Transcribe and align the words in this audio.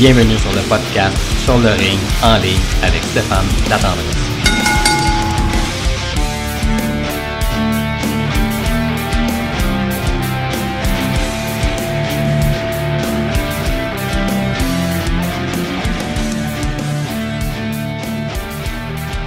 Bienvenue 0.00 0.38
sur 0.38 0.50
le 0.52 0.62
podcast 0.62 1.14
Sur 1.44 1.58
le 1.58 1.68
ring 1.72 1.98
en 2.22 2.38
ligne 2.38 2.56
avec 2.82 3.02
Stéphane 3.04 3.44
Latendresse. 3.68 4.16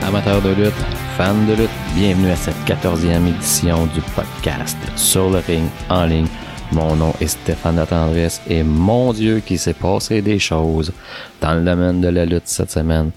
Amateurs 0.02 0.42
de 0.42 0.56
lutte, 0.56 0.74
fans 1.16 1.36
de 1.48 1.54
lutte, 1.54 1.70
bienvenue 1.94 2.32
à 2.32 2.36
cette 2.36 2.66
quatorzième 2.66 3.28
édition 3.28 3.86
du 3.86 4.02
podcast 4.16 4.80
Sur 4.96 5.30
le 5.30 5.38
ring 5.38 5.68
en 5.90 6.06
ligne 6.06 6.28
mon 6.74 6.96
nom 6.96 7.14
est 7.22 7.28
Stéphane 7.28 7.76
Latendresse 7.76 8.42
et 8.50 8.64
mon 8.64 9.14
Dieu 9.14 9.42
qu'il 9.42 9.60
s'est 9.60 9.76
passé 9.76 10.24
des 10.24 10.40
choses 10.40 10.92
dans 11.40 11.54
le 11.54 11.62
domaine 11.64 12.02
de 12.02 12.08
la 12.08 12.26
lutte 12.26 12.48
cette 12.48 12.72
semaine. 12.72 13.12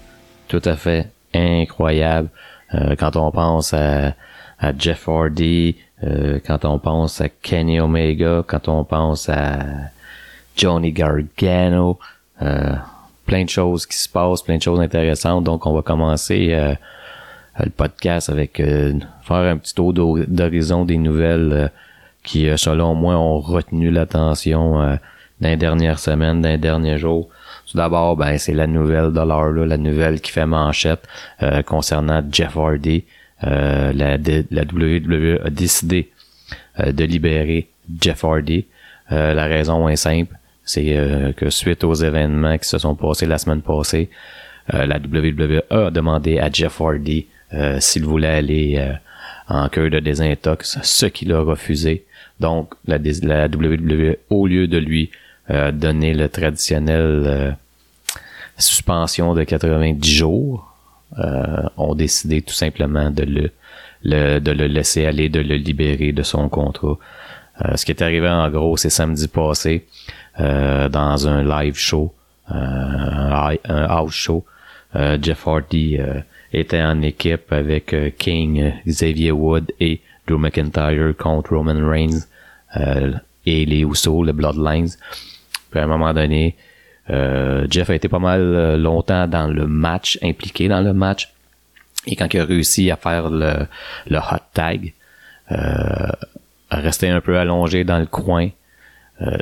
Tout 0.47 0.61
à 0.63 0.75
fait 0.75 1.09
incroyable. 1.33 2.29
Euh, 2.75 2.95
quand 2.95 3.15
on 3.15 3.31
pense 3.31 3.73
à, 3.73 4.13
Jeff 4.77 5.07
Hardy, 5.09 5.75
euh, 6.03 6.39
quand 6.45 6.65
on 6.65 6.77
pense 6.77 7.19
à 7.19 7.29
Kenny 7.29 7.79
Omega, 7.79 8.43
quand 8.45 8.67
on 8.67 8.83
pense 8.83 9.27
à 9.27 9.57
Johnny 10.55 10.91
Gargano, 10.91 11.97
euh, 12.43 12.75
plein 13.25 13.43
de 13.43 13.49
choses 13.49 13.87
qui 13.87 13.97
se 13.97 14.07
passent, 14.07 14.43
plein 14.43 14.57
de 14.57 14.61
choses 14.61 14.79
intéressantes. 14.79 15.43
Donc 15.43 15.65
on 15.65 15.73
va 15.73 15.81
commencer 15.81 16.75
le 17.59 17.69
podcast 17.71 18.29
avec 18.29 18.57
faire 18.57 19.35
un 19.35 19.57
petit 19.57 19.73
tour 19.73 19.93
d'horizon 19.93 20.85
des 20.85 20.97
nouvelles 20.97 21.71
qui, 22.27 22.49
euh, 22.49 22.57
selon 22.57 22.93
moi, 22.93 23.15
ont 23.15 23.39
retenu 23.39 23.89
l'attention 23.89 24.81
euh, 24.81 24.95
dans 25.39 25.49
les 25.49 25.57
dernières 25.57 25.97
semaines, 25.97 26.41
dans 26.41 26.49
les 26.49 26.57
derniers 26.57 26.97
jours. 26.97 27.29
Tout 27.65 27.77
d'abord, 27.77 28.17
ben, 28.17 28.37
c'est 28.37 28.53
la 28.53 28.67
nouvelle 28.67 29.13
de 29.13 29.21
l'heure, 29.21 29.51
la 29.51 29.77
nouvelle 29.77 30.19
qui 30.19 30.31
fait 30.31 30.45
manchette 30.45 31.07
euh, 31.41 31.63
concernant 31.63 32.21
Jeff 32.29 32.55
Hardy. 32.55 33.05
la, 33.41 33.93
la 33.93 34.63
WWE 34.63 35.45
a 35.45 35.49
décidé 35.49 36.11
de 36.79 37.03
libérer 37.03 37.67
Jeff 38.01 38.23
Hardy. 38.23 38.65
la 39.11 39.45
raison 39.45 39.87
est 39.87 39.95
simple, 39.95 40.33
c'est 40.63 41.33
que 41.37 41.49
suite 41.51 41.83
aux 41.83 41.93
événements 41.93 42.57
qui 42.57 42.67
se 42.67 42.79
sont 42.79 42.95
passés 42.95 43.27
la 43.27 43.37
semaine 43.37 43.61
passée, 43.61 44.09
la 44.73 44.97
WWE 44.97 45.61
a 45.69 45.91
demandé 45.91 46.39
à 46.39 46.49
Jeff 46.51 46.81
Hardy 46.81 47.27
s'il 47.79 48.05
voulait 48.05 48.37
aller 48.41 48.95
en 49.47 49.69
cœur 49.69 49.91
de 49.91 49.99
désintox, 49.99 50.79
ce 50.81 51.05
qu'il 51.05 51.31
a 51.31 51.41
refusé. 51.41 52.07
Donc, 52.39 52.73
la, 52.85 52.97
la 52.97 53.47
WWE, 53.47 54.17
au 54.29 54.47
lieu 54.47 54.67
de 54.67 54.77
lui 54.77 55.09
euh, 55.49 55.71
donner 55.71 56.13
le 56.13 56.27
traditionnel 56.27 57.23
euh, 57.25 57.51
suspension 58.57 59.33
de 59.33 59.45
90 59.45 60.11
jours, 60.11 60.75
euh, 61.19 61.63
ont 61.77 61.95
décidé 61.95 62.41
tout 62.41 62.53
simplement 62.53 63.09
de 63.09 63.23
le, 64.03 64.39
de 64.39 64.51
le 64.51 64.67
laisser 64.67 65.05
aller, 65.05 65.29
de 65.29 65.39
le 65.39 65.55
libérer 65.55 66.11
de 66.11 66.21
son 66.21 66.49
contrat. 66.49 66.97
Ce 67.75 67.85
qui 67.85 67.91
est 67.91 68.03
arrivé 68.03 68.27
en 68.29 68.49
gros, 68.51 68.77
c'est 68.77 68.91
samedi 68.91 69.27
passé, 69.27 69.87
dans 70.37 71.27
un 71.27 71.43
live 71.43 71.75
show, 71.75 72.13
un, 72.49 73.57
house 73.67 74.13
show. 74.13 74.45
Jeff 74.93 75.47
Hardy 75.47 75.97
était 76.53 76.83
en 76.83 77.01
équipe 77.01 77.51
avec 77.51 77.95
King, 78.19 78.73
Xavier 78.85 79.31
Wood 79.31 79.71
et 79.79 80.01
Drew 80.27 80.37
McIntyre 80.37 81.15
contre 81.17 81.55
Roman 81.55 81.89
Reigns 81.89 82.27
euh, 82.79 83.11
et 83.45 83.65
les 83.65 83.81
Usos, 83.81 84.23
le 84.23 84.33
Bloodlines. 84.33 84.89
Puis 85.71 85.79
à 85.79 85.83
un 85.83 85.87
moment 85.87 86.13
donné, 86.13 86.55
euh, 87.09 87.65
Jeff 87.69 87.89
a 87.89 87.95
été 87.95 88.09
pas 88.09 88.19
mal 88.19 88.41
euh, 88.41 88.77
longtemps 88.77 89.27
dans 89.27 89.47
le 89.47 89.67
match, 89.67 90.19
impliqué 90.21 90.67
dans 90.67 90.81
le 90.81 90.93
match. 90.93 91.31
Et 92.05 92.15
quand 92.15 92.33
il 92.33 92.39
a 92.39 92.45
réussi 92.45 92.91
à 92.91 92.95
faire 92.95 93.29
le, 93.29 93.67
hot 94.11 94.43
tag, 94.53 94.93
euh, 95.51 95.55
a 96.69 96.77
resté 96.77 97.09
un 97.09 97.21
peu 97.21 97.37
allongé 97.37 97.83
dans 97.83 97.99
le 97.99 98.05
coin, 98.05 98.49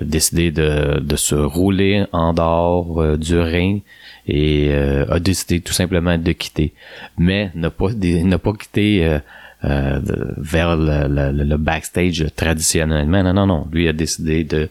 décidé 0.01 0.51
de, 0.51 1.01
de 1.01 1.15
se 1.17 1.35
rouler 1.35 2.05
en 2.13 2.33
dehors 2.33 3.17
du 3.17 3.37
ring 3.37 3.81
et 4.25 4.73
a 4.73 5.19
décidé 5.19 5.59
tout 5.59 5.73
simplement 5.73 6.17
de 6.17 6.31
quitter. 6.31 6.73
Mais 7.17 7.51
n'a 7.55 7.69
pas, 7.71 7.89
n'a 7.91 8.39
pas 8.39 8.53
quitté 8.53 9.19
euh, 9.65 9.99
vers 10.37 10.75
le, 10.77 11.57
backstage 11.57 12.25
traditionnellement. 12.35 13.23
Non, 13.23 13.33
non, 13.33 13.47
non. 13.47 13.67
Lui 13.71 13.87
a 13.87 13.93
décidé 13.93 14.43
de 14.43 14.69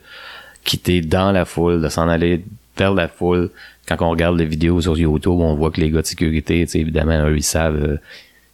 quitter 0.62 1.00
dans 1.00 1.32
la 1.32 1.44
foule, 1.44 1.82
de 1.82 1.88
s'en 1.88 2.08
aller 2.08 2.44
vers 2.76 2.94
la 2.94 3.08
foule. 3.08 3.50
Quand 3.88 3.96
on 4.02 4.10
regarde 4.10 4.38
les 4.38 4.44
vidéos 4.44 4.80
sur 4.82 4.96
YouTube, 4.96 5.40
on 5.40 5.54
voit 5.54 5.72
que 5.72 5.80
les 5.80 5.90
gars 5.90 6.02
de 6.02 6.06
sécurité, 6.06 6.64
évidemment, 6.74 7.26
eux, 7.26 7.36
ils 7.36 7.42
savent, 7.42 7.82
euh, 7.82 7.96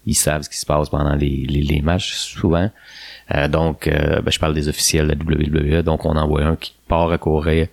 ils 0.06 0.14
savent 0.14 0.42
ce 0.42 0.48
qui 0.48 0.56
se 0.56 0.64
passe 0.64 0.88
pendant 0.88 1.14
les, 1.14 1.44
les, 1.46 1.82
matchs 1.82 2.14
souvent. 2.14 2.70
Euh, 3.34 3.48
donc, 3.48 3.88
ben, 3.88 4.30
je 4.30 4.38
parle 4.38 4.54
des 4.54 4.68
officiels 4.68 5.08
de 5.08 5.12
la 5.12 5.78
WWE. 5.78 5.82
Donc, 5.82 6.06
on 6.06 6.16
en 6.16 6.26
voit 6.26 6.44
un 6.44 6.56
qui 6.56 6.74
part 6.88 7.12
à 7.12 7.18
courir, 7.18 7.66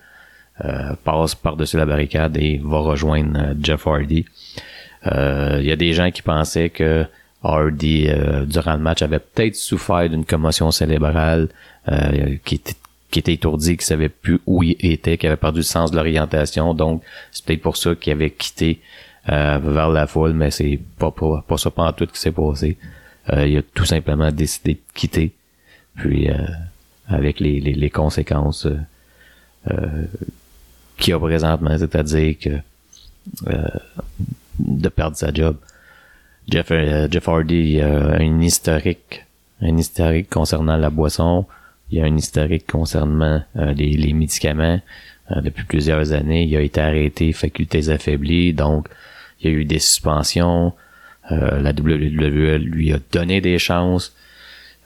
passe 1.06 1.36
par-dessus 1.36 1.78
la 1.78 1.86
barricade 1.86 2.36
et 2.38 2.60
va 2.62 2.80
rejoindre 2.80 3.56
Jeff 3.62 3.88
Hardy. 3.88 4.26
Il 5.06 5.64
y 5.64 5.72
a 5.72 5.76
des 5.78 5.94
gens 5.94 6.12
qui 6.12 6.22
pensaient 6.22 6.70
que 6.70 7.06
Hardy, 7.48 8.08
euh, 8.10 8.46
durant 8.46 8.74
le 8.74 8.82
match, 8.82 9.02
avait 9.02 9.20
peut-être 9.20 9.56
souffert 9.56 10.10
d'une 10.10 10.26
commotion 10.26 10.70
cérébrale, 10.72 11.48
euh, 11.90 12.36
qui, 12.44 12.56
était, 12.56 12.76
qui 13.10 13.20
était 13.20 13.34
étourdi, 13.34 13.78
qui 13.78 13.86
savait 13.86 14.10
plus 14.10 14.40
où 14.46 14.64
il 14.64 14.76
était, 14.82 15.18
qui 15.18 15.28
avait 15.28 15.38
perdu 15.38 15.60
le 15.60 15.64
sens 15.64 15.92
de 15.92 15.96
l'orientation. 15.96 16.74
Donc, 16.74 17.04
c'est 17.32 17.46
peut-être 17.46 17.62
pour 17.62 17.78
ça 17.78 17.96
qu'il 17.96 18.12
avait 18.12 18.32
quitté 18.32 18.82
euh, 19.30 19.60
vers 19.64 19.90
la 19.90 20.08
foule, 20.08 20.34
mais 20.34 20.52
c'est 20.52 20.80
pas, 21.00 21.12
pas, 21.12 21.44
pas 21.48 21.58
ça 21.58 21.72
pas 21.72 21.94
tout 21.94 22.08
qui 22.08 22.20
s'est 22.20 22.34
passé. 22.34 22.78
il 23.32 23.58
a 23.58 23.62
tout 23.74 23.86
simplement 23.86 24.32
décidé 24.32 24.74
de 24.74 24.82
quitter. 24.94 25.32
Puis, 25.96 26.30
avec 27.08 27.40
les, 27.40 27.60
les, 27.62 27.74
les 27.74 27.90
conséquences 27.90 28.68
qu'il 30.98 31.14
a 31.14 31.20
présentement, 31.20 31.78
c'est-à-dire 31.78 32.36
que 32.40 32.50
de 34.60 34.90
perdre 34.90 35.16
sa 35.16 35.34
job. 35.34 35.56
Jeff, 36.50 36.72
euh, 36.72 37.08
Jeff 37.12 37.28
Hardy 37.28 37.82
a 37.82 38.16
un 38.20 38.40
historique, 38.40 39.26
un 39.62 39.76
historique 39.78 40.30
concernant 40.30 40.78
la 40.78 40.90
boisson. 40.90 41.46
Il 41.92 41.98
y 41.98 42.02
a 42.02 42.06
un 42.06 42.16
historique 42.16 42.66
concernant 42.68 43.44
euh, 43.58 43.74
les, 43.74 44.14
médicaments. 44.14 44.80
Euh, 45.32 45.42
depuis 45.42 45.66
plusieurs 45.66 46.14
années, 46.14 46.44
il 46.44 46.56
a 46.56 46.62
été 46.62 46.80
arrêté, 46.80 47.34
facultés 47.34 47.90
affaiblies, 47.90 48.54
donc 48.54 48.88
il 49.42 49.52
y 49.52 49.54
a 49.54 49.58
eu 49.58 49.66
des 49.66 49.80
suspensions. 49.80 50.74
la 51.30 51.72
WWE 51.72 52.58
lui 52.58 52.94
a 52.94 53.00
donné 53.12 53.42
des 53.42 53.60
chances. 53.60 54.16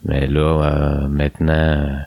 Mais 0.03 0.25
là, 0.25 1.07
maintenant, 1.07 1.99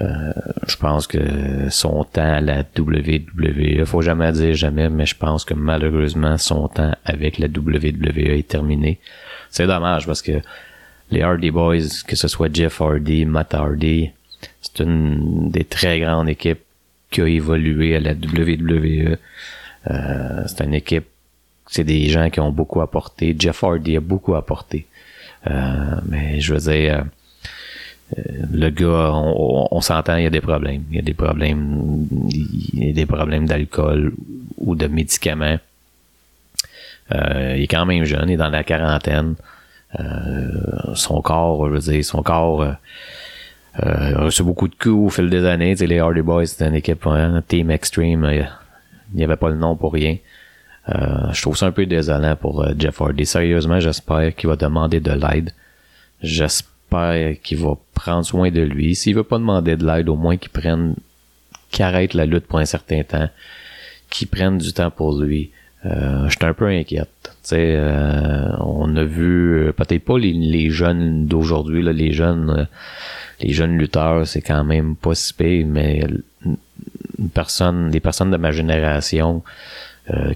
euh, 0.00 0.32
je 0.68 0.76
pense 0.76 1.06
que 1.06 1.68
son 1.68 2.04
temps 2.04 2.34
à 2.34 2.40
la 2.40 2.62
WWE, 2.78 3.84
faut 3.86 4.02
jamais 4.02 4.30
dire 4.32 4.54
jamais, 4.54 4.88
mais 4.88 5.06
je 5.06 5.16
pense 5.16 5.44
que 5.44 5.54
malheureusement 5.54 6.38
son 6.38 6.68
temps 6.68 6.94
avec 7.04 7.38
la 7.38 7.48
WWE 7.48 8.38
est 8.38 8.48
terminé. 8.48 9.00
C'est 9.50 9.66
dommage 9.66 10.06
parce 10.06 10.22
que 10.22 10.40
les 11.10 11.22
Hardy 11.22 11.50
Boys, 11.50 12.04
que 12.06 12.14
ce 12.14 12.28
soit 12.28 12.54
Jeff 12.54 12.80
Hardy, 12.80 13.24
Matt 13.24 13.52
Hardy, 13.52 14.10
c'est 14.62 14.80
une 14.84 15.50
des 15.50 15.64
très 15.64 15.98
grandes 15.98 16.28
équipes 16.28 16.60
qui 17.10 17.20
a 17.20 17.26
évolué 17.26 17.96
à 17.96 18.00
la 18.00 18.12
WWE. 18.12 19.16
Euh, 19.90 20.44
c'est 20.46 20.64
une 20.64 20.74
équipe, 20.74 21.06
c'est 21.66 21.84
des 21.84 22.08
gens 22.08 22.30
qui 22.30 22.38
ont 22.40 22.52
beaucoup 22.52 22.80
apporté. 22.80 23.34
Jeff 23.36 23.64
Hardy 23.64 23.96
a 23.96 24.00
beaucoup 24.00 24.36
apporté. 24.36 24.86
Euh, 25.48 25.96
mais 26.06 26.40
je 26.40 26.54
veux 26.54 26.60
dire, 26.60 26.94
euh, 26.94 27.02
le 28.16 28.70
gars, 28.70 29.12
on, 29.12 29.80
s'entend, 29.80 30.16
il 30.16 30.24
y 30.24 30.26
a 30.26 30.30
des 30.30 30.40
problèmes. 30.40 30.84
Il 30.90 30.96
y 30.96 30.98
a 30.98 31.02
des 31.02 31.14
problèmes, 31.14 32.06
il 32.32 32.86
y 32.86 32.90
a 32.90 32.92
des 32.92 33.06
problèmes 33.06 33.46
d'alcool 33.46 34.12
ou 34.58 34.74
de 34.74 34.86
médicaments. 34.86 35.58
Euh, 37.14 37.54
il 37.56 37.64
est 37.64 37.66
quand 37.66 37.86
même 37.86 38.04
jeune, 38.04 38.28
il 38.28 38.34
est 38.34 38.36
dans 38.36 38.50
la 38.50 38.64
quarantaine. 38.64 39.34
Euh, 39.98 40.94
son 40.94 41.20
corps, 41.22 41.68
je 41.68 41.72
veux 41.72 41.92
dire, 41.92 42.04
son 42.04 42.22
corps 42.22 42.62
euh, 42.62 42.74
a 43.76 44.22
reçu 44.22 44.42
beaucoup 44.42 44.68
de 44.68 44.74
coups 44.74 45.06
au 45.06 45.10
fil 45.10 45.30
des 45.30 45.44
années. 45.44 45.74
les 45.74 45.98
Hardy 45.98 46.22
Boys, 46.22 46.46
c'était 46.46 46.68
une 46.68 46.76
équipe, 46.76 47.06
un 47.06 47.42
team 47.42 47.70
extreme. 47.70 48.28
il 48.32 48.48
n'y 49.14 49.24
avait 49.24 49.36
pas 49.36 49.48
le 49.48 49.56
nom 49.56 49.76
pour 49.76 49.92
rien. 49.92 50.16
je 50.86 51.42
trouve 51.42 51.56
ça 51.56 51.66
un 51.66 51.72
peu 51.72 51.86
désolant 51.86 52.36
pour 52.36 52.66
Jeff 52.78 53.00
Hardy. 53.00 53.26
Sérieusement, 53.26 53.80
j'espère 53.80 54.34
qu'il 54.34 54.48
va 54.48 54.56
demander 54.56 55.00
de 55.00 55.12
l'aide. 55.12 55.52
J'espère 56.22 56.69
qui 57.42 57.54
va 57.54 57.76
prendre 57.94 58.24
soin 58.24 58.50
de 58.50 58.62
lui. 58.62 58.94
S'il 58.94 59.14
veut 59.14 59.24
pas 59.24 59.38
demander 59.38 59.76
de 59.76 59.86
l'aide, 59.86 60.08
au 60.08 60.16
moins 60.16 60.36
qu'il 60.36 60.50
prenne, 60.50 60.94
qu'il 61.70 61.84
arrête 61.84 62.14
la 62.14 62.26
lutte 62.26 62.46
pour 62.46 62.58
un 62.58 62.64
certain 62.64 63.02
temps, 63.02 63.28
qu'il 64.08 64.28
prenne 64.28 64.58
du 64.58 64.72
temps 64.72 64.90
pour 64.90 65.20
lui. 65.20 65.50
Euh, 65.86 66.28
je 66.28 66.36
suis 66.36 66.44
un 66.44 66.52
peu 66.52 66.66
inquiète. 66.66 67.08
euh, 67.52 68.50
on 68.60 68.94
a 68.96 69.04
vu 69.04 69.68
euh, 69.68 69.72
peut-être 69.72 70.04
pas 70.04 70.18
les, 70.18 70.70
jeunes 70.70 71.26
d'aujourd'hui, 71.26 71.82
les 71.82 72.12
jeunes, 72.12 72.50
euh, 72.50 72.64
les 73.40 73.52
jeunes 73.52 73.78
lutteurs, 73.78 74.26
c'est 74.26 74.42
quand 74.42 74.64
même 74.64 74.94
pas 74.94 75.14
si 75.14 75.32
pire, 75.32 75.66
mais 75.66 76.04
personne, 77.32 77.90
des 77.90 78.00
personnes 78.00 78.30
de 78.30 78.36
ma 78.36 78.50
génération 78.50 79.42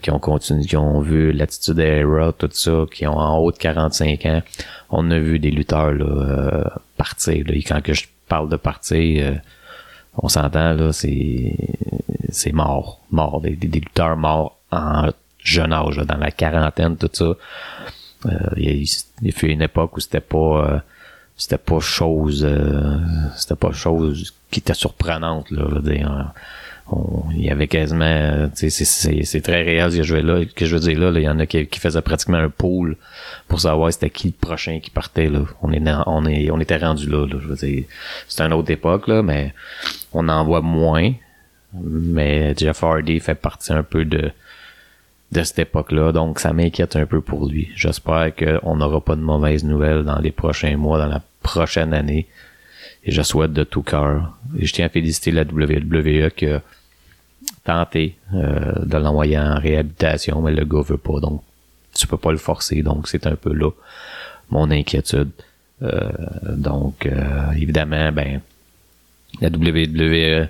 qui 0.02 0.12
ont 0.12 0.20
continué, 0.20 0.64
qui 0.66 0.76
ont 0.76 1.00
vu 1.00 1.32
l'attitude 1.32 1.80
Era, 1.80 2.32
tout 2.32 2.48
ça, 2.52 2.84
qui 2.92 3.08
ont 3.08 3.18
en 3.18 3.38
haut 3.38 3.50
de 3.50 3.56
45 3.56 4.24
ans, 4.26 4.42
on 4.90 5.10
a 5.10 5.19
vu 5.19 5.38
des 5.38 5.50
lutteurs 5.50 5.92
là, 5.92 6.04
euh, 6.04 6.64
partir. 6.96 7.46
Là. 7.46 7.54
Et 7.54 7.62
quand 7.62 7.82
que 7.82 7.92
je 7.92 8.06
parle 8.28 8.48
de 8.48 8.56
partir, 8.56 9.26
euh, 9.26 9.34
on 10.16 10.28
s'entend 10.28 10.75
là, 10.75 10.92
c'est 10.92 11.56
c'est 12.31 12.52
mort, 12.52 13.00
mort, 13.10 13.40
des, 13.40 13.54
lutteurs 13.54 14.16
morts 14.16 14.58
en 14.72 15.10
jeune 15.38 15.72
âge, 15.72 15.96
dans 15.98 16.16
la 16.16 16.31
quarantaine, 16.31 16.96
tout 16.96 17.10
ça. 17.12 17.32
il, 18.56 18.64
y 18.64 18.69
a, 18.69 18.72
eu 18.72 19.46
une 19.46 19.62
époque 19.62 19.96
où 19.96 20.00
c'était 20.00 20.20
pas 20.20 20.82
c'était 21.36 21.58
pas 21.58 21.81
chose 21.81 22.48
c'était 23.36 23.56
pas 23.56 23.72
chose 23.72 24.34
qui 24.50 24.60
était 24.60 24.75
surprenante 24.75 25.50
là, 25.50 25.81
dire 25.81 26.32
il 27.32 27.42
y 27.42 27.50
avait 27.50 27.66
quasiment 27.66 28.50
c'est 28.54 28.70
c'est 28.70 29.40
très 29.40 29.62
réel 29.62 29.90
ce 29.90 29.96
que 29.98 30.02
je 30.02 30.14
veux 30.14 30.20
là 30.22 30.44
que 30.44 30.66
je 30.66 30.76
veux 30.76 30.81
dire 30.81 30.98
là 30.98 31.19
il 31.19 31.25
y 31.25 31.28
en 31.28 31.38
a 31.38 31.46
qui, 31.46 31.66
qui 31.66 31.81
faisaient 31.81 32.02
pratiquement 32.02 32.36
un 32.36 32.50
pool 32.50 32.96
pour 33.48 33.60
savoir 33.60 33.90
c'était 33.92 34.10
qui 34.10 34.28
le 34.28 34.34
prochain 34.34 34.81
qui 34.81 34.90
partait 34.90 35.31
là 35.31 35.40
on 35.62 35.72
est 35.72 35.82
on 36.06 36.26
est 36.26 36.50
on 36.50 36.60
était 36.60 36.76
rendu 36.76 37.08
là, 37.08 37.26
là 37.26 37.36
je 37.40 37.48
veux 37.48 37.56
dire 37.56 37.84
c'est 38.28 38.42
une 38.42 38.52
autre 38.52 38.70
époque 38.70 39.08
là 39.08 39.22
mais 39.22 39.54
on 40.12 40.28
en 40.28 40.44
voit 40.44 40.60
moins 40.60 41.12
mais 41.72 42.54
Jeff 42.56 42.84
Hardy 42.84 43.19
fait 43.19 43.34
partie 43.34 43.72
un 43.72 43.82
peu 43.82 44.04
de 44.04 44.31
de 45.34 45.42
cette 45.42 45.58
époque-là, 45.58 46.12
donc 46.12 46.38
ça 46.38 46.52
m'inquiète 46.52 46.94
un 46.94 47.06
peu 47.06 47.20
pour 47.20 47.48
lui. 47.48 47.70
J'espère 47.75 48.32
qu'on 48.36 48.76
n'aura 48.76 49.00
pas 49.00 49.16
de 49.16 49.20
mauvaises 49.20 49.64
nouvelles 49.64 50.04
dans 50.04 50.20
les 50.20 50.31
prochains 50.31 50.76
mois, 50.76 50.98
dans 50.98 51.08
la 51.08 51.22
prochaine 51.42 51.92
année. 51.92 52.28
Et 53.04 53.10
je 53.10 53.20
souhaite 53.20 53.52
de 53.52 53.64
tout 53.64 53.82
cœur. 53.82 54.38
Et 54.58 54.64
je 54.64 54.72
tiens 54.72 54.86
à 54.86 54.88
féliciter 54.88 55.32
la 55.32 55.42
WWE 55.42 56.31
qui 56.31 56.46
a 56.46 56.62
tenté 57.64 58.16
euh, 58.34 58.72
de 58.84 58.96
l'envoyer 58.96 59.38
en 59.38 59.58
réhabilitation, 59.58 60.43
mais 60.43 60.52
le 60.52 60.64
gars 60.64 60.82
veut 60.82 60.99
pas, 60.99 61.20
donc 61.20 61.43
tu 61.94 62.06
peux 62.06 62.16
pas 62.16 62.32
le 62.32 62.38
forcer, 62.38 62.82
donc 62.82 63.08
c'est 63.08 63.26
un 63.26 63.37
peu 63.37 63.52
là 63.52 63.70
mon 64.50 64.70
inquiétude. 64.70 65.31
Euh, 65.82 66.11
donc 66.49 67.06
euh, 67.06 67.52
évidemment, 67.52 68.12
ben 68.12 68.40
la 69.40 69.49
WWE 69.49 70.49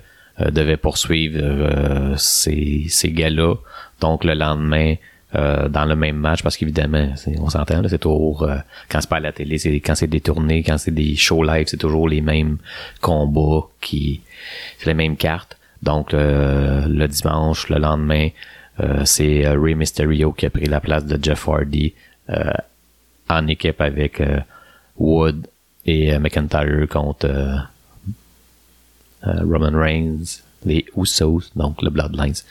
devait 0.50 0.76
poursuivre 0.76 2.16
ces, 2.16 2.86
ces 2.88 3.12
gars-là. 3.12 3.54
Donc 4.00 4.24
le 4.24 4.34
lendemain, 4.34 4.96
euh, 5.36 5.68
dans 5.68 5.84
le 5.84 5.96
même 5.96 6.16
match 6.16 6.44
parce 6.44 6.56
qu'évidemment, 6.56 7.12
on 7.40 7.50
s'entend, 7.50 7.82
c'est 7.88 7.98
toujours 7.98 8.44
euh, 8.44 8.58
quand 8.88 9.00
c'est 9.00 9.10
pas 9.10 9.16
à 9.16 9.20
la 9.20 9.32
télé, 9.32 9.58
c'est 9.58 9.74
quand 9.80 9.96
c'est 9.96 10.06
des 10.06 10.20
tournées, 10.20 10.62
quand 10.62 10.78
c'est 10.78 10.92
des 10.92 11.16
shows 11.16 11.42
live, 11.42 11.66
c'est 11.66 11.76
toujours 11.76 12.08
les 12.08 12.20
mêmes 12.20 12.58
combats 13.00 13.66
qui 13.80 14.20
c'est 14.78 14.86
les 14.86 14.94
mêmes 14.94 15.16
cartes. 15.16 15.56
Donc 15.84 16.12
le 16.12 17.06
dimanche, 17.06 17.68
le 17.68 17.78
lendemain, 17.78 18.28
euh, 18.80 19.04
c'est 19.04 19.46
Rey 19.46 19.74
Mysterio 19.74 20.32
qui 20.32 20.46
a 20.46 20.50
pris 20.50 20.64
la 20.66 20.80
place 20.80 21.04
de 21.04 21.22
Jeff 21.22 21.46
Hardy 21.46 21.92
en 23.28 23.46
équipe 23.46 23.80
avec 23.80 24.22
Wood 24.96 25.46
et 25.84 26.18
McIntyre 26.18 26.88
contre 26.88 27.68
Roman 29.22 29.78
Reigns, 29.78 30.42
les 30.64 30.86
Usos, 30.96 31.50
donc 31.54 31.82
le 31.82 31.90
Bloodlines. 31.90 32.42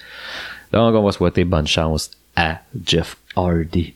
Donc 0.71 0.95
on 0.95 1.03
va 1.03 1.11
souhaiter 1.11 1.43
bonne 1.43 1.67
chance 1.67 2.11
à 2.35 2.59
Jeff 2.85 3.17
Hardy. 3.35 3.93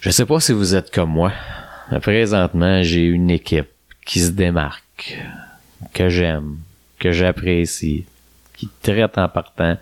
Je 0.00 0.10
sais 0.10 0.26
pas 0.26 0.40
si 0.40 0.52
vous 0.52 0.74
êtes 0.74 0.90
comme 0.90 1.10
moi. 1.10 1.32
Présentement, 2.02 2.82
j'ai 2.82 3.04
une 3.04 3.30
équipe 3.30 3.70
qui 4.04 4.20
se 4.20 4.30
démarque, 4.30 5.18
que 5.92 6.08
j'aime, 6.08 6.58
que 6.98 7.12
j'apprécie, 7.12 8.04
qui 8.56 8.68
traite 8.82 9.18
en 9.18 9.28
partant. 9.28 9.76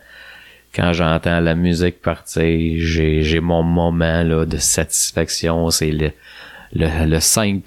Quand 0.75 0.93
j'entends 0.93 1.41
la 1.41 1.55
musique 1.55 2.03
partir, 2.03 2.77
j'ai, 2.81 3.41
mon 3.41 3.63
moment 3.63 4.23
là, 4.23 4.45
de 4.45 4.57
satisfaction. 4.57 5.71
C'est 5.71 5.93
le, 5.93 6.11
le, 6.75 7.07
le 7.07 7.21
5 7.21 7.63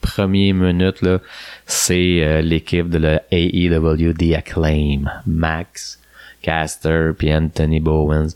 premières 0.00 0.54
minutes, 0.54 1.02
là, 1.02 1.20
c'est 1.66 2.22
euh, 2.22 2.42
l'équipe 2.42 2.88
de 2.88 2.98
la 2.98 3.22
AEW 3.30 4.14
The 4.14 4.34
Acclaim. 4.36 5.04
Max, 5.26 6.00
Caster, 6.42 7.10
puis 7.16 7.32
Anthony 7.32 7.78
Bowens. 7.78 8.34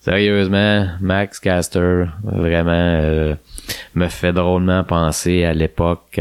Sérieusement, 0.00 0.88
Max 1.00 1.38
Caster, 1.38 2.06
vraiment, 2.24 2.72
euh, 2.72 3.34
me 3.94 4.08
fait 4.08 4.32
drôlement 4.32 4.84
penser 4.84 5.44
à 5.44 5.52
l'époque 5.52 6.18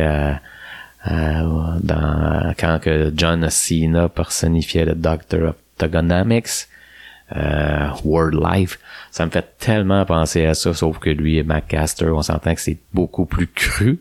dans 1.05 2.53
quand 2.59 2.79
que 2.79 3.11
John 3.15 3.49
Cena 3.49 4.09
personnifiait 4.09 4.85
le 4.85 4.95
Doctor 4.95 5.49
of 5.49 5.55
Togonomics, 5.77 6.67
euh, 7.35 7.89
World 8.03 8.39
Life. 8.41 8.79
Ça 9.09 9.25
me 9.25 9.31
fait 9.31 9.57
tellement 9.57 10.05
penser 10.05 10.45
à 10.45 10.53
ça, 10.53 10.73
sauf 10.73 10.99
que 10.99 11.09
lui 11.09 11.37
et 11.37 11.43
Max 11.43 11.67
Caster, 11.67 12.07
on 12.07 12.21
s'entend 12.21 12.53
que 12.53 12.61
c'est 12.61 12.77
beaucoup 12.93 13.25
plus 13.25 13.47
cru, 13.47 13.99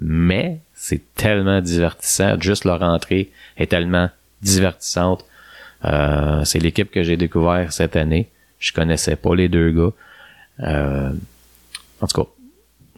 mais 0.00 0.58
c'est 0.74 1.14
tellement 1.14 1.60
divertissant. 1.60 2.40
Juste 2.40 2.64
leur 2.64 2.82
entrée 2.82 3.30
est 3.56 3.70
tellement 3.70 4.10
divertissante. 4.42 5.24
Euh, 5.84 6.44
c'est 6.44 6.58
l'équipe 6.58 6.90
que 6.90 7.02
j'ai 7.02 7.16
découvert 7.16 7.72
cette 7.72 7.96
année. 7.96 8.28
Je 8.58 8.72
connaissais 8.72 9.16
pas 9.16 9.34
les 9.34 9.48
deux 9.48 9.70
gars. 9.70 9.92
Euh, 10.60 11.10
en 12.00 12.06
tout 12.06 12.22
cas, 12.22 12.30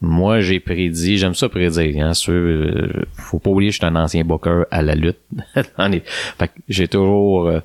moi 0.00 0.40
j'ai 0.40 0.60
prédit, 0.60 1.19
j'aime 1.19 1.34
ça 1.34 1.48
prédire, 1.48 2.04
hein, 2.04 2.12
euh, 2.28 3.04
faut 3.14 3.38
pas 3.38 3.50
oublier 3.50 3.70
que 3.70 3.75
je 3.75 3.78
suis 3.78 3.87
un 3.87 3.96
ancien 3.96 4.25
booker 4.25 4.64
à 4.70 4.82
la 4.82 4.94
lutte. 4.94 5.19
fait 5.54 6.52
j'ai 6.69 6.88
toujours 6.88 7.48
euh, 7.48 7.60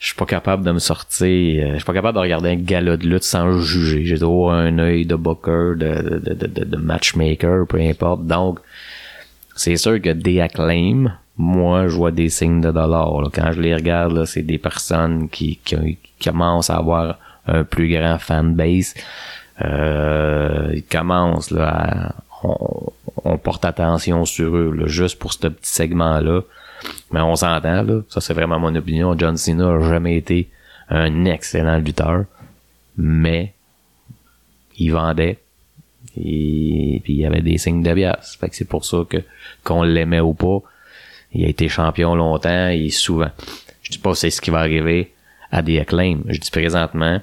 je 0.00 0.06
suis 0.06 0.14
pas 0.14 0.24
capable 0.24 0.64
de 0.64 0.72
me 0.72 0.78
sortir, 0.78 1.72
je 1.72 1.76
suis 1.76 1.84
pas 1.84 1.92
capable 1.92 2.16
de 2.16 2.22
regarder 2.22 2.48
un 2.48 2.56
gala 2.56 2.96
de 2.96 3.06
lutte 3.06 3.22
sans 3.22 3.60
juger. 3.60 4.06
J'ai 4.06 4.18
toujours 4.18 4.50
un 4.50 4.78
œil 4.78 5.04
de 5.04 5.14
booker, 5.14 5.74
de, 5.76 6.18
de, 6.24 6.34
de, 6.34 6.64
de, 6.64 6.76
matchmaker, 6.78 7.66
peu 7.66 7.78
importe. 7.78 8.26
Donc, 8.26 8.60
c'est 9.54 9.76
sûr 9.76 10.00
que 10.00 10.08
des 10.08 10.40
acclaims, 10.40 11.12
moi, 11.36 11.88
je 11.88 11.96
vois 11.96 12.12
des 12.12 12.30
signes 12.30 12.62
de 12.62 12.70
dollars. 12.70 13.30
Quand 13.34 13.52
je 13.52 13.60
les 13.60 13.74
regarde, 13.74 14.24
c'est 14.24 14.42
des 14.42 14.56
personnes 14.56 15.28
qui, 15.28 15.58
qui, 15.62 15.98
commencent 16.24 16.70
à 16.70 16.76
avoir 16.76 17.18
un 17.46 17.64
plus 17.64 17.90
grand 17.90 18.18
fanbase. 18.18 18.94
Euh, 19.62 20.70
ils 20.74 20.84
commencent 20.84 21.50
là, 21.50 22.14
on, 22.42 23.38
porte 23.38 23.64
attention 23.64 24.24
sur 24.24 24.56
eux, 24.56 24.82
juste 24.86 25.18
pour 25.18 25.32
ce 25.32 25.48
petit 25.48 25.70
segment-là. 25.70 26.42
Mais 27.12 27.20
on 27.20 27.36
s'entend, 27.36 27.82
là. 27.82 28.00
Ça, 28.08 28.20
c'est 28.20 28.32
vraiment 28.32 28.58
mon 28.58 28.74
opinion. 28.74 29.16
John 29.18 29.36
Cena 29.36 29.78
n'a 29.78 29.88
jamais 29.88 30.16
été 30.16 30.48
un 30.88 31.24
excellent 31.26 31.78
lutteur. 31.78 32.24
Mais 32.96 33.52
il 34.78 34.92
vendait. 34.92 35.38
Et 36.16 37.00
puis 37.04 37.12
il 37.14 37.20
y 37.20 37.26
avait 37.26 37.42
des 37.42 37.58
signes 37.58 37.82
de 37.82 37.92
bias. 37.92 38.36
Fait 38.40 38.48
que 38.48 38.56
c'est 38.56 38.68
pour 38.68 38.84
ça 38.84 38.98
que 39.08 39.18
qu'on 39.62 39.82
l'aimait 39.82 40.20
ou 40.20 40.34
pas 40.34 40.60
il 41.32 41.44
a 41.44 41.48
été 41.48 41.68
champion 41.68 42.14
longtemps 42.14 42.68
et 42.68 42.90
souvent. 42.90 43.30
Je 43.82 43.90
dis 43.90 43.98
pas 43.98 44.14
c'est 44.14 44.30
ce 44.30 44.40
qui 44.40 44.50
va 44.50 44.58
arriver 44.58 45.12
à 45.50 45.62
des 45.62 45.78
acclaims. 45.78 46.22
Je 46.28 46.38
dis 46.38 46.50
présentement, 46.50 47.20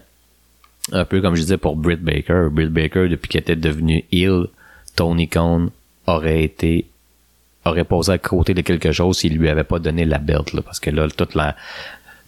un 0.92 1.06
peu 1.06 1.22
comme 1.22 1.36
je 1.36 1.42
disais 1.42 1.58
pour 1.58 1.76
Britt 1.76 2.02
Baker. 2.02 2.48
Britt 2.52 2.70
Baker, 2.70 3.08
depuis 3.10 3.28
qu'il 3.28 3.40
était 3.40 3.56
devenu 3.56 4.06
heel, 4.12 4.48
Tony 4.96 5.28
Khan 5.28 5.68
aurait 6.06 6.44
été 6.44 6.86
aurait 7.66 7.84
posé 7.84 8.14
à 8.14 8.18
côté 8.18 8.54
de 8.54 8.62
quelque 8.62 8.94
chose 8.94 9.18
s'il 9.18 9.38
lui 9.38 9.50
avait 9.50 9.66
pas 9.66 9.80
donné 9.80 10.06
la 10.06 10.20
belt 10.20 10.54
là, 10.54 10.62
parce 10.62 10.80
que 10.80 10.90
là 10.90 11.08
toute 11.10 11.36
la 11.36 11.56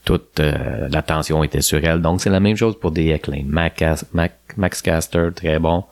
toute 0.03 0.39
euh, 0.39 0.89
l'attention 0.89 1.43
était 1.43 1.61
sur 1.61 1.83
elle. 1.83 2.01
Donc 2.01 2.21
c'est 2.21 2.29
la 2.29 2.39
même 2.39 2.57
chose 2.57 2.77
pour 2.77 2.91
des 2.91 3.13
acclaims. 3.13 3.45
Max, 3.47 4.81
Caster, 4.81 5.29
très 5.35 5.59
bon. 5.59 5.83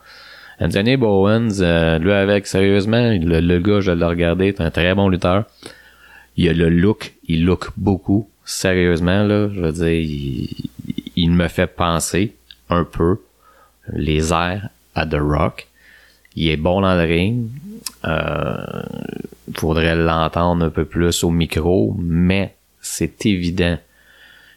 Anthony 0.59 0.97
Bowens, 0.97 1.61
euh, 1.61 1.99
lui 1.99 2.11
avec, 2.11 2.47
sérieusement, 2.47 3.11
le, 3.11 3.39
le 3.39 3.59
gars, 3.59 3.79
je 3.79 3.91
l'ai 3.91 4.05
regardé, 4.05 4.53
c'est 4.57 4.63
un 4.63 4.71
très 4.71 4.95
bon 4.95 5.07
lutteur 5.07 5.45
il 6.37 6.49
a 6.49 6.53
le 6.53 6.69
look, 6.69 7.13
il 7.27 7.45
look 7.45 7.71
beaucoup. 7.75 8.29
Sérieusement, 8.45 9.23
là, 9.23 9.49
je 9.53 9.59
veux 9.59 9.71
dire, 9.71 10.47
il, 11.15 11.31
me 11.31 11.47
fait 11.47 11.67
penser 11.67 12.35
un 12.69 12.83
peu 12.83 13.19
les 13.93 14.31
airs 14.31 14.69
à 14.95 15.05
The 15.05 15.19
Rock. 15.19 15.67
Il 16.35 16.49
est 16.49 16.57
bon 16.57 16.81
dans 16.81 16.95
le 16.95 17.03
ring. 17.03 17.49
Euh, 18.05 18.83
faudrait 19.55 19.95
l'entendre 19.95 20.65
un 20.65 20.69
peu 20.69 20.85
plus 20.85 21.23
au 21.23 21.31
micro, 21.31 21.95
mais 21.97 22.55
c'est 22.81 23.25
évident 23.25 23.77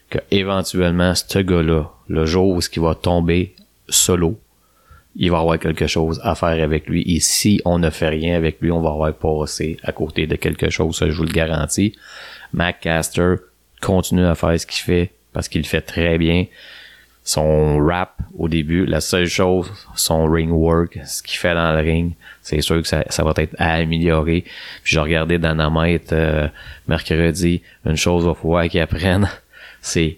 que 0.09 0.19
éventuellement 0.29 1.15
ce 1.15 1.39
gars-là, 1.39 1.89
le 2.07 2.25
jour 2.25 2.49
où 2.49 2.59
il 2.59 2.81
va 2.81 2.95
tomber 2.95 3.55
solo, 3.87 4.39
il 5.15 5.31
va 5.31 5.39
avoir 5.39 5.59
quelque 5.59 5.87
chose 5.87 6.19
à 6.23 6.35
faire 6.35 6.63
avec 6.63 6.87
lui. 6.87 7.03
Et 7.03 7.19
si 7.19 7.61
on 7.65 7.79
ne 7.79 7.89
fait 7.89 8.09
rien 8.09 8.35
avec 8.35 8.61
lui, 8.61 8.71
on 8.71 8.81
va 8.81 8.89
avoir 8.89 9.13
passé 9.13 9.77
à 9.83 9.91
côté 9.91 10.27
de 10.27 10.35
quelque 10.35 10.69
chose, 10.69 10.97
ça 10.97 11.09
je 11.09 11.15
vous 11.15 11.23
le 11.23 11.31
garantis. 11.31 11.93
Mac 12.53 12.81
Caster 12.81 13.35
continue 13.81 14.25
à 14.25 14.35
faire 14.35 14.59
ce 14.59 14.65
qu'il 14.65 14.83
fait 14.83 15.11
parce 15.33 15.47
qu'il 15.47 15.65
fait 15.65 15.81
très 15.81 16.17
bien. 16.17 16.45
Son 17.23 17.77
rap 17.85 18.17
au 18.37 18.47
début, 18.47 18.85
la 18.85 19.01
seule 19.01 19.27
chose, 19.27 19.71
son 19.95 20.25
ring 20.25 20.51
work, 20.51 20.99
ce 21.05 21.21
qu'il 21.21 21.37
fait 21.37 21.53
dans 21.53 21.71
le 21.73 21.79
ring, 21.81 22.13
c'est 22.41 22.61
sûr 22.61 22.81
que 22.81 22.87
ça, 22.87 23.03
ça 23.09 23.23
va 23.23 23.33
être 23.37 23.55
à 23.59 23.73
améliorer. 23.73 24.43
Puis 24.83 24.95
je 24.95 24.99
regardais 24.99 25.37
Dynamite 25.37 26.13
euh, 26.13 26.47
mercredi, 26.87 27.61
une 27.85 27.97
chose 27.97 28.25
va 28.25 28.33
falloir 28.33 28.67
qu'ils 28.67 28.81
apprennent, 28.81 29.29
c'est 29.81 30.17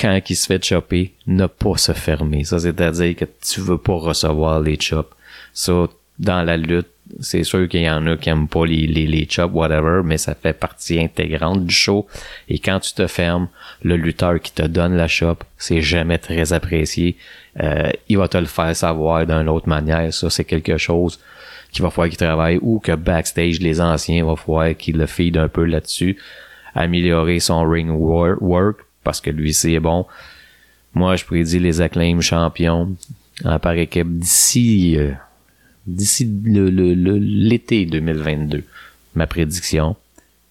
quand 0.00 0.20
il 0.28 0.36
se 0.36 0.46
fait 0.46 0.64
chopper, 0.64 1.12
ne 1.26 1.46
pas 1.46 1.76
se 1.76 1.92
fermer. 1.92 2.44
Ça, 2.44 2.60
c'est-à-dire 2.60 3.16
que 3.16 3.24
tu 3.24 3.60
veux 3.60 3.78
pas 3.78 3.94
recevoir 3.94 4.60
les 4.60 4.78
chops. 4.80 5.12
Ça, 5.52 5.88
dans 6.20 6.42
la 6.42 6.56
lutte, 6.56 6.88
c'est 7.20 7.44
sûr 7.44 7.68
qu'il 7.68 7.82
y 7.82 7.90
en 7.90 8.06
a 8.06 8.16
qui 8.16 8.28
aiment 8.28 8.48
pas 8.48 8.64
les, 8.66 8.86
les, 8.86 9.26
chops, 9.28 9.52
whatever, 9.52 10.02
mais 10.04 10.18
ça 10.18 10.34
fait 10.34 10.52
partie 10.52 11.00
intégrante 11.00 11.64
du 11.64 11.74
show. 11.74 12.06
Et 12.48 12.58
quand 12.58 12.80
tu 12.80 12.92
te 12.92 13.06
fermes, 13.06 13.48
le 13.82 13.96
lutteur 13.96 14.40
qui 14.40 14.52
te 14.52 14.62
donne 14.62 14.96
la 14.96 15.08
chop, 15.08 15.44
c'est 15.56 15.80
jamais 15.80 16.18
très 16.18 16.52
apprécié. 16.52 17.16
Euh, 17.60 17.90
il 18.08 18.18
va 18.18 18.28
te 18.28 18.38
le 18.38 18.46
faire 18.46 18.74
savoir 18.74 19.26
d'une 19.26 19.48
autre 19.48 19.68
manière. 19.68 20.12
Ça, 20.12 20.30
c'est 20.30 20.44
quelque 20.44 20.76
chose 20.76 21.18
qu'il 21.72 21.82
va 21.82 21.90
falloir 21.90 22.08
qu'il 22.08 22.18
travaille 22.18 22.58
ou 22.62 22.78
que 22.78 22.92
backstage, 22.92 23.60
les 23.60 23.80
anciens, 23.80 24.24
va 24.24 24.36
falloir 24.36 24.76
qu'il 24.76 24.96
le 24.96 25.06
feed 25.06 25.36
un 25.36 25.48
peu 25.48 25.64
là-dessus. 25.64 26.16
Améliorer 26.74 27.40
son 27.40 27.68
ring 27.68 27.90
work 27.90 28.80
parce 29.02 29.20
que 29.20 29.30
lui, 29.30 29.52
c'est 29.52 29.80
bon. 29.80 30.06
Moi, 30.94 31.16
je 31.16 31.24
prédis 31.24 31.58
les 31.58 31.80
acclaims 31.80 32.20
champions 32.20 32.94
hein, 33.44 33.58
par 33.58 33.72
équipe 33.72 34.18
d'ici 34.18 34.96
euh, 34.96 35.12
d'ici 35.88 36.24
le, 36.44 36.68
l'été 36.68 37.86
2022. 37.86 38.62
Ma 39.14 39.26
prédiction. 39.26 39.96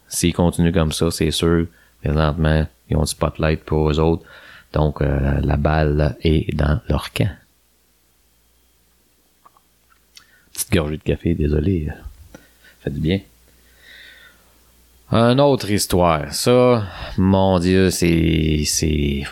S'ils 0.09 0.33
continuent 0.33 0.73
comme 0.73 0.91
ça, 0.91 1.11
c'est 1.11 1.31
sûr, 1.31 1.67
présentement, 2.03 2.65
ils 2.89 2.97
ont 2.97 3.03
du 3.03 3.07
spotlight 3.07 3.63
pour 3.63 3.89
eux 3.89 3.99
autres. 3.99 4.25
Donc, 4.73 5.01
euh, 5.01 5.39
la 5.41 5.57
balle 5.57 6.17
est 6.21 6.55
dans 6.55 6.79
leur 6.89 7.11
camp. 7.13 7.29
Petite 10.53 10.71
gorgée 10.71 10.97
de 10.97 11.03
café, 11.03 11.35
désolé. 11.35 11.89
Fait 12.81 12.89
du 12.89 12.99
bien. 12.99 13.19
Une 15.11 15.39
autre 15.39 15.69
histoire. 15.71 16.33
Ça, 16.33 16.85
mon 17.17 17.59
Dieu, 17.59 17.91
c'est, 17.91 18.63
c'est, 18.65 19.23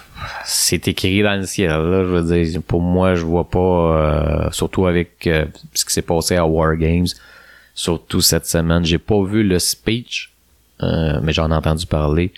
c'est 0.46 0.88
écrit 0.88 1.22
dans 1.22 1.38
le 1.38 1.46
ciel. 1.46 1.70
Là, 1.70 2.04
je 2.04 2.10
veux 2.10 2.44
dire, 2.44 2.62
pour 2.64 2.82
moi, 2.82 3.16
je 3.16 3.26
vois 3.26 3.50
pas, 3.50 3.60
euh, 3.60 4.52
surtout 4.52 4.88
avec 4.88 5.28
euh, 5.28 5.46
ce 5.74 5.84
qui 5.84 5.92
s'est 5.92 6.02
passé 6.02 6.38
à 6.38 6.46
War 6.46 6.78
Games, 6.78 7.08
surtout 7.74 8.22
cette 8.22 8.46
semaine. 8.46 8.86
J'ai 8.86 9.00
pas 9.00 9.22
vu 9.24 9.44
le 9.44 9.60
speech, 9.60 10.32
euh, 10.82 11.20
mais 11.22 11.34
j'en 11.34 11.52
ai 11.52 11.56
entendu 11.56 11.86
parler. 11.86 12.32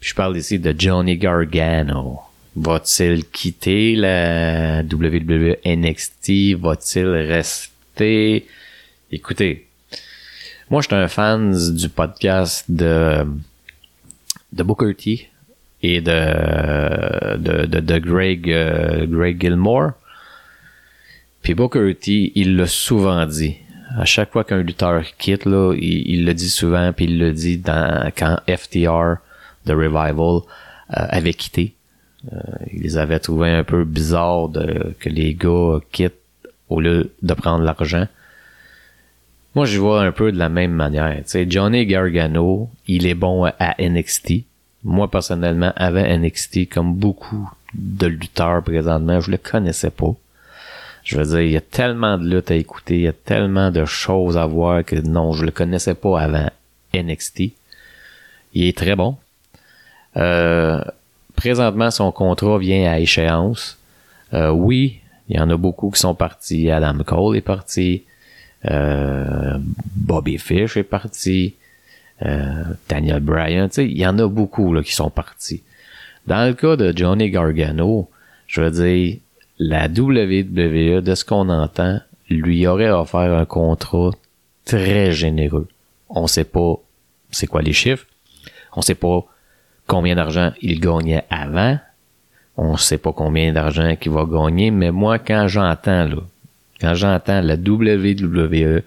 je 0.00 0.12
parle 0.14 0.36
ici 0.36 0.58
de 0.58 0.74
Johnny 0.76 1.16
Gargano. 1.16 2.20
Va-t-il 2.54 3.24
quitter 3.30 3.96
la 3.96 4.82
WWE 4.82 5.56
NXT? 5.64 6.58
Va-t-il 6.60 7.08
rester? 7.08 8.46
Écoutez, 9.10 9.68
moi, 10.72 10.80
je 10.80 10.86
suis 10.86 10.96
un 10.96 11.06
fan 11.06 11.52
du 11.74 11.90
podcast 11.90 12.64
de, 12.66 13.26
de 14.54 14.62
Booker 14.62 14.94
T 14.94 15.28
et 15.82 16.00
de, 16.00 17.36
de, 17.36 17.78
de, 17.78 17.98
Greg, 17.98 18.50
euh, 18.50 19.04
Greg 19.06 19.38
Gilmore. 19.38 19.90
Puis 21.42 21.52
Booker 21.52 21.94
T, 21.94 22.32
il 22.36 22.56
l'a 22.56 22.66
souvent 22.66 23.26
dit. 23.26 23.56
À 23.98 24.06
chaque 24.06 24.32
fois 24.32 24.44
qu'un 24.44 24.62
lutteur 24.62 25.04
quitte, 25.18 25.44
là, 25.44 25.74
il, 25.74 26.24
le 26.24 26.32
dit 26.32 26.48
souvent, 26.48 26.90
puis 26.94 27.04
il 27.04 27.18
le 27.18 27.34
dit 27.34 27.60
quand 27.62 28.38
FTR, 28.48 29.16
The 29.66 29.72
Revival, 29.72 30.16
euh, 30.16 30.40
avait 30.88 31.34
quitté. 31.34 31.74
Euh, 32.32 32.38
il 32.72 32.80
les 32.80 32.96
avait 32.96 33.18
trouvés 33.18 33.50
un 33.50 33.64
peu 33.64 33.84
bizarre 33.84 34.48
de, 34.48 34.94
que 34.98 35.10
les 35.10 35.34
gars 35.34 35.80
quittent 35.92 36.14
au 36.70 36.80
lieu 36.80 37.12
de 37.20 37.34
prendre 37.34 37.62
l'argent. 37.62 38.06
Moi, 39.54 39.66
je 39.66 39.78
vois 39.78 40.02
un 40.02 40.12
peu 40.12 40.32
de 40.32 40.38
la 40.38 40.48
même 40.48 40.72
manière. 40.72 41.14
sais, 41.26 41.46
Johnny 41.48 41.84
Gargano, 41.84 42.70
il 42.86 43.06
est 43.06 43.14
bon 43.14 43.44
à 43.44 43.74
NXT. 43.78 44.44
Moi, 44.84 45.10
personnellement, 45.10 45.72
avant 45.76 46.02
NXT, 46.02 46.70
comme 46.70 46.94
beaucoup 46.94 47.50
de 47.74 48.06
lutteurs 48.06 48.62
présentement, 48.62 49.20
je 49.20 49.30
le 49.30 49.36
connaissais 49.36 49.90
pas. 49.90 50.14
Je 51.04 51.18
veux 51.18 51.24
dire, 51.24 51.40
il 51.40 51.50
y 51.50 51.56
a 51.56 51.60
tellement 51.60 52.16
de 52.16 52.28
luttes 52.28 52.50
à 52.50 52.54
écouter, 52.54 52.94
il 52.94 53.02
y 53.02 53.08
a 53.08 53.12
tellement 53.12 53.70
de 53.70 53.84
choses 53.84 54.36
à 54.36 54.46
voir 54.46 54.84
que 54.84 54.96
non, 54.96 55.32
je 55.32 55.44
le 55.44 55.50
connaissais 55.50 55.94
pas 55.94 56.20
avant 56.20 56.48
NXT. 56.94 57.42
Il 58.54 58.64
est 58.64 58.76
très 58.76 58.94
bon. 58.94 59.16
Euh, 60.16 60.80
présentement, 61.36 61.90
son 61.90 62.12
contrat 62.12 62.58
vient 62.58 62.90
à 62.90 63.00
échéance. 63.00 63.78
Euh, 64.32 64.50
oui, 64.50 65.00
il 65.28 65.36
y 65.36 65.40
en 65.40 65.50
a 65.50 65.56
beaucoup 65.56 65.90
qui 65.90 66.00
sont 66.00 66.14
partis. 66.14 66.70
Adam 66.70 66.98
Cole 67.04 67.36
est 67.36 67.42
parti. 67.42 68.04
Euh, 68.70 69.58
Bobby 69.96 70.38
Fish 70.38 70.76
est 70.76 70.84
parti. 70.84 71.54
Euh, 72.24 72.64
Daniel 72.88 73.20
Bryan, 73.20 73.68
tu 73.68 73.74
sais, 73.74 73.86
il 73.86 73.98
y 73.98 74.06
en 74.06 74.18
a 74.18 74.28
beaucoup 74.28 74.72
là, 74.72 74.82
qui 74.82 74.92
sont 74.92 75.10
partis. 75.10 75.62
Dans 76.26 76.46
le 76.46 76.54
cas 76.54 76.76
de 76.76 76.96
Johnny 76.96 77.30
Gargano, 77.30 78.08
je 78.46 78.60
veux 78.60 78.70
dire, 78.70 79.16
la 79.58 79.88
WWE, 79.88 81.00
de 81.00 81.14
ce 81.14 81.24
qu'on 81.24 81.48
entend, 81.48 82.00
lui 82.30 82.66
aurait 82.66 82.90
offert 82.90 83.32
un 83.36 83.44
contrat 83.44 84.10
très 84.64 85.10
généreux. 85.10 85.66
On 86.08 86.26
sait 86.28 86.44
pas 86.44 86.76
c'est 87.32 87.46
quoi 87.46 87.62
les 87.62 87.72
chiffres. 87.72 88.06
On 88.76 88.82
sait 88.82 88.94
pas 88.94 89.24
combien 89.86 90.14
d'argent 90.14 90.52
il 90.60 90.78
gagnait 90.80 91.24
avant. 91.30 91.78
On 92.56 92.76
sait 92.76 92.98
pas 92.98 93.12
combien 93.12 93.52
d'argent 93.52 93.96
qu'il 93.96 94.12
va 94.12 94.24
gagner, 94.24 94.70
mais 94.70 94.90
moi, 94.90 95.18
quand 95.18 95.48
j'entends, 95.48 96.04
là, 96.04 96.22
quand 96.82 96.94
j'entends 96.94 97.40
la 97.40 97.54
WWE 97.54 98.82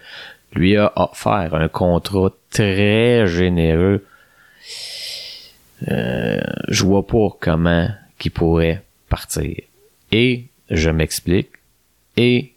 lui 0.53 0.77
a 0.77 0.91
offert 0.97 1.55
un 1.55 1.69
contrat 1.69 2.29
très 2.51 3.25
généreux, 3.25 4.03
euh, 5.87 6.41
je 6.67 6.83
vois 6.83 7.07
pas 7.07 7.29
comment 7.39 7.87
qu'il 8.19 8.31
pourrait 8.31 8.83
partir. 9.07 9.55
Et 10.11 10.45
je 10.69 10.89
m'explique. 10.89 11.49
Et 12.17 12.51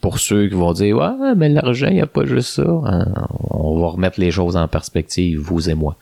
pour 0.00 0.18
ceux 0.18 0.48
qui 0.48 0.54
vont 0.54 0.72
dire 0.72 0.96
ouais 0.96 1.34
mais 1.36 1.48
l'argent 1.48 1.86
il 1.86 1.94
n'y 1.94 2.00
a 2.00 2.06
pas 2.06 2.24
juste 2.24 2.54
ça, 2.54 2.68
hein, 2.84 3.06
on 3.50 3.78
va 3.80 3.86
remettre 3.86 4.18
les 4.18 4.32
choses 4.32 4.56
en 4.56 4.66
perspective 4.66 5.38
vous 5.38 5.70
et 5.70 5.74
moi. 5.74 5.96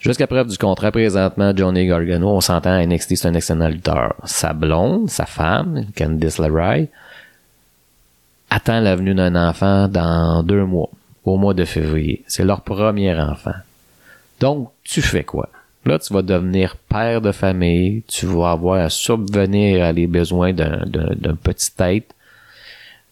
Jusqu'à 0.00 0.26
preuve 0.26 0.48
du 0.48 0.56
contrat 0.56 0.90
présentement, 0.90 1.52
Johnny 1.54 1.86
Gargano, 1.86 2.30
on 2.30 2.40
s'entend 2.40 2.70
à 2.70 2.86
NXT, 2.86 3.16
c'est 3.16 3.28
un 3.28 3.34
excellent 3.34 3.68
lutteur. 3.68 4.14
Sa 4.24 4.54
blonde, 4.54 5.10
sa 5.10 5.26
femme, 5.26 5.84
Candice 5.94 6.38
LeRae, 6.38 6.86
attend 8.48 8.80
la 8.80 8.96
venue 8.96 9.14
d'un 9.14 9.36
enfant 9.36 9.88
dans 9.88 10.42
deux 10.42 10.64
mois, 10.64 10.88
au 11.24 11.36
mois 11.36 11.52
de 11.52 11.66
février. 11.66 12.24
C'est 12.26 12.44
leur 12.44 12.62
premier 12.62 13.14
enfant. 13.14 13.54
Donc, 14.40 14.70
tu 14.84 15.02
fais 15.02 15.24
quoi? 15.24 15.50
Là, 15.84 15.98
tu 15.98 16.14
vas 16.14 16.22
devenir 16.22 16.76
père 16.76 17.20
de 17.20 17.30
famille, 17.30 18.02
tu 18.08 18.24
vas 18.24 18.52
avoir 18.52 18.80
à 18.80 18.88
subvenir 18.88 19.84
à 19.84 19.92
les 19.92 20.06
besoins 20.06 20.54
d'un 20.54 21.36
petit 21.42 21.72
tête. 21.72 22.14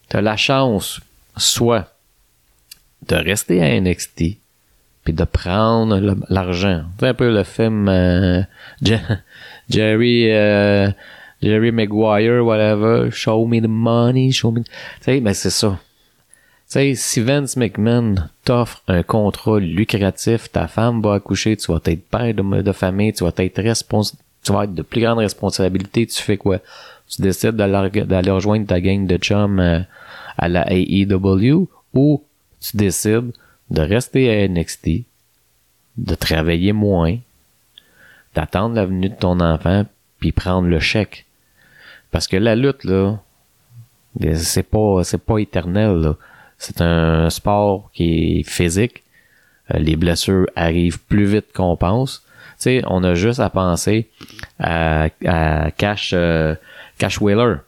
Tu 0.09 0.17
as 0.17 0.23
la 0.23 0.39
chance, 0.39 1.01
soit 1.37 1.93
de 3.07 3.17
rester 3.17 3.63
à 3.63 3.79
NXT, 3.79 4.39
de 5.13 5.25
prendre 5.25 6.17
l'argent. 6.29 6.83
C'est 6.99 7.09
un 7.09 7.15
peu 7.15 7.33
le 7.33 7.45
film 7.45 7.89
euh, 7.89 8.43
Jerry 9.69 10.31
euh, 10.31 10.91
Jerry 11.43 11.71
Maguire, 11.71 12.45
whatever, 12.45 13.11
show 13.11 13.47
me 13.47 13.61
the 13.61 13.69
money, 13.69 14.33
show 14.33 14.51
me. 14.51 14.63
Tu 14.63 14.71
sais, 15.03 15.21
ben 15.21 15.35
c'est 15.35 15.51
ça. 15.51 15.79
Tu 16.69 16.73
sais, 16.73 16.95
si 16.95 17.21
Vince 17.21 17.57
McMahon 17.57 18.17
t'offre 18.45 18.83
un 18.89 19.03
contrat 19.03 19.61
lucratif, 19.61 20.51
ta 20.51 20.67
femme 20.67 21.01
va 21.01 21.15
accoucher, 21.15 21.57
tu 21.57 21.73
vas 21.73 21.81
être 21.85 22.09
père 22.09 22.35
de, 22.35 22.73
famille, 22.73 23.13
tu 23.13 23.25
vas 23.25 23.33
être 23.39 23.63
responsable, 23.63 24.21
tu 24.43 24.53
vas 24.53 24.65
être 24.65 24.75
de 24.75 24.83
plus 24.83 25.01
grande 25.01 25.19
responsabilité, 25.19 26.07
tu 26.07 26.23
fais 26.23 26.37
quoi? 26.37 26.59
Tu 27.09 27.23
décides 27.23 27.57
d'aller 27.57 28.31
rejoindre 28.31 28.67
ta 28.67 28.81
gang 28.81 29.07
de 29.07 29.17
chums 29.17 29.61
euh, 29.61 29.81
à 30.37 30.49
la 30.49 30.67
AEW 30.71 31.69
ou 31.95 32.23
tu 32.61 32.77
décides 32.77 33.33
de 33.71 33.81
rester 33.81 34.31
à 34.31 34.49
NXT, 34.49 35.05
de 35.97 36.15
travailler 36.15 36.73
moins, 36.73 37.19
d'attendre 38.35 38.75
la 38.75 38.87
venue 38.87 39.09
de 39.09 39.15
ton 39.15 39.41
enfant, 39.41 39.85
puis 40.21 40.33
prendre 40.33 40.69
le 40.69 40.81
chèque. 40.81 41.27
Parce 42.11 42.27
que 42.27 42.37
la 42.37 42.57
lutte, 42.57 42.85
là, 42.85 43.19
c'est 44.35 44.63
pas, 44.63 45.03
pas 45.27 45.39
éternel, 45.39 46.15
C'est 46.57 46.81
un 46.81 47.31
sport 47.31 47.91
qui 47.93 48.41
est 48.41 48.43
physique. 48.43 49.05
Euh, 49.73 49.79
les 49.79 49.97
blessures 49.97 50.47
arrivent 50.57 50.99
plus 50.99 51.27
vite 51.27 51.53
qu'on 51.55 51.77
pense. 51.77 52.25
Tu 52.57 52.65
sais, 52.65 52.83
on 52.87 53.05
a 53.05 53.15
juste 53.15 53.39
à 53.39 53.51
penser 53.51 54.09
à, 54.59 55.09
euh, 55.25 55.71
Cash 55.77 57.21
Wheeler. 57.21 57.59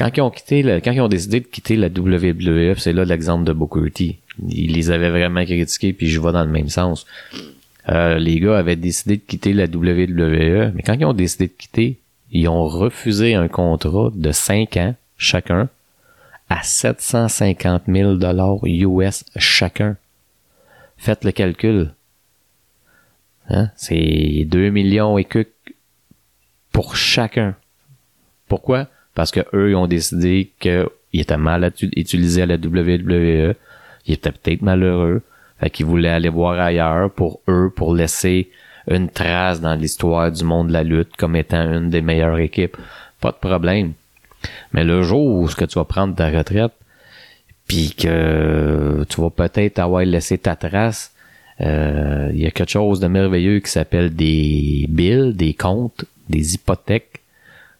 Quand 0.00 0.10
ils 0.16 0.22
ont 0.22 0.30
quitté, 0.30 0.62
quand 0.82 0.92
ils 0.92 1.00
ont 1.02 1.08
décidé 1.08 1.40
de 1.40 1.44
quitter 1.44 1.76
la 1.76 1.88
WWF, 1.88 2.78
c'est 2.78 2.94
là 2.94 3.04
l'exemple 3.04 3.44
de 3.44 3.52
Booker 3.52 3.90
T. 3.90 4.18
Il 4.48 4.72
les 4.72 4.90
avait 4.90 5.10
vraiment 5.10 5.44
critiqués, 5.44 5.92
puis 5.92 6.08
je 6.08 6.18
vais 6.18 6.32
dans 6.32 6.42
le 6.42 6.50
même 6.50 6.70
sens. 6.70 7.04
euh, 7.90 8.18
les 8.18 8.40
gars 8.40 8.56
avaient 8.56 8.76
décidé 8.76 9.18
de 9.18 9.22
quitter 9.22 9.52
la 9.52 9.64
WWE, 9.64 10.72
mais 10.74 10.82
quand 10.82 10.94
ils 10.94 11.04
ont 11.04 11.12
décidé 11.12 11.48
de 11.48 11.52
quitter, 11.52 11.98
ils 12.30 12.48
ont 12.48 12.66
refusé 12.66 13.34
un 13.34 13.48
contrat 13.48 14.10
de 14.14 14.32
5 14.32 14.78
ans 14.78 14.94
chacun 15.18 15.68
à 16.48 16.62
750 16.62 17.82
000 17.86 18.14
dollars 18.14 18.56
US 18.64 19.24
chacun. 19.36 19.98
Faites 20.96 21.24
le 21.24 21.32
calcul. 21.32 21.92
Hein? 23.50 23.68
C'est 23.76 24.46
2 24.46 24.70
millions 24.70 25.18
et 25.18 25.24
que 25.24 25.46
pour 26.72 26.96
chacun. 26.96 27.54
Pourquoi? 28.48 28.88
Parce 29.14 29.30
que 29.30 29.40
eux, 29.54 29.70
ils 29.70 29.76
ont 29.76 29.86
décidé 29.86 30.52
qu'ils 30.60 30.86
étaient 31.12 31.36
mal 31.36 31.72
utilisés 31.96 32.42
à 32.42 32.46
la 32.46 32.54
WWE. 32.54 33.54
Ils 34.06 34.14
étaient 34.14 34.32
peut-être 34.32 34.62
malheureux. 34.62 35.22
Fait 35.58 35.70
qu'ils 35.70 35.86
voulaient 35.86 36.08
aller 36.08 36.28
voir 36.28 36.58
ailleurs 36.58 37.10
pour 37.10 37.40
eux, 37.48 37.70
pour 37.74 37.94
laisser 37.94 38.50
une 38.88 39.10
trace 39.10 39.60
dans 39.60 39.74
l'histoire 39.74 40.32
du 40.32 40.44
monde 40.44 40.68
de 40.68 40.72
la 40.72 40.82
lutte 40.82 41.16
comme 41.16 41.36
étant 41.36 41.62
une 41.72 41.90
des 41.90 42.00
meilleures 42.00 42.38
équipes. 42.38 42.76
Pas 43.20 43.32
de 43.32 43.36
problème. 43.36 43.92
Mais 44.72 44.84
le 44.84 45.02
jour 45.02 45.40
où 45.40 45.48
ce 45.48 45.56
que 45.56 45.66
tu 45.66 45.78
vas 45.78 45.84
prendre 45.84 46.14
ta 46.14 46.30
retraite, 46.30 46.72
puis 47.66 47.92
que 47.96 49.04
tu 49.08 49.20
vas 49.20 49.30
peut-être 49.30 49.78
avoir 49.78 50.02
laissé 50.02 50.38
ta 50.38 50.56
trace, 50.56 51.12
euh, 51.60 52.30
il 52.32 52.40
y 52.40 52.46
a 52.46 52.50
quelque 52.50 52.70
chose 52.70 53.00
de 53.00 53.06
merveilleux 53.06 53.60
qui 53.60 53.70
s'appelle 53.70 54.14
des 54.14 54.86
billes, 54.88 55.34
des 55.34 55.52
comptes, 55.54 56.04
des 56.28 56.54
hypothèques. 56.54 57.09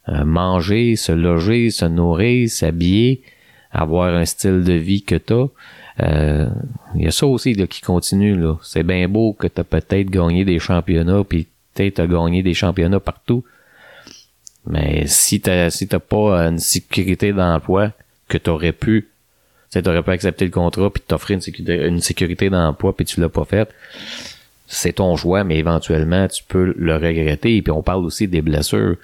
Euh, 0.08 0.24
manger, 0.24 0.96
se 0.96 1.12
loger, 1.12 1.70
se 1.70 1.84
nourrir, 1.84 2.48
s'habiller, 2.48 3.22
avoir 3.70 4.14
un 4.14 4.24
style 4.24 4.64
de 4.64 4.72
vie 4.72 5.02
que 5.02 5.14
tu 5.14 5.34
euh, 6.02 6.48
il 6.94 7.02
y 7.02 7.06
a 7.06 7.10
ça 7.10 7.26
aussi 7.26 7.52
là, 7.52 7.66
qui 7.66 7.82
continue. 7.82 8.34
là. 8.34 8.56
C'est 8.62 8.82
bien 8.82 9.06
beau 9.08 9.34
que 9.34 9.46
tu 9.46 9.60
as 9.60 9.64
peut-être 9.64 10.08
gagné 10.08 10.46
des 10.46 10.58
championnats, 10.58 11.22
puis 11.28 11.46
peut-être 11.74 12.02
gagné 12.06 12.42
des 12.42 12.54
championnats 12.54 13.00
partout. 13.00 13.44
Mais 14.66 15.06
si 15.06 15.40
t'as 15.40 15.68
si 15.70 15.88
t'as 15.88 15.98
pas 15.98 16.46
une 16.46 16.58
sécurité 16.58 17.32
d'emploi 17.32 17.92
que 18.28 18.38
t'aurais 18.38 18.72
pu, 18.72 19.08
tu 19.70 19.82
t'aurais 19.82 20.02
pu 20.02 20.10
accepter 20.10 20.44
le 20.46 20.50
contrat 20.50 20.90
puis 20.90 21.02
t'offrir 21.06 21.34
une 21.34 21.40
sécurité, 21.42 21.86
une 21.86 22.00
sécurité 22.00 22.50
d'emploi 22.50 22.96
puis 22.96 23.04
tu 23.04 23.20
l'as 23.20 23.28
pas 23.28 23.44
fait, 23.44 23.68
c'est 24.66 24.94
ton 24.94 25.16
choix, 25.16 25.44
mais 25.44 25.58
éventuellement 25.58 26.28
tu 26.28 26.42
peux 26.44 26.74
le 26.76 26.94
regretter. 26.94 27.56
Et 27.56 27.62
puis 27.62 27.72
on 27.72 27.82
parle 27.82 28.04
aussi 28.04 28.26
des 28.28 28.42
blessures. 28.42 28.96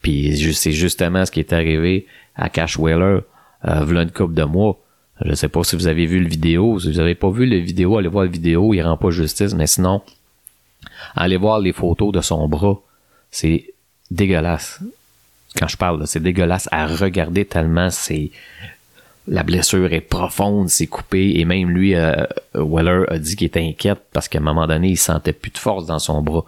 Puis 0.00 0.36
c'est 0.54 0.72
justement 0.72 1.24
ce 1.24 1.30
qui 1.30 1.40
est 1.40 1.52
arrivé 1.52 2.06
à 2.34 2.48
Cash 2.48 2.78
Wheeler, 2.78 3.20
euh, 3.66 4.02
une 4.02 4.10
couple 4.10 4.34
de 4.34 4.44
mois. 4.44 4.78
Je 5.24 5.34
sais 5.34 5.48
pas 5.48 5.62
si 5.62 5.76
vous 5.76 5.86
avez 5.86 6.06
vu 6.06 6.18
le 6.20 6.28
vidéo. 6.28 6.80
Si 6.80 6.90
vous 6.90 6.98
avez 6.98 7.14
pas 7.14 7.30
vu 7.30 7.46
le 7.46 7.58
vidéo, 7.58 7.96
allez 7.98 8.08
voir 8.08 8.24
la 8.24 8.30
vidéo, 8.30 8.74
il 8.74 8.82
rend 8.82 8.96
pas 8.96 9.10
justice, 9.10 9.54
mais 9.54 9.66
sinon, 9.66 10.02
allez 11.14 11.36
voir 11.36 11.60
les 11.60 11.72
photos 11.72 12.12
de 12.12 12.20
son 12.20 12.48
bras. 12.48 12.80
C'est 13.30 13.72
dégueulasse 14.10 14.80
quand 15.58 15.68
je 15.68 15.76
parle, 15.76 16.06
c'est 16.06 16.20
dégueulasse 16.20 16.68
à 16.72 16.86
regarder 16.86 17.44
tellement 17.44 17.90
c'est 17.90 18.30
la 19.28 19.44
blessure 19.44 19.92
est 19.92 20.00
profonde, 20.00 20.68
c'est 20.68 20.88
coupé 20.88 21.34
et 21.36 21.44
même 21.44 21.70
lui, 21.70 21.94
euh, 21.94 22.26
Weller 22.54 23.04
a 23.08 23.18
dit 23.18 23.36
qu'il 23.36 23.46
était 23.46 23.64
inquiète 23.64 24.00
parce 24.12 24.26
qu'à 24.26 24.38
un 24.38 24.42
moment 24.42 24.66
donné, 24.66 24.88
il 24.88 24.96
sentait 24.96 25.32
plus 25.32 25.52
de 25.52 25.58
force 25.58 25.86
dans 25.86 26.00
son 26.00 26.22
bras, 26.22 26.44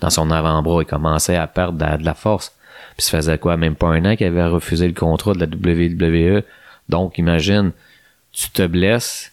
dans 0.00 0.10
son 0.10 0.30
avant-bras, 0.32 0.82
il 0.82 0.86
commençait 0.86 1.36
à 1.36 1.46
perdre 1.46 1.78
de, 1.78 2.04
la 2.04 2.14
force. 2.14 2.52
Puis 2.98 3.06
ça 3.06 3.16
faisait 3.18 3.38
quoi, 3.38 3.56
même 3.56 3.74
pas 3.74 3.86
un 3.88 4.04
an 4.04 4.16
qu'il 4.16 4.26
avait 4.26 4.44
refusé 4.44 4.86
le 4.86 4.92
contrat 4.92 5.32
de 5.32 5.40
la 5.40 5.46
WWE. 5.46 6.42
Donc 6.90 7.16
imagine, 7.16 7.72
tu 8.32 8.50
te 8.50 8.66
blesses, 8.66 9.32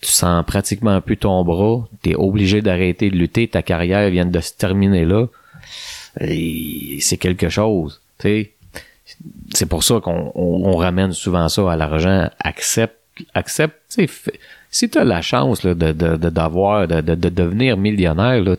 tu 0.00 0.10
sens 0.10 0.44
pratiquement 0.46 1.00
plus 1.00 1.16
ton 1.16 1.42
bras, 1.42 1.88
tu 2.04 2.10
es 2.10 2.14
obligé 2.14 2.62
d'arrêter 2.62 3.10
de 3.10 3.16
lutter, 3.16 3.48
ta 3.48 3.62
carrière 3.62 4.08
vient 4.10 4.26
de 4.26 4.40
se 4.40 4.52
terminer 4.52 5.04
là. 5.04 5.26
C'est 6.20 7.16
quelque 7.18 7.48
chose 7.48 8.00
c'est 9.54 9.66
pour 9.66 9.82
ça 9.82 10.00
qu'on 10.00 10.76
ramène 10.76 11.12
souvent 11.12 11.48
ça 11.48 11.72
à 11.72 11.76
l'argent. 11.76 12.28
Accepte, 12.40 12.96
accepte, 13.34 13.76
si 14.70 14.88
tu 14.88 14.98
as 14.98 15.04
la 15.04 15.22
chance 15.22 15.62
de, 15.62 15.72
d'avoir, 15.74 16.88
de, 16.88 17.00
de, 17.00 17.28
devenir 17.28 17.76
millionnaire, 17.76 18.42
là, 18.42 18.56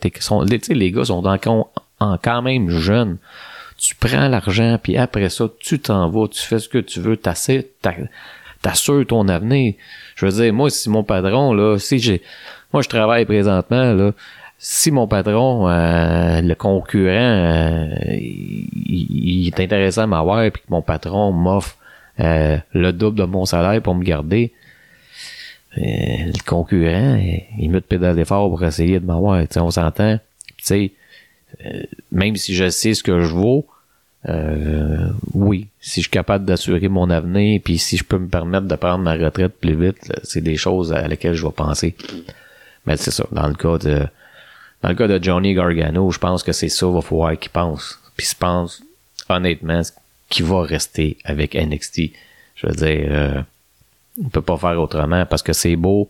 les 0.70 0.92
gars 0.92 1.06
sont 1.06 1.26
encore, 1.26 1.72
en, 2.00 2.18
quand 2.18 2.42
même 2.42 2.70
jeunes. 2.70 3.18
Tu 3.78 3.96
prends 3.96 4.28
l'argent, 4.28 4.80
puis 4.82 4.98
après 4.98 5.30
ça, 5.30 5.46
tu 5.60 5.80
t'en 5.80 6.10
vas, 6.10 6.28
tu 6.28 6.42
fais 6.42 6.60
ce 6.60 6.70
que 6.70 6.78
tu 6.78 7.00
veux, 7.00 7.18
t'assures 7.18 7.64
ton 9.08 9.28
avenir. 9.28 9.74
Je 10.16 10.26
veux 10.26 10.32
dire, 10.32 10.54
moi, 10.54 10.70
si 10.70 10.90
mon 10.90 11.04
patron, 11.04 11.54
là, 11.54 11.78
si 11.80 12.00
j'ai. 12.00 12.22
Moi, 12.72 12.82
je 12.82 12.90
travaille 12.90 13.26
présentement, 13.26 13.94
là 13.94 14.12
si 14.66 14.92
mon 14.92 15.08
patron, 15.08 15.68
euh, 15.68 16.40
le 16.40 16.56
concurrent, 16.56 17.12
euh, 17.12 18.16
il, 18.16 19.48
est 19.48 19.60
intéressant 19.60 20.04
à 20.04 20.08
m'avoir, 20.08 20.50
puis 20.52 20.62
que 20.62 20.72
mon 20.72 20.82
patron 20.82 21.34
m'offre 21.34 21.76
euh, 22.22 22.58
le 22.72 22.94
double 22.94 23.20
de 23.20 23.26
mon 23.26 23.44
salaire 23.44 23.82
pour 23.82 23.94
me 23.94 24.06
garder, 24.06 24.54
le 25.76 26.46
concurrent, 26.46 27.20
il 27.58 27.72
met 27.72 27.82
de 27.82 27.86
pédale 27.86 28.16
d'effort 28.16 28.48
pour 28.48 28.64
essayer 28.64 29.02
de 29.02 29.06
m'avoir. 29.06 29.44
On 29.58 29.72
s'entend. 29.72 30.18
Tu 30.56 30.64
sais, 30.64 30.92
même 32.12 32.36
si 32.36 32.54
je 32.56 32.70
sais 32.70 32.94
ce 32.94 33.04
que 33.04 33.22
je 33.22 33.34
vaux, 33.34 33.66
oui, 35.34 35.68
si 35.80 36.02
je 36.02 36.06
suis 36.06 36.10
capable 36.10 36.46
d'assurer 36.46 36.88
mon 36.88 37.10
avenir, 37.10 37.62
puis 37.64 37.78
si 37.78 37.98
je 37.98 38.04
peux 38.04 38.18
me 38.18 38.28
permettre 38.28 38.68
de 38.68 38.76
prendre 38.76 39.04
ma 39.04 39.16
retraite 39.16 39.60
plus 39.60 39.76
vite, 39.76 40.12
c'est 40.24 40.42
des 40.42 40.58
choses 40.58 40.94
à 40.94 41.08
lesquelles 41.08 41.36
je 41.36 41.46
vais 41.46 41.52
penser. 41.52 41.96
Mais 42.86 42.98
c'est 42.98 43.12
ça, 43.12 43.26
dans 43.32 43.48
le 43.48 43.56
cas 43.56 43.78
de 43.78 44.08
dans 44.82 44.90
le 44.90 44.96
cas 44.96 45.08
de 45.08 45.24
Johnny 45.24 45.54
Gargano, 45.54 46.12
je 46.12 46.20
pense 46.20 46.44
que 46.44 46.52
c'est 46.52 46.68
ça 46.68 46.88
va 46.88 47.02
falloir 47.02 47.40
qu'il 47.40 47.52
pense. 47.52 48.00
Puis 48.18 48.28
je 48.30 48.36
pense 48.36 48.84
honnêtement 49.30 49.82
qu'il 50.30 50.46
va 50.46 50.64
rester 50.64 51.18
avec 51.24 51.56
NXT. 51.56 52.12
Je 52.56 52.68
veux 52.68 52.76
dire, 52.76 53.08
euh, 53.10 53.42
on 54.24 54.30
peut 54.30 54.42
pas 54.42 54.58
faire 54.58 54.80
autrement 54.80 55.26
parce 55.26 55.42
que 55.42 55.54
c'est 55.54 55.78
beau 55.78 56.10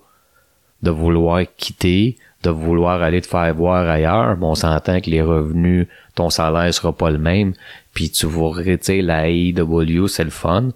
de 0.82 0.90
vouloir 0.90 1.44
quitter, 1.56 2.18
de 2.44 2.50
vouloir 2.50 3.02
aller 3.02 3.22
te 3.22 3.28
faire 3.28 3.54
voir 3.56 3.88
ailleurs, 3.90 4.38
mais 4.38 4.46
on 4.46 4.56
s'entend 4.56 5.00
que 5.00 5.10
les 5.10 5.22
revenus, 5.22 5.88
ton 6.16 6.30
salaire 6.30 6.74
sera 6.74 6.94
pas 6.94 7.10
le 7.10 7.18
même, 7.18 7.54
puis 7.94 8.10
tu 8.10 8.28
vas, 8.28 8.78
tu 8.78 9.02
la 9.02 9.30
AEW, 9.30 10.08
c'est 10.08 10.24
le 10.24 10.30
fun. 10.30 10.70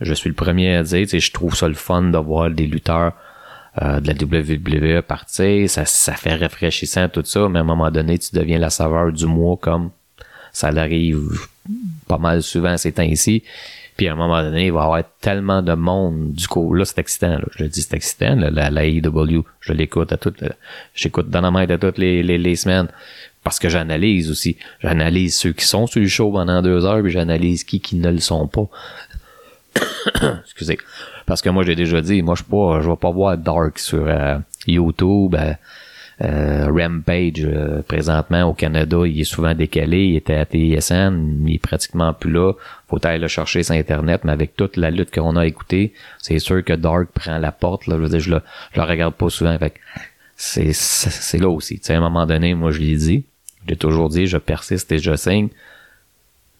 Je 0.00 0.14
suis 0.14 0.30
le 0.30 0.36
premier 0.36 0.76
à 0.76 0.82
dire, 0.84 1.06
je 1.08 1.32
trouve 1.32 1.56
ça 1.56 1.66
le 1.66 1.74
fun 1.74 2.02
de 2.02 2.18
voir 2.18 2.50
des 2.50 2.66
lutteurs 2.66 3.12
euh, 3.82 4.00
de 4.00 4.08
la 4.08 4.14
WWE 4.14 5.02
partir, 5.02 5.68
ça, 5.68 5.84
ça 5.84 6.14
fait 6.14 6.36
rafraîchissant 6.36 7.08
tout 7.08 7.24
ça, 7.24 7.48
mais 7.48 7.58
à 7.58 7.62
un 7.62 7.64
moment 7.64 7.90
donné, 7.90 8.18
tu 8.18 8.34
deviens 8.34 8.58
la 8.58 8.70
saveur 8.70 9.12
du 9.12 9.26
mois 9.26 9.56
comme 9.60 9.90
ça 10.52 10.70
l'arrive 10.70 11.38
pas 12.06 12.18
mal 12.18 12.42
souvent 12.42 12.76
ces 12.76 12.92
temps-ci. 12.92 13.42
Puis 13.98 14.06
à 14.06 14.12
un 14.12 14.14
moment 14.14 14.40
donné, 14.42 14.66
il 14.66 14.72
va 14.72 14.80
y 14.80 14.84
avoir 14.84 15.02
tellement 15.20 15.60
de 15.60 15.74
monde 15.74 16.32
du 16.32 16.46
coup. 16.46 16.72
Là, 16.72 16.84
c'est 16.84 17.00
excitant. 17.00 17.36
Là. 17.36 17.44
Je 17.56 17.64
le 17.64 17.68
dis, 17.68 17.82
c'est 17.82 17.96
excitant. 17.96 18.36
la, 18.36 18.70
la 18.70 18.86
AEW, 18.86 19.44
je 19.60 19.72
l'écoute 19.72 20.12
à 20.12 20.16
toutes. 20.16 20.42
J'écoute 20.94 21.28
Dynamite 21.28 21.70
à 21.72 21.78
toutes 21.78 21.98
les, 21.98 22.22
les, 22.22 22.38
les 22.38 22.54
semaines. 22.54 22.86
Parce 23.42 23.58
que 23.58 23.68
j'analyse 23.68 24.30
aussi. 24.30 24.56
J'analyse 24.80 25.36
ceux 25.36 25.52
qui 25.52 25.64
sont 25.64 25.88
sur 25.88 26.00
le 26.00 26.06
show 26.06 26.30
pendant 26.30 26.62
deux 26.62 26.84
heures, 26.84 27.02
puis 27.02 27.10
j'analyse 27.10 27.64
qui 27.64 27.80
qui 27.80 27.96
ne 27.96 28.10
le 28.10 28.20
sont 28.20 28.46
pas. 28.46 28.68
Excusez. 30.44 30.78
Parce 31.26 31.42
que 31.42 31.50
moi, 31.50 31.64
j'ai 31.64 31.74
déjà 31.74 32.00
dit, 32.00 32.22
moi, 32.22 32.36
je 32.36 32.42
je 32.82 32.88
vais 32.88 32.96
pas 32.96 33.10
voir 33.10 33.36
Dark 33.36 33.80
sur 33.80 34.06
euh, 34.06 34.38
YouTube. 34.68 35.34
Euh, 35.34 35.38
euh, 35.40 35.54
Rampage, 36.20 37.46
présentement 37.86 38.44
au 38.44 38.54
Canada, 38.54 38.98
il 39.06 39.20
est 39.20 39.24
souvent 39.24 39.54
décalé. 39.54 40.06
Il 40.06 40.16
était 40.16 40.34
à 40.34 40.44
TSN, 40.44 41.44
il 41.46 41.54
est 41.54 41.58
pratiquement 41.58 42.12
plus 42.12 42.32
là. 42.32 42.54
Faut 42.88 43.04
aller 43.06 43.18
le 43.18 43.28
chercher 43.28 43.62
sur 43.62 43.74
Internet, 43.74 44.22
mais 44.24 44.32
avec 44.32 44.56
toute 44.56 44.76
la 44.76 44.90
lutte 44.90 45.14
qu'on 45.14 45.36
a 45.36 45.46
écoutée, 45.46 45.92
c'est 46.18 46.38
sûr 46.38 46.64
que 46.64 46.72
Dark 46.72 47.10
prend 47.12 47.38
la 47.38 47.52
porte. 47.52 47.86
Là, 47.86 47.96
je 47.96 48.02
veux 48.02 48.08
dire, 48.08 48.20
je 48.20 48.30
le, 48.30 48.40
je 48.72 48.80
le 48.80 48.86
regarde 48.86 49.14
pas 49.14 49.30
souvent. 49.30 49.56
Fait 49.58 49.74
c'est, 50.36 50.72
c'est 50.72 51.38
là 51.38 51.48
aussi. 51.48 51.78
Tu 51.78 51.86
sais, 51.86 51.94
à 51.94 51.98
un 51.98 52.00
moment 52.00 52.26
donné, 52.26 52.54
moi, 52.54 52.70
je 52.70 52.80
l'ai 52.80 52.96
dit. 52.96 53.24
J'ai 53.68 53.76
toujours 53.76 54.08
dit, 54.08 54.26
je 54.26 54.38
persiste 54.38 54.90
et 54.92 54.98
je 54.98 55.14
signe. 55.16 55.48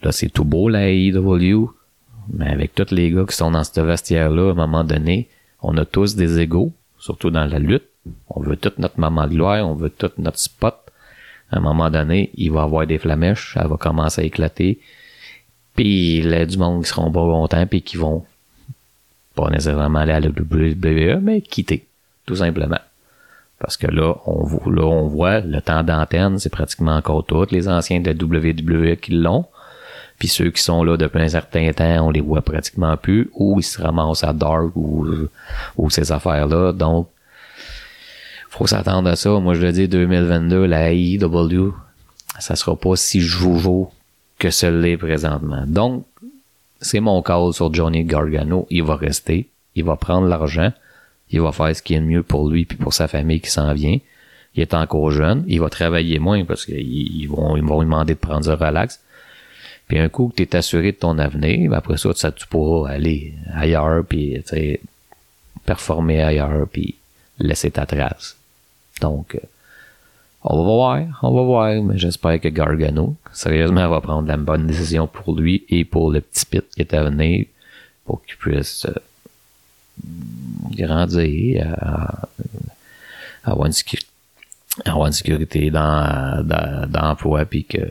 Là, 0.02 0.12
c'est 0.12 0.28
tout 0.28 0.44
beau, 0.44 0.68
la 0.68 0.90
AEW. 0.90 1.70
Mais 2.34 2.50
avec 2.50 2.74
tous 2.74 2.92
les 2.92 3.10
gars 3.10 3.24
qui 3.26 3.34
sont 3.34 3.50
dans 3.50 3.64
ce 3.64 3.80
vestiaire-là, 3.80 4.48
à 4.48 4.50
un 4.50 4.54
moment 4.54 4.84
donné, 4.84 5.28
on 5.62 5.76
a 5.78 5.84
tous 5.84 6.14
des 6.14 6.40
égaux, 6.40 6.72
surtout 6.98 7.30
dans 7.30 7.46
la 7.46 7.58
lutte. 7.58 7.88
On 8.28 8.40
veut 8.40 8.56
toute 8.56 8.78
notre 8.78 8.98
maman 8.98 9.26
de 9.26 9.34
gloire, 9.34 9.66
on 9.66 9.74
veut 9.74 9.90
tout 9.90 10.10
notre 10.18 10.38
spot. 10.38 10.76
À 11.50 11.58
un 11.58 11.60
moment 11.60 11.90
donné, 11.90 12.30
il 12.34 12.52
va 12.52 12.62
avoir 12.62 12.86
des 12.86 12.98
flamèches, 12.98 13.54
ça 13.54 13.66
va 13.66 13.76
commencer 13.76 14.22
à 14.22 14.24
éclater. 14.24 14.78
Puis 15.74 16.18
il 16.18 16.30
y 16.30 16.34
a 16.34 16.44
du 16.44 16.58
monde 16.58 16.82
qui 16.82 16.90
seront 16.90 17.10
pas 17.10 17.20
contents 17.20 17.66
puis 17.66 17.82
qui 17.82 17.96
vont 17.96 18.24
pas 19.34 19.50
nécessairement 19.50 20.00
aller 20.00 20.12
à 20.12 20.20
la 20.20 20.28
WWE, 20.28 21.20
mais 21.22 21.40
quitter, 21.40 21.86
tout 22.26 22.36
simplement. 22.36 22.80
Parce 23.58 23.76
que 23.76 23.86
là, 23.86 24.14
on, 24.26 25.06
voit 25.06 25.40
le 25.40 25.60
temps 25.60 25.82
d'antenne, 25.82 26.38
c'est 26.38 26.50
pratiquement 26.50 26.96
encore 26.96 27.24
tous 27.24 27.50
les 27.50 27.68
anciens 27.68 28.00
de 28.00 28.10
la 28.10 28.14
WWE 28.14 28.96
qui 28.96 29.12
l'ont. 29.12 29.46
Puis 30.18 30.28
ceux 30.28 30.50
qui 30.50 30.62
sont 30.62 30.82
là 30.82 30.96
depuis 30.96 31.22
un 31.22 31.28
certain 31.28 31.72
temps, 31.72 32.06
on 32.06 32.10
les 32.10 32.20
voit 32.20 32.42
pratiquement 32.42 32.96
plus, 32.96 33.30
ou 33.34 33.58
ils 33.58 33.64
se 33.64 33.80
ramassent 33.80 34.24
à 34.24 34.32
Dark 34.32 34.74
ou, 34.74 35.06
ou 35.76 35.90
ces 35.90 36.10
affaires-là. 36.12 36.72
Donc, 36.72 37.08
faut 38.48 38.66
s'attendre 38.66 39.08
à 39.08 39.16
ça. 39.16 39.30
Moi, 39.38 39.54
je 39.54 39.60
le 39.66 39.72
dis, 39.72 39.88
2022, 39.88 40.64
la 40.66 40.92
AEW, 40.92 41.72
ça 42.38 42.56
sera 42.56 42.76
pas 42.76 42.96
si 42.96 43.20
joujou 43.20 43.90
que 44.38 44.50
ce 44.50 44.66
l'est 44.66 44.96
présentement. 44.96 45.64
Donc, 45.66 46.04
c'est 46.80 47.00
mon 47.00 47.22
call 47.22 47.52
sur 47.52 47.72
Johnny 47.74 48.04
Gargano. 48.04 48.66
Il 48.70 48.84
va 48.84 48.96
rester. 48.96 49.48
Il 49.74 49.84
va 49.84 49.96
prendre 49.96 50.26
l'argent. 50.28 50.72
Il 51.30 51.40
va 51.40 51.52
faire 51.52 51.74
ce 51.74 51.82
qui 51.82 51.94
est 51.94 52.00
mieux 52.00 52.22
pour 52.22 52.48
lui 52.48 52.64
puis 52.64 52.76
pour 52.76 52.94
sa 52.94 53.08
famille 53.08 53.40
qui 53.40 53.50
s'en 53.50 53.72
vient. 53.74 53.98
Il 54.54 54.62
est 54.62 54.74
encore 54.74 55.10
jeune. 55.10 55.44
Il 55.46 55.60
va 55.60 55.68
travailler 55.68 56.18
moins 56.18 56.44
parce 56.44 56.64
qu'ils 56.64 57.28
vont, 57.28 57.56
ils 57.56 57.64
vont 57.64 57.80
lui 57.80 57.86
demander 57.86 58.14
de 58.14 58.18
prendre 58.18 58.48
un 58.48 58.54
relax. 58.54 59.00
Puis 59.88 59.98
un 59.98 60.08
coup 60.08 60.28
que 60.28 60.36
tu 60.36 60.42
es 60.42 60.56
assuré 60.56 60.92
de 60.92 60.96
ton 60.96 61.18
avenir, 61.18 61.70
ben 61.70 61.76
après 61.76 61.96
ça, 61.96 62.10
ça, 62.14 62.30
tu 62.30 62.46
pourras 62.46 62.90
aller 62.90 63.34
ailleurs 63.54 64.04
puis 64.04 64.42
performer 65.64 66.22
ailleurs 66.22 66.66
puis 66.70 66.94
laisser 67.38 67.70
ta 67.70 67.86
trace. 67.86 68.37
Donc, 69.00 69.34
euh, 69.34 69.46
on 70.44 70.56
va 70.56 70.62
voir, 70.62 71.20
on 71.22 71.34
va 71.34 71.42
voir, 71.42 71.82
mais 71.82 71.98
j'espère 71.98 72.40
que 72.40 72.48
Gargano, 72.48 73.16
sérieusement, 73.32 73.88
va 73.88 74.00
prendre 74.00 74.28
la 74.28 74.36
bonne 74.36 74.66
décision 74.66 75.06
pour 75.06 75.38
lui 75.38 75.64
et 75.68 75.84
pour 75.84 76.10
le 76.12 76.20
petit 76.20 76.46
pit 76.46 76.64
qui 76.74 76.80
est 76.80 76.94
à 76.94 77.04
venir 77.04 77.46
pour 78.04 78.24
qu'il 78.24 78.36
puisse 78.36 78.86
euh, 78.86 78.94
grandir, 80.76 81.74
à, 81.80 82.28
avoir, 83.44 83.66
une 83.66 85.12
sécurité, 85.12 85.70
dans, 85.70 86.42
dans, 86.44 86.88
d'emploi, 86.88 87.44
puis 87.44 87.64
que 87.64 87.86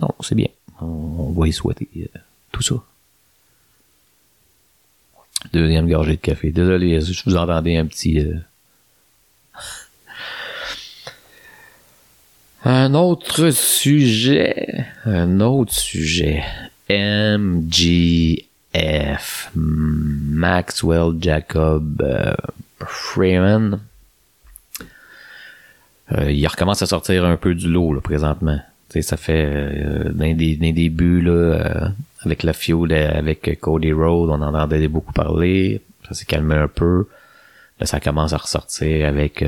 non, 0.00 0.10
c'est 0.20 0.34
bien. 0.34 0.48
On, 0.80 1.32
va 1.32 1.48
y 1.48 1.52
souhaiter 1.52 1.88
euh, 1.96 2.18
tout 2.52 2.62
ça. 2.62 2.76
Deuxième 5.52 5.88
gorgée 5.88 6.16
de 6.16 6.20
café. 6.20 6.50
Désolé, 6.50 7.00
je 7.00 7.22
vous 7.24 7.36
entendais 7.36 7.76
un 7.76 7.86
petit... 7.86 8.26
un 12.66 12.94
autre 12.94 13.50
sujet. 13.50 14.84
Un 15.04 15.40
autre 15.40 15.72
sujet. 15.72 16.42
MGF. 16.90 18.42
Maxwell 19.54 21.12
Jacob 21.20 22.02
euh, 22.02 22.34
Freeman. 22.84 23.78
Euh, 26.12 26.30
il 26.30 26.46
recommence 26.48 26.82
à 26.82 26.86
sortir 26.86 27.24
un 27.24 27.36
peu 27.36 27.54
du 27.54 27.68
lot 27.68 27.92
là, 27.92 28.00
présentement. 28.00 28.58
sais 28.88 29.02
ça 29.02 29.16
fait 29.16 29.46
euh, 29.46 30.10
des, 30.12 30.56
débuts 30.72 31.20
là, 31.20 31.30
euh, 31.30 31.88
avec 32.24 32.42
la 32.42 32.52
feud 32.52 32.92
avec 32.92 33.58
Cody 33.60 33.92
Rhodes, 33.92 34.30
on 34.30 34.42
en 34.42 34.54
entendait 34.54 34.88
beaucoup 34.88 35.12
parler. 35.12 35.82
Ça 36.08 36.14
s'est 36.14 36.24
calmé 36.24 36.56
un 36.56 36.68
peu. 36.68 37.06
Là, 37.78 37.86
ça 37.86 38.00
commence 38.00 38.32
à 38.32 38.38
ressortir 38.38 39.06
avec 39.06 39.44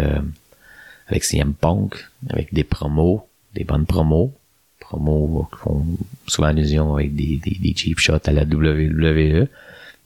avec 1.09 1.25
CM 1.25 1.55
Punk, 1.55 2.07
avec 2.31 2.53
des 2.55 2.65
promos, 2.65 3.27
des 3.55 3.65
bonnes 3.65 3.87
promos. 3.87 4.33
Promos 4.81 5.49
qui 5.53 5.59
font 5.59 5.85
souvent 6.27 6.49
allusion 6.49 6.95
avec 6.95 7.15
des, 7.15 7.41
cheap 7.77 7.99
shots 7.99 8.27
à 8.27 8.33
la 8.33 8.45
WWE, 8.45 9.49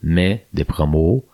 mais 0.02 0.44
des 0.52 0.64
promos 0.64 1.24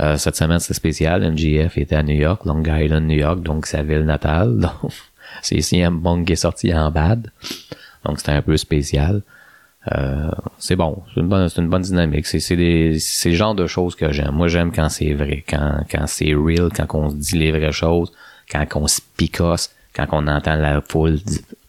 euh, 0.00 0.16
cette 0.16 0.36
semaine, 0.36 0.60
c'est 0.60 0.74
spécial. 0.74 1.22
MGF 1.30 1.76
était 1.76 1.96
à 1.96 2.02
New 2.02 2.14
York, 2.14 2.44
Long 2.46 2.62
Island, 2.62 3.06
New 3.06 3.18
York, 3.18 3.42
donc 3.42 3.66
sa 3.66 3.82
ville 3.82 4.04
natale. 4.04 4.58
Donc, 4.60 4.92
c'est 5.42 5.60
CM 5.60 6.02
Punk 6.02 6.26
qui 6.26 6.32
est 6.32 6.36
sorti 6.36 6.74
en 6.74 6.90
bad. 6.90 7.30
Donc, 8.04 8.18
c'était 8.18 8.32
un 8.32 8.42
peu 8.42 8.56
spécial. 8.56 9.22
Euh, 9.92 10.30
c'est 10.58 10.76
bon. 10.76 11.02
C'est 11.14 11.20
une 11.20 11.28
bonne, 11.28 11.48
une 11.56 11.68
bonne 11.68 11.82
dynamique. 11.82 12.26
C'est 12.26 12.56
le 12.56 13.34
genre 13.34 13.54
de 13.54 13.66
choses 13.66 13.94
que 13.94 14.10
j'aime. 14.10 14.32
Moi, 14.32 14.48
j'aime 14.48 14.72
quand 14.72 14.88
c'est 14.88 15.12
vrai, 15.12 15.44
quand, 15.48 15.84
quand 15.90 16.06
c'est 16.06 16.34
real, 16.34 16.70
quand 16.74 16.86
on 16.94 17.10
se 17.10 17.16
dit 17.16 17.38
les 17.38 17.52
vraies 17.52 17.72
choses, 17.72 18.12
quand 18.50 18.66
on 18.74 18.86
se 18.86 19.00
picosse, 19.16 19.70
quand 19.94 20.06
on 20.12 20.26
entend 20.26 20.56
la 20.56 20.80
foule, 20.80 21.18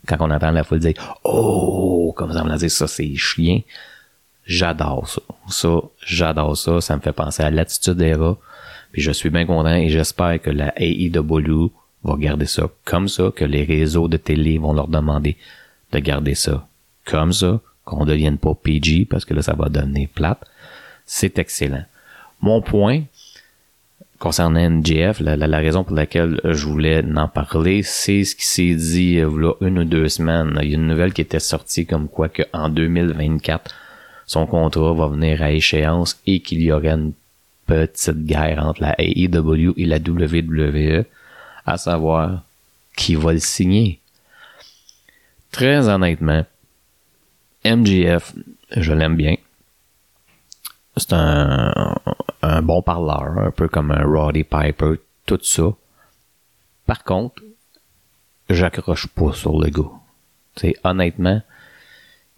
quand 0.08 0.18
on 0.20 0.32
entend 0.32 0.52
la 0.52 0.64
foule 0.64 0.80
dire, 0.80 1.18
oh, 1.24 2.14
comme 2.16 2.34
ça 2.34 2.44
me 2.44 2.50
l'a 2.50 2.58
dit, 2.58 2.70
ça, 2.70 2.88
c'est 2.88 3.16
chien. 3.16 3.62
J'adore 4.46 5.08
ça. 5.08 5.22
Ça, 5.50 5.80
j'adore 6.06 6.58
ça. 6.58 6.82
Ça 6.82 6.96
me 6.96 7.02
fait 7.02 7.14
penser 7.14 7.44
à 7.44 7.52
l'attitude 7.52 8.02
Era. 8.02 8.38
Puis 8.92 9.02
je 9.02 9.12
suis 9.12 9.30
bien 9.30 9.46
content 9.46 9.74
et 9.74 9.90
j'espère 9.90 10.42
que 10.42 10.50
la 10.50 10.74
AEW 10.76 11.72
va 12.04 12.16
garder 12.18 12.46
ça 12.46 12.64
comme 12.84 13.08
ça, 13.08 13.32
que 13.34 13.46
les 13.46 13.64
réseaux 13.64 14.08
de 14.08 14.18
télé 14.18 14.58
vont 14.58 14.74
leur 14.74 14.88
demander 14.88 15.38
de 15.92 16.00
garder 16.00 16.36
ça 16.36 16.68
comme 17.06 17.32
ça, 17.32 17.60
qu'on 17.86 18.06
devienne 18.06 18.38
pas 18.38 18.54
PG 18.54 19.06
parce 19.06 19.24
que 19.24 19.34
là, 19.34 19.42
ça 19.42 19.54
va 19.54 19.70
donner 19.70 20.08
plate. 20.08 20.46
C'est 21.06 21.40
excellent. 21.40 21.86
Mon 22.42 22.62
point 22.62 23.04
concernant 24.22 24.60
NGF, 24.70 25.20
la, 25.20 25.58
raison 25.58 25.84
pour 25.84 25.96
laquelle 25.96 26.40
je 26.44 26.68
voulais 26.68 27.04
en 27.18 27.28
parler, 27.28 27.82
c'est 27.82 28.24
ce 28.24 28.36
qui 28.36 28.46
s'est 28.46 28.76
dit 28.76 29.18
euh, 29.18 29.50
a 29.50 29.66
une 29.66 29.80
ou 29.80 29.84
deux 29.84 30.10
semaines. 30.10 30.60
Il 30.62 30.70
y 30.70 30.74
a 30.74 30.76
une 30.76 30.86
nouvelle 30.86 31.12
qui 31.12 31.22
était 31.22 31.40
sortie 31.40 31.88
comme 31.88 32.08
quoi 32.08 32.30
qu'en 32.30 32.70
2024, 32.70 33.74
son 34.28 34.46
contrat 34.46 34.94
va 34.94 35.08
venir 35.08 35.42
à 35.42 35.52
échéance 35.52 36.22
et 36.28 36.40
qu'il 36.40 36.62
y 36.62 36.72
aurait 36.72 36.90
une 36.90 37.14
petite 37.66 38.24
guerre 38.24 38.64
entre 38.64 38.84
la 38.84 38.96
AEW 39.00 39.74
et 39.78 39.86
la 39.86 39.98
WWE, 39.98 41.04
à 41.66 41.78
savoir 41.78 42.44
qui 42.96 43.16
va 43.16 43.34
le 43.34 43.40
signer. 43.40 44.00
Très 45.52 45.90
honnêtement, 45.90 46.46
MGF, 47.66 48.34
je 48.78 48.94
l'aime 48.94 49.16
bien. 49.16 49.36
C'est 50.96 51.14
un, 51.14 51.96
un 52.42 52.62
bon 52.62 52.82
parleur, 52.82 53.38
un 53.38 53.52
peu 53.52 53.68
comme 53.68 53.92
un 53.92 54.04
Roddy 54.04 54.44
Piper, 54.44 54.96
tout 55.26 55.40
ça. 55.44 55.72
Par 56.86 57.04
contre, 57.04 57.44
j'accroche 58.50 59.08
pas 59.08 59.34
sur 59.34 59.60
le 59.60 59.70
gars. 59.70 59.92
C'est 60.56 60.76
honnêtement, 60.84 61.42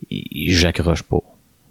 j'accroche 0.10 1.04
pas 1.04 1.24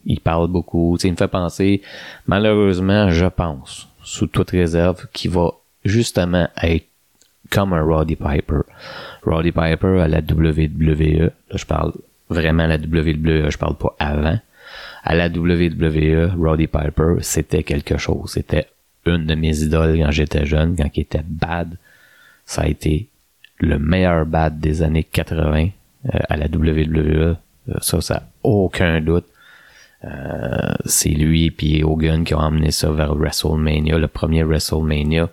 il 0.05 0.21
parle 0.21 0.49
beaucoup. 0.49 0.97
il 1.03 1.11
me 1.11 1.17
fait 1.17 1.29
penser, 1.29 1.83
malheureusement, 2.27 3.11
je 3.11 3.27
pense, 3.27 3.89
sous 4.03 4.27
toute 4.27 4.51
réserve, 4.51 5.07
qu'il 5.13 5.31
va 5.31 5.53
justement 5.85 6.49
être 6.63 6.87
comme 7.51 7.73
un 7.73 7.83
Roddy 7.83 8.17
Piper. 8.17 8.61
Roddy 9.25 9.53
Piper 9.53 10.01
à 10.01 10.09
la 10.09 10.19
WWE, 10.19 11.31
là, 11.51 11.57
je 11.57 11.67
parle 11.67 11.93
vraiment 12.29 12.65
à 12.65 12.69
la 12.69 12.77
WWE, 12.77 13.51
je 13.51 13.59
parle 13.59 13.77
pas 13.77 13.95
avant. 13.99 14.39
À 15.05 15.15
la 15.15 15.29
WWE, 15.29 16.33
Roddy 16.39 16.69
Piper, 16.69 17.17
c'était 17.21 17.63
quelque 17.63 17.99
chose. 17.99 18.33
C'était 18.33 18.69
une 19.05 19.27
de 19.27 19.35
mes 19.35 19.63
idoles 19.63 19.99
quand 19.99 20.11
j'étais 20.11 20.47
jeune, 20.47 20.77
quand 20.77 20.89
il 20.95 21.01
était 21.01 21.25
bad. 21.27 21.77
Ça 22.47 22.63
a 22.63 22.67
été 22.69 23.09
le 23.59 23.79
meilleur 23.79 24.27
bad 24.27 24.61
des 24.61 24.83
années 24.83 25.05
80 25.05 25.69
euh, 26.07 26.19
à 26.29 26.37
la 26.37 26.47
WWE. 26.47 27.37
Ça, 27.81 28.01
ça 28.01 28.15
a 28.15 28.23
aucun 28.43 29.01
doute. 29.01 29.27
Euh, 30.05 30.75
c'est 30.85 31.11
lui 31.11 31.55
et 31.63 31.85
Hogan 31.85 32.25
qui 32.25 32.35
ont 32.35 32.41
amené 32.41 32.73
ça 32.73 32.91
vers 32.91 33.15
WrestleMania, 33.15 33.99
le 33.99 34.09
premier 34.09 34.43
WrestleMania. 34.43 35.29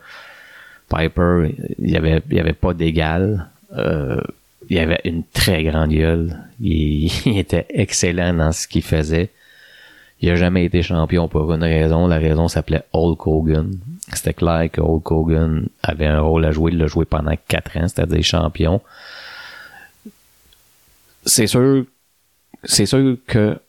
Piper, 0.89 1.55
il 1.79 1.89
y 1.89 1.97
avait, 1.97 2.21
il 2.29 2.39
avait 2.39 2.53
pas 2.53 2.73
d'égal. 2.73 3.47
Euh, 3.75 4.21
il 4.69 4.77
avait 4.77 5.01
une 5.05 5.23
très 5.23 5.63
grande 5.63 5.91
gueule. 5.91 6.37
Il, 6.59 7.37
était 7.37 7.65
excellent 7.69 8.33
dans 8.33 8.51
ce 8.51 8.67
qu'il 8.67 8.83
faisait. 8.83 9.29
Il 10.21 10.29
a 10.29 10.35
jamais 10.35 10.65
été 10.65 10.81
champion 10.81 11.27
pour 11.29 11.51
une 11.53 11.63
raison. 11.63 12.07
La 12.07 12.17
raison 12.17 12.47
s'appelait 12.47 12.83
Hulk 12.93 13.25
Hogan. 13.25 13.71
C'était 14.13 14.33
clair 14.33 14.69
que 14.71 14.81
Hulk 14.81 15.11
Hogan 15.11 15.69
avait 15.81 16.07
un 16.07 16.19
rôle 16.19 16.45
à 16.45 16.51
jouer. 16.51 16.71
Il 16.71 16.77
l'a 16.77 16.87
joué 16.87 17.05
pendant 17.05 17.33
quatre 17.47 17.77
ans, 17.77 17.87
c'est-à-dire 17.87 18.23
champion. 18.23 18.81
C'est 21.25 21.47
sûr, 21.47 21.85
c'est 22.63 22.85
sûr 22.85 23.17
que 23.27 23.59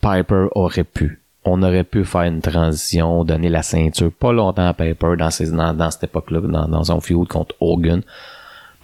Piper 0.00 0.46
aurait 0.54 0.84
pu. 0.84 1.20
On 1.44 1.62
aurait 1.62 1.84
pu 1.84 2.04
faire 2.04 2.22
une 2.22 2.40
transition, 2.40 3.24
donner 3.24 3.48
la 3.48 3.62
ceinture 3.62 4.12
pas 4.12 4.32
longtemps 4.32 4.66
à 4.66 4.74
Piper 4.74 5.14
dans, 5.18 5.30
cette 5.30 6.04
époque-là, 6.04 6.40
dans, 6.40 6.68
dans 6.68 6.84
son 6.84 7.00
feud 7.00 7.26
contre 7.28 7.54
Hogan. 7.60 8.02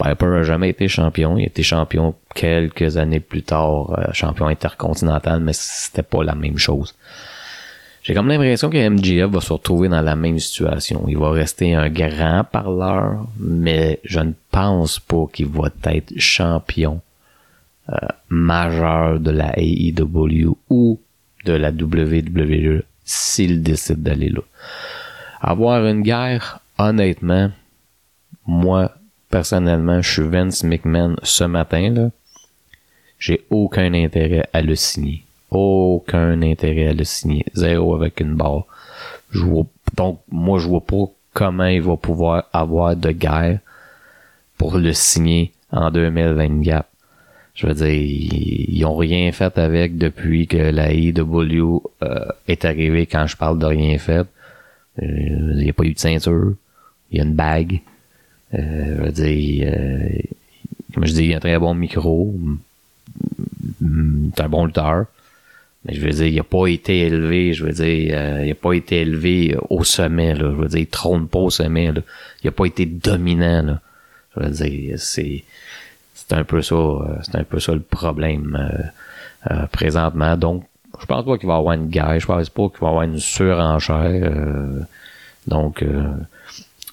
Piper 0.05 0.27
a 0.27 0.43
jamais 0.43 0.69
été 0.69 0.87
champion. 0.87 1.39
Il 1.39 1.45
a 1.45 1.47
été 1.47 1.63
champion 1.63 2.15
quelques 2.35 2.99
années 2.99 3.21
plus 3.21 3.43
tard, 3.43 3.99
euh, 3.99 4.13
champion 4.13 4.49
intercontinental, 4.49 5.41
mais 5.41 5.55
c'était 5.55 6.03
pas 6.03 6.23
la 6.23 6.35
même 6.35 6.59
chose. 6.59 6.95
J'ai 8.03 8.13
comme 8.13 8.29
l'impression 8.29 8.69
que 8.69 8.89
MJF 8.89 9.31
va 9.31 9.41
se 9.41 9.53
retrouver 9.53 9.89
dans 9.89 10.03
la 10.03 10.15
même 10.15 10.39
situation. 10.39 11.07
Il 11.09 11.17
va 11.17 11.31
rester 11.31 11.75
un 11.75 11.89
grand 11.89 12.45
parleur, 12.45 13.27
mais 13.39 13.99
je 14.05 14.21
ne 14.21 14.33
pense 14.51 14.99
pas 14.99 15.25
qu'il 15.33 15.47
va 15.47 15.71
être 15.85 16.13
champion 16.19 17.01
euh, 17.89 17.97
majeur 18.29 19.21
de 19.21 19.31
la 19.31 19.55
AEW 19.57 20.55
ou 20.69 21.01
de 21.47 21.53
la 21.55 21.71
WWE 21.71 22.83
s'il 23.07 23.63
décide 23.63 24.03
d'aller 24.03 24.29
là. 24.29 24.43
Avoir 25.41 25.87
une 25.87 26.03
guerre, 26.03 26.61
honnêtement, 26.79 27.51
moi, 28.47 28.93
personnellement, 29.35 30.01
je 30.01 30.13
suis 30.13 30.29
Vince 30.29 30.63
McMahon 30.63 31.17
ce 31.25 31.43
matin, 31.43 31.91
là. 31.91 32.11
J'ai 33.19 33.45
aucun 33.51 33.93
intérêt 33.93 34.49
à 34.53 34.63
le 34.63 34.77
signer. 34.77 35.25
Aucun 35.51 36.41
intérêt 36.41 36.87
à 36.91 36.93
le 36.93 37.03
signer. 37.03 37.45
Zéro 37.53 37.97
avec 37.97 38.21
une 38.21 38.37
barre. 38.37 38.65
Donc, 39.97 40.21
moi, 40.31 40.61
je 40.61 40.69
vois 40.69 40.87
pas 40.87 41.07
comment 41.33 41.67
il 41.67 41.83
va 41.83 41.97
pouvoir 41.97 42.45
avoir 42.53 42.95
de 42.95 43.11
guerre 43.11 43.59
pour 44.57 44.79
le 44.79 44.93
signer 44.93 45.51
en 45.73 45.91
2024. 45.91 46.87
Je 47.57 47.67
veux 47.67 47.75
dire, 47.75 47.89
ils, 47.89 48.85
ont 48.85 48.95
rien 48.95 49.33
fait 49.33 49.59
avec 49.59 49.99
depuis 49.99 50.47
que 50.47 50.59
la 50.59 50.93
IW 50.93 51.83
euh, 52.05 52.27
est 52.47 52.65
arrivée. 52.65 53.07
Quand 53.07 53.27
je 53.27 53.37
parle 53.37 53.59
de 53.59 53.67
rien 53.67 53.99
fait, 53.99 54.29
euh, 55.03 55.55
il 55.57 55.65
n'y 55.65 55.71
a 55.71 55.73
pas 55.73 55.83
eu 55.83 55.95
de 55.95 55.99
ceinture, 55.99 56.53
il 57.11 57.19
y 57.19 57.21
a 57.21 57.25
une 57.25 57.35
bague. 57.35 57.81
Euh, 58.53 58.97
je 58.97 59.03
veux 59.03 59.13
dire, 59.13 59.73
comme 60.95 61.07
je 61.07 61.13
dis, 61.13 61.25
il 61.27 61.35
a 61.35 61.37
un 61.37 61.41
très 61.41 61.59
bon 61.59 61.75
micro, 61.75 62.35
c'est 63.81 64.43
un 64.43 64.49
bon 64.49 64.67
lutteur. 64.67 65.07
Mais 65.85 65.95
je 65.95 66.01
veux 66.01 66.13
dire, 66.13 66.27
il 66.27 66.37
n'a 66.37 66.45
pas 66.45 66.67
été 66.67 67.01
élevé, 67.01 67.53
je 67.53 67.65
veux 67.65 67.73
dire, 67.73 68.41
il 68.41 68.49
n'a 68.49 68.55
pas 68.55 68.73
été 68.73 69.03
élevé 69.03 69.57
au 69.69 69.85
sommet. 69.85 70.35
Je 70.35 70.45
veux 70.45 70.69
dire, 70.69 70.81
il 70.81 70.87
trône 70.87 71.29
pas 71.29 71.41
au 71.41 71.51
sommet. 71.51 71.93
Il 72.43 72.47
n'a 72.47 72.53
pas 72.53 72.65
été 72.65 72.87
dominant. 72.87 73.79
Je 74.37 74.43
veux 74.43 74.51
dire, 74.51 74.99
c'est, 74.99 75.45
c'est 76.15 76.33
un 76.35 76.45
peu 76.45 76.63
ça, 76.63 76.75
euh, 76.75 77.19
c'est 77.23 77.37
un 77.37 77.45
peu 77.45 77.61
ça 77.61 77.73
le 77.73 77.81
problème 77.81 78.57
euh, 78.59 79.53
euh, 79.53 79.67
présentement. 79.67 80.37
Donc, 80.37 80.65
je 81.01 81.07
pense 81.07 81.25
pas 81.25 81.39
qu'il 81.39 81.49
va 81.49 81.55
y 81.55 81.59
avoir 81.59 81.75
une 81.75 81.89
guerre, 81.89 82.19
je 82.19 82.27
pense 82.27 82.49
pas 82.49 82.69
qu'il 82.69 82.81
va 82.81 82.87
y 82.87 82.91
avoir 82.91 83.03
une 83.03 83.19
surenchère. 83.19 84.33
donc, 85.47 85.85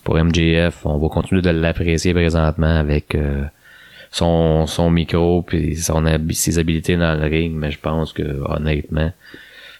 pour 0.03 0.15
MJF, 0.17 0.85
on 0.85 0.97
va 0.97 1.09
continuer 1.09 1.41
de 1.41 1.49
l'apprécier 1.49 2.13
présentement 2.13 2.77
avec 2.77 3.17
son, 4.11 4.65
son 4.67 4.89
micro 4.89 5.41
puis 5.41 5.75
son 5.75 6.05
ses 6.31 6.59
habiletés 6.59 6.97
dans 6.97 7.19
le 7.19 7.27
ring, 7.27 7.53
mais 7.55 7.71
je 7.71 7.79
pense 7.79 8.13
que 8.13 8.41
honnêtement, 8.45 9.11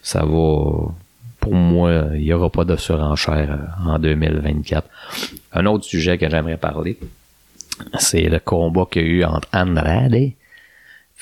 ça 0.01 0.23
va 0.25 0.93
pour 1.39 1.55
moi, 1.55 2.05
il 2.13 2.21
n'y 2.21 2.34
aura 2.34 2.51
pas 2.51 2.65
de 2.65 2.75
surenchère 2.75 3.75
en 3.84 3.97
2024. 3.97 4.88
Un 5.53 5.65
autre 5.65 5.86
sujet 5.86 6.19
que 6.19 6.29
j'aimerais 6.29 6.57
parler, 6.57 6.99
c'est 7.97 8.29
le 8.29 8.39
combat 8.39 8.86
qu'il 8.89 9.01
y 9.01 9.05
a 9.05 9.07
eu 9.07 9.23
entre 9.23 9.47
Andrade 9.51 10.34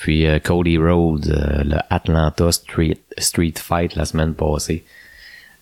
puis 0.00 0.26
euh, 0.26 0.38
Cody 0.38 0.78
Rhodes, 0.78 1.28
euh, 1.28 1.62
le 1.62 1.76
Atlanta 1.90 2.50
Street, 2.52 2.96
Street 3.18 3.52
Fight 3.56 3.94
la 3.96 4.06
semaine 4.06 4.32
passée. 4.32 4.82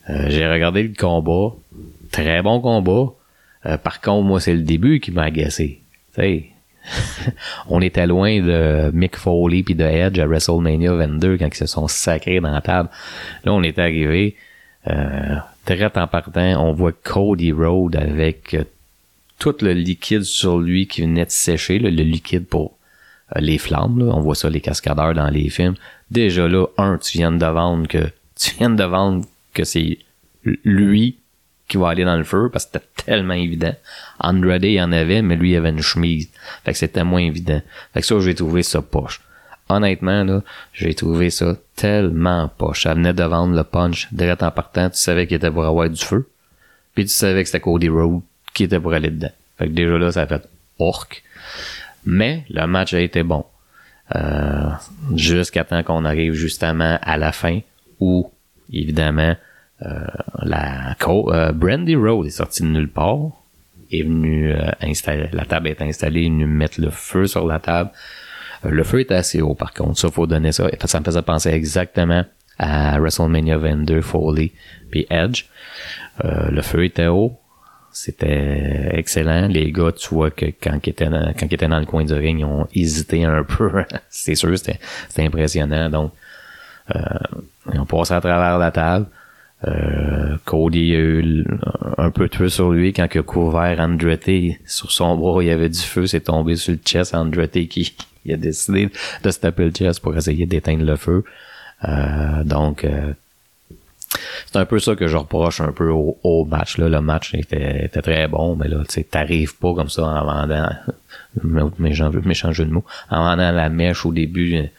Euh, 0.09 0.27
j'ai 0.29 0.46
regardé 0.46 0.85
le 0.85 0.94
combat, 0.94 1.57
très 2.12 2.40
bon 2.40 2.61
combat. 2.61 3.12
Par 3.62 4.01
contre, 4.01 4.27
moi, 4.27 4.40
c'est 4.40 4.55
le 4.55 4.62
début 4.62 5.01
qui 5.01 5.11
m'a 5.11 5.25
agacé. 5.25 5.83
on 7.68 7.81
était 7.81 8.07
loin 8.07 8.40
de 8.40 8.90
Mick 8.92 9.16
Foley 9.16 9.62
puis 9.62 9.75
de 9.75 9.85
Edge 9.85 10.18
à 10.18 10.27
WrestleMania 10.27 10.92
22 10.94 11.38
quand 11.38 11.49
ils 11.49 11.55
se 11.55 11.66
sont 11.66 11.87
sacrés 11.87 12.40
dans 12.40 12.51
la 12.51 12.61
table. 12.61 12.88
Là, 13.44 13.53
on 13.53 13.62
est 13.62 13.79
arrivé 13.79 14.37
très 15.64 15.85
en 15.85 16.07
partant. 16.07 16.66
On 16.66 16.73
voit 16.73 16.92
Cody 16.92 17.53
Rhodes 17.53 17.97
avec 17.97 18.57
tout 19.38 19.55
le 19.61 19.73
liquide 19.73 20.25
sur 20.25 20.59
lui 20.59 20.87
qui 20.87 21.03
venait 21.03 21.25
de 21.25 21.31
sécher, 21.31 21.79
le 21.79 21.90
liquide 21.90 22.47
pour 22.47 22.77
euh, 23.37 23.40
les 23.40 23.59
flammes. 23.59 24.03
On 24.03 24.21
voit 24.21 24.35
ça 24.35 24.51
les 24.51 24.61
cascadeurs 24.61 25.14
dans 25.14 25.29
les 25.29 25.49
films. 25.49 25.75
Déjà 26.11 26.49
là, 26.49 26.66
un, 26.77 26.99
tu 26.99 27.18
viens 27.18 27.33
de 27.33 27.47
vendre 27.47 27.87
que 27.87 27.99
tu 28.37 28.55
viens 28.59 28.71
de 28.71 28.85
vendre 28.85 29.25
que 29.55 29.64
c'est 29.64 29.99
lui 30.64 31.16
qui 31.68 31.76
va 31.76 31.90
aller 31.90 32.04
dans 32.04 32.16
le 32.16 32.24
feu 32.24 32.48
parce 32.52 32.64
que 32.64 32.72
c'était 32.72 32.87
tellement 33.04 33.35
évident. 33.35 33.74
Andrade 34.18 34.64
il 34.64 34.81
en 34.81 34.90
avait, 34.90 35.22
mais 35.22 35.37
lui 35.37 35.52
il 35.52 35.57
avait 35.57 35.68
une 35.68 35.83
chemise. 35.83 36.28
Fait 36.64 36.72
que 36.72 36.78
c'était 36.78 37.04
moins 37.04 37.20
évident. 37.20 37.61
Fait 37.92 38.00
que 38.00 38.07
ça, 38.07 38.18
j'ai 38.20 38.35
trouvé 38.35 38.62
ça 38.62 38.83
poche. 38.83 39.20
Honnêtement, 39.68 40.24
là, 40.24 40.42
j'ai 40.72 40.94
trouvé 40.94 41.28
ça 41.28 41.54
tellement 41.76 42.48
poche. 42.48 42.85
Ça 42.85 42.94
venait 42.94 43.12
de 43.12 43.22
vendre 43.22 43.54
le 43.54 43.64
punch 43.64 44.09
direct 44.12 44.42
en 44.42 44.50
partant. 44.50 44.88
Tu 44.88 44.96
savais 44.96 45.26
qu'il 45.26 45.37
était 45.37 45.50
pour 45.50 45.66
avoir 45.66 45.90
du 45.90 46.02
feu. 46.02 46.26
Puis 46.94 47.04
tu 47.04 47.12
savais 47.12 47.42
que 47.42 47.48
c'était 47.48 47.61
Cody 47.61 47.90
Rhodes 47.90 48.22
qui 48.54 48.64
était 48.64 48.81
pour 48.81 48.94
aller 48.94 49.11
dedans. 49.11 49.31
Fait 49.59 49.66
que 49.66 49.72
déjà 49.72 49.98
là, 49.98 50.11
ça 50.11 50.22
a 50.22 50.26
fait 50.26 50.48
orc. 50.78 51.22
Mais 52.07 52.44
le 52.48 52.66
match 52.66 52.94
a 52.94 53.00
été 53.00 53.22
bon. 53.22 53.44
Euh, 54.16 54.70
jusqu'à 55.14 55.64
temps 55.64 55.83
qu'on 55.83 56.07
arrive 56.07 56.33
justement 56.33 56.98
à 57.02 57.18
la 57.18 57.31
fin 57.31 57.61
où, 58.00 58.31
évidemment, 58.72 59.37
la 59.81 60.97
euh, 61.09 61.53
Brandy 61.53 61.95
Road 61.95 62.27
est 62.27 62.31
sortie 62.31 62.62
de 62.62 62.69
nulle 62.69 62.91
part, 62.91 63.31
est 63.91 64.03
venu 64.03 64.53
euh, 64.53 64.71
installer, 64.81 65.29
la 65.33 65.45
table 65.45 65.69
est 65.69 65.81
installée, 65.81 66.23
est 66.23 66.29
venu 66.29 66.47
mettre 66.47 66.81
le 66.81 66.91
feu 66.91 67.27
sur 67.27 67.47
la 67.47 67.59
table. 67.59 67.91
Euh, 68.64 68.71
le 68.71 68.83
feu 68.85 69.01
était 69.01 69.14
assez 69.14 69.41
haut 69.41 69.55
par 69.55 69.73
contre, 69.73 69.99
ça 69.99 70.11
faut 70.11 70.27
donner 70.27 70.53
ça. 70.53 70.69
Ça 70.85 71.01
me 71.01 71.05
faisait 71.05 71.23
penser 71.23 71.51
exactement 71.51 72.25
à 72.59 72.99
WrestleMania 72.99 73.57
22, 73.59 74.01
Foley 74.01 74.53
puis 74.91 75.07
Edge. 75.11 75.45
le 76.25 76.61
feu 76.62 76.85
était 76.85 77.07
haut, 77.07 77.38
c'était 77.93 78.91
excellent. 78.93 79.49
Les 79.49 79.73
gars, 79.73 79.93
tu 79.93 80.14
vois 80.14 80.31
que 80.31 80.47
quand 80.47 80.79
ils 80.87 80.91
étaient 80.91 81.09
dans, 81.09 81.33
quand 81.38 81.47
ils 81.47 81.55
étaient 81.55 81.69
dans 81.69 81.81
le 81.81 81.87
coin 81.87 82.05
du 82.05 82.12
ring, 82.12 82.41
ils 82.41 82.45
ont 82.45 82.67
hésité 82.75 83.25
un 83.25 83.43
peu. 83.49 83.85
c'est 84.09 84.35
sûr, 84.35 84.57
c'était, 84.59 84.79
impressionnant. 85.19 85.91
Donc, 85.91 86.12
euh, 86.95 87.01
ils 87.73 87.81
ont 87.81 87.87
passé 87.87 88.14
à 88.14 88.21
travers 88.21 88.59
la 88.59 88.71
table. 88.71 89.07
Euh, 89.66 90.37
Cody 90.44 90.94
a 90.94 90.99
eu 91.01 91.44
un 91.97 92.11
peu 92.11 92.29
de 92.29 92.35
feu 92.35 92.49
sur 92.49 92.71
lui 92.71 92.92
quand 92.92 93.09
il 93.12 93.18
a 93.18 93.23
couvert 93.23 93.81
Andretti 93.81 94.57
sur 94.64 94.92
son 94.92 95.16
bras, 95.16 95.42
il 95.42 95.49
y 95.49 95.51
avait 95.51 95.68
du 95.68 95.81
feu, 95.81 96.07
c'est 96.07 96.21
tombé 96.21 96.55
sur 96.55 96.73
le 96.73 96.79
chest. 96.85 97.14
Andretti 97.14 97.66
qui, 97.66 97.94
a 98.33 98.37
décidé 98.37 98.90
de 99.23 99.31
se 99.31 99.40
taper 99.40 99.64
le 99.64 99.71
chest 99.71 100.01
pour 100.01 100.16
essayer 100.16 100.47
d'éteindre 100.47 100.85
le 100.85 100.97
feu. 100.97 101.25
Euh, 101.85 102.44
donc, 102.44 102.85
euh, 102.85 103.12
c'est 104.47 104.57
un 104.57 104.64
peu 104.64 104.79
ça 104.79 104.94
que 104.94 105.09
je 105.09 105.16
reproche 105.16 105.61
un 105.61 105.73
peu 105.73 105.90
au, 105.90 106.44
match. 106.44 106.79
Là. 106.79 106.88
Le 106.88 107.01
match 107.01 107.35
était, 107.35 107.88
très 107.88 108.29
bon, 108.29 108.57
mais 108.57 108.68
là, 108.68 108.83
tu 108.88 109.05
t'arrives 109.05 109.57
pas 109.57 109.75
comme 109.75 109.88
ça 109.88 110.05
en 110.05 110.25
vendant 110.25 110.68
méchant, 111.79 112.11
méchant 112.25 112.53
jeu 112.53 112.64
de 112.64 112.71
mots. 112.71 112.85
En 113.11 113.25
vendant 113.25 113.51
la 113.51 113.68
mèche 113.68 114.07
au 114.07 114.12
début, 114.12 114.71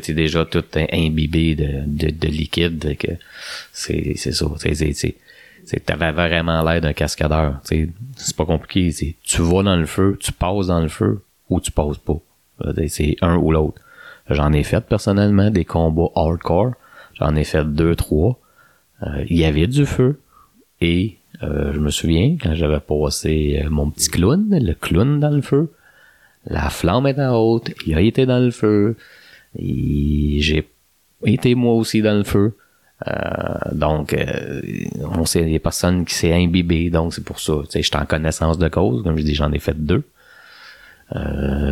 tu 0.00 0.10
étais 0.10 0.14
déjà 0.14 0.44
tout 0.44 0.64
imbibé 0.92 1.54
de, 1.54 2.10
de, 2.10 2.28
liquide. 2.28 2.96
Que 2.96 3.08
c'est, 3.72 4.14
c'est 4.16 4.32
ça. 4.32 4.46
C'est, 5.66 5.80
t'avais 5.84 6.12
vraiment 6.12 6.62
l'air 6.62 6.80
d'un 6.80 6.92
cascadeur. 6.92 7.60
C'est 7.64 7.88
pas 8.36 8.44
compliqué. 8.44 9.16
Tu 9.22 9.42
vas 9.42 9.62
dans 9.62 9.76
le 9.76 9.86
feu, 9.86 10.18
tu 10.20 10.32
passes 10.32 10.66
dans 10.66 10.80
le 10.80 10.88
feu 10.88 11.22
ou 11.48 11.60
tu 11.60 11.70
passes 11.70 11.98
pas. 11.98 12.18
C'est 12.88 13.16
un 13.20 13.36
ou 13.36 13.52
l'autre. 13.52 13.80
J'en 14.30 14.52
ai 14.52 14.62
fait 14.62 14.80
personnellement 14.80 15.50
des 15.50 15.64
combats 15.64 16.10
hardcore. 16.14 16.72
J'en 17.14 17.34
ai 17.36 17.44
fait 17.44 17.64
deux, 17.64 17.94
trois. 17.94 18.38
Euh, 19.02 19.24
il 19.28 19.38
y 19.38 19.44
avait 19.44 19.66
du 19.66 19.86
feu 19.86 20.20
et 20.80 21.18
euh, 21.42 21.72
je 21.72 21.80
me 21.80 21.90
souviens 21.90 22.36
quand 22.40 22.54
j'avais 22.54 22.80
passé 22.80 23.60
euh, 23.62 23.70
mon 23.70 23.90
petit 23.90 24.08
clown, 24.08 24.46
le 24.50 24.74
clown 24.74 25.20
dans 25.20 25.30
le 25.30 25.42
feu, 25.42 25.72
la 26.46 26.70
flamme 26.70 27.06
était 27.06 27.26
haute, 27.26 27.70
il 27.86 27.94
a 27.94 28.00
été 28.00 28.26
dans 28.26 28.38
le 28.38 28.50
feu, 28.50 28.96
et 29.58 30.36
j'ai 30.40 30.68
été 31.24 31.54
moi 31.54 31.74
aussi 31.74 32.02
dans 32.02 32.16
le 32.16 32.24
feu. 32.24 32.56
donc, 33.72 34.16
on 35.18 35.24
sait, 35.24 35.44
des 35.44 35.58
personnes 35.58 36.04
qui 36.04 36.14
s'est 36.14 36.32
imbibé, 36.32 36.90
donc 36.90 37.14
c'est 37.14 37.24
pour 37.24 37.40
ça. 37.40 37.54
Tu 37.64 37.70
sais, 37.70 37.82
j'étais 37.82 37.96
en 37.96 38.06
connaissance 38.06 38.58
de 38.58 38.68
cause, 38.68 39.02
comme 39.02 39.18
je 39.18 39.22
dis, 39.22 39.34
j'en 39.34 39.52
ai 39.52 39.58
fait 39.58 39.76
deux. 39.76 40.04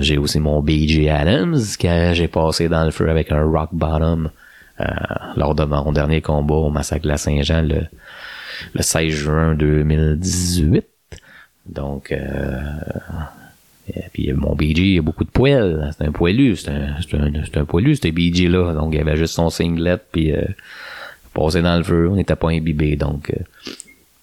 j'ai 0.01 0.18
aussi 0.18 0.40
mon 0.40 0.62
BJ 0.62 1.09
Adams, 1.09 1.61
que 1.79 2.14
j'ai 2.14 2.29
passé 2.29 2.68
dans 2.68 2.85
le 2.85 2.90
feu 2.90 3.09
avec 3.09 3.33
un 3.33 3.42
rock 3.42 3.71
bottom 3.73 4.31
euh, 4.81 4.85
lors 5.37 5.55
de 5.55 5.64
mon 5.64 5.92
dernier 5.92 6.23
combat 6.23 6.55
au 6.55 6.71
Massacre 6.71 7.05
de 7.05 7.09
la 7.09 7.18
Saint-Jean 7.18 7.62
le, 7.62 7.83
le 8.75 8.83
16 8.83 9.12
juin 9.12 9.55
2018. 9.55 10.87
Donc, 11.66 12.11
euh, 12.11 12.61
et 13.88 14.09
puis 14.12 14.33
mon 14.33 14.55
BG, 14.55 14.83
il 14.83 14.99
a 14.99 15.03
beaucoup 15.03 15.25
de 15.25 15.31
poils. 15.31 15.92
C'est 15.97 16.07
un 16.07 16.12
poilu, 16.12 16.57
c'est 16.57 16.71
un, 16.71 16.97
un, 17.14 17.61
un 17.61 17.64
poilu, 17.64 17.97
ce 17.97 18.09
BG-là. 18.09 18.75
Donc, 18.75 18.95
il 18.95 19.01
avait 19.01 19.16
juste 19.16 19.35
son 19.35 19.51
singlet, 19.51 19.99
puis 20.12 20.33
euh, 20.33 20.45
passé 21.35 21.62
dans 21.62 21.77
le 21.77 21.83
feu, 21.83 22.09
on 22.11 22.16
n'était 22.16 22.37
pas 22.37 22.51
imbibé. 22.51 22.97
Donc, 22.97 23.31
euh, 23.31 23.73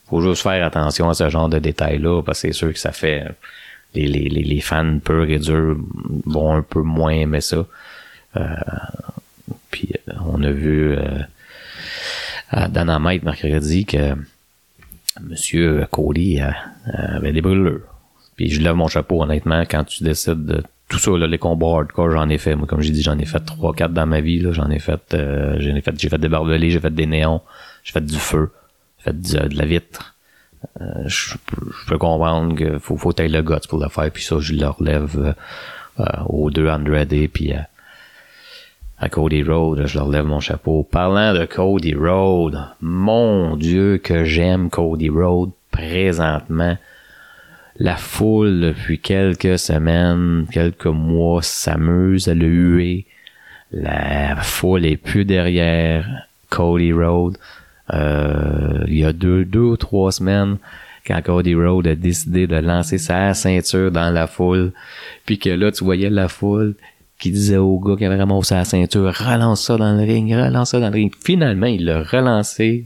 faut 0.07 0.21
juste 0.21 0.41
faire 0.41 0.65
attention 0.65 1.09
à 1.09 1.13
ce 1.13 1.29
genre 1.29 1.49
de 1.49 1.59
détails-là, 1.59 2.21
parce 2.23 2.41
que 2.41 2.47
c'est 2.47 2.53
sûr 2.53 2.73
que 2.73 2.79
ça 2.79 2.91
fait... 2.91 3.25
Les, 3.95 4.05
les, 4.05 4.29
les, 4.29 4.61
fans 4.61 4.99
purs 5.03 5.27
et 5.31 5.39
durs 5.39 5.75
vont 6.27 6.53
un 6.53 6.61
peu 6.61 6.83
moins 6.83 7.11
aimer 7.11 7.41
ça. 7.41 7.65
Euh, 8.37 8.55
puis 9.71 9.91
euh, 10.07 10.13
on 10.25 10.43
a 10.43 10.51
vu 10.51 10.91
euh, 10.91 11.19
à 12.49 12.67
Dynamite 12.67 13.23
mercredi 13.23 13.85
que 13.85 14.13
Monsieur 15.21 15.85
Cody 15.91 16.39
euh, 16.39 16.51
avait 16.85 17.33
des 17.33 17.41
brûlures. 17.41 17.81
Puis 18.39 18.49
je 18.49 18.61
lève 18.61 18.75
mon 18.75 18.87
chapeau 18.87 19.21
honnêtement 19.21 19.63
quand 19.69 19.83
tu 19.83 20.01
décides 20.01 20.45
de 20.45 20.63
tout 20.87 20.97
ça, 20.97 21.11
là, 21.11 21.27
les 21.27 21.37
combats 21.37 21.79
hardcore, 21.79 22.11
j'en 22.11 22.29
ai 22.29 22.37
fait. 22.37 22.55
Moi, 22.55 22.67
comme 22.67 22.79
j'ai 22.79 22.93
dit, 22.93 23.01
j'en 23.01 23.19
ai 23.19 23.25
fait 23.25 23.41
trois, 23.41 23.73
quatre 23.73 23.91
dans 23.91 24.05
ma 24.05 24.21
vie. 24.21 24.41
J'en 24.53 24.69
ai 24.69 24.79
fait, 24.79 25.01
j'en 25.11 25.75
ai 25.75 25.81
fait, 25.81 25.99
j'ai 25.99 26.07
fait 26.07 26.17
des 26.17 26.29
barbelés, 26.29 26.69
j'ai 26.69 26.79
fait 26.79 26.95
des 26.95 27.05
néons, 27.05 27.41
j'ai 27.83 27.91
fait 27.91 28.05
du 28.05 28.15
feu, 28.15 28.53
j'ai 28.99 29.11
fait 29.11 29.21
de 29.49 29.57
la 29.57 29.65
vitre. 29.65 30.15
je, 31.05 31.35
peux 31.89 31.97
comprendre 31.97 32.55
qu'il 32.55 32.79
faut, 32.79 32.95
faut 32.95 33.11
tailler 33.11 33.27
le 33.27 33.41
guts 33.41 33.67
pour 33.67 33.83
le 33.83 33.89
faire. 33.89 34.09
Puis 34.09 34.23
ça, 34.23 34.37
je 34.39 34.53
le 34.53 34.69
relève 34.69 35.35
aux 36.27 36.49
deux 36.49 36.69
Andrade 36.69 37.13
puis 37.27 37.51
à 39.01 39.09
Cody 39.09 39.43
Road, 39.43 39.85
je 39.85 39.97
leur 39.97 40.07
lève 40.07 40.23
mon 40.23 40.39
chapeau. 40.39 40.87
Parlant 40.89 41.33
de 41.33 41.43
Cody 41.43 41.93
Road, 41.93 42.57
mon 42.79 43.57
Dieu 43.57 43.97
que 43.97 44.23
j'aime 44.23 44.69
Cody 44.69 45.09
Road 45.09 45.51
présentement, 45.71 46.77
la 47.79 47.95
foule, 47.95 48.59
depuis 48.59 48.99
quelques 48.99 49.57
semaines, 49.57 50.45
quelques 50.51 50.85
mois, 50.85 51.41
s'amuse 51.41 52.27
à 52.27 52.33
le 52.33 52.47
huer. 52.47 53.05
La 53.71 54.35
foule 54.35 54.85
est 54.85 54.97
plus 54.97 55.23
derrière 55.23 56.05
Cody 56.49 56.91
Road. 56.91 57.37
Euh, 57.93 58.83
il 58.87 58.99
y 58.99 59.05
a 59.05 59.13
deux, 59.13 59.45
deux 59.45 59.59
ou 59.61 59.77
trois 59.77 60.11
semaines, 60.11 60.57
quand 61.07 61.21
Cody 61.23 61.55
Road 61.55 61.87
a 61.87 61.95
décidé 61.95 62.47
de 62.47 62.57
lancer 62.57 62.97
sa 62.97 63.33
ceinture 63.33 63.91
dans 63.91 64.11
la 64.11 64.27
foule, 64.27 64.73
puis 65.25 65.39
que 65.39 65.49
là, 65.49 65.71
tu 65.71 65.83
voyais 65.83 66.09
la 66.09 66.27
foule 66.27 66.75
qui 67.17 67.31
disait 67.31 67.57
au 67.57 67.79
gars 67.79 67.95
qui 67.97 68.05
avait 68.05 68.17
ramassé 68.17 68.55
sa 68.55 68.65
ceinture, 68.65 69.13
relance 69.13 69.65
ça 69.65 69.77
dans 69.77 69.93
le 69.93 70.03
ring, 70.03 70.33
relance 70.33 70.71
ça 70.71 70.79
dans 70.79 70.89
le 70.89 70.95
ring. 70.95 71.13
Finalement, 71.23 71.67
il 71.67 71.85
l'a 71.85 72.03
relancé 72.03 72.85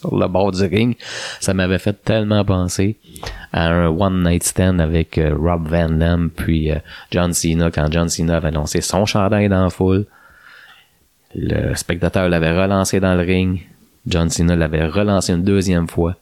sur 0.00 0.16
le 0.16 0.26
bord 0.28 0.52
du 0.52 0.64
ring. 0.64 0.96
Ça 1.40 1.54
m'avait 1.54 1.78
fait 1.78 2.04
tellement 2.04 2.44
penser 2.44 2.96
à 3.52 3.68
un 3.68 3.88
One 3.88 4.22
Night 4.22 4.42
Stand 4.44 4.80
avec 4.80 5.18
euh, 5.18 5.34
Rob 5.34 5.68
Van 5.68 5.88
Dam 5.88 6.30
puis 6.34 6.70
euh, 6.70 6.78
John 7.10 7.32
Cena 7.32 7.70
quand 7.70 7.90
John 7.90 8.08
Cena 8.08 8.36
avait 8.36 8.48
annoncé 8.48 8.80
son 8.80 9.06
chandail 9.06 9.48
dans 9.48 9.64
la 9.64 9.70
foule. 9.70 10.06
Le 11.34 11.74
spectateur 11.74 12.28
l'avait 12.28 12.52
relancé 12.52 13.00
dans 13.00 13.14
le 13.14 13.22
ring. 13.22 13.62
John 14.06 14.30
Cena 14.30 14.56
l'avait 14.56 14.86
relancé 14.86 15.32
une 15.32 15.44
deuxième 15.44 15.88
fois. 15.88 16.16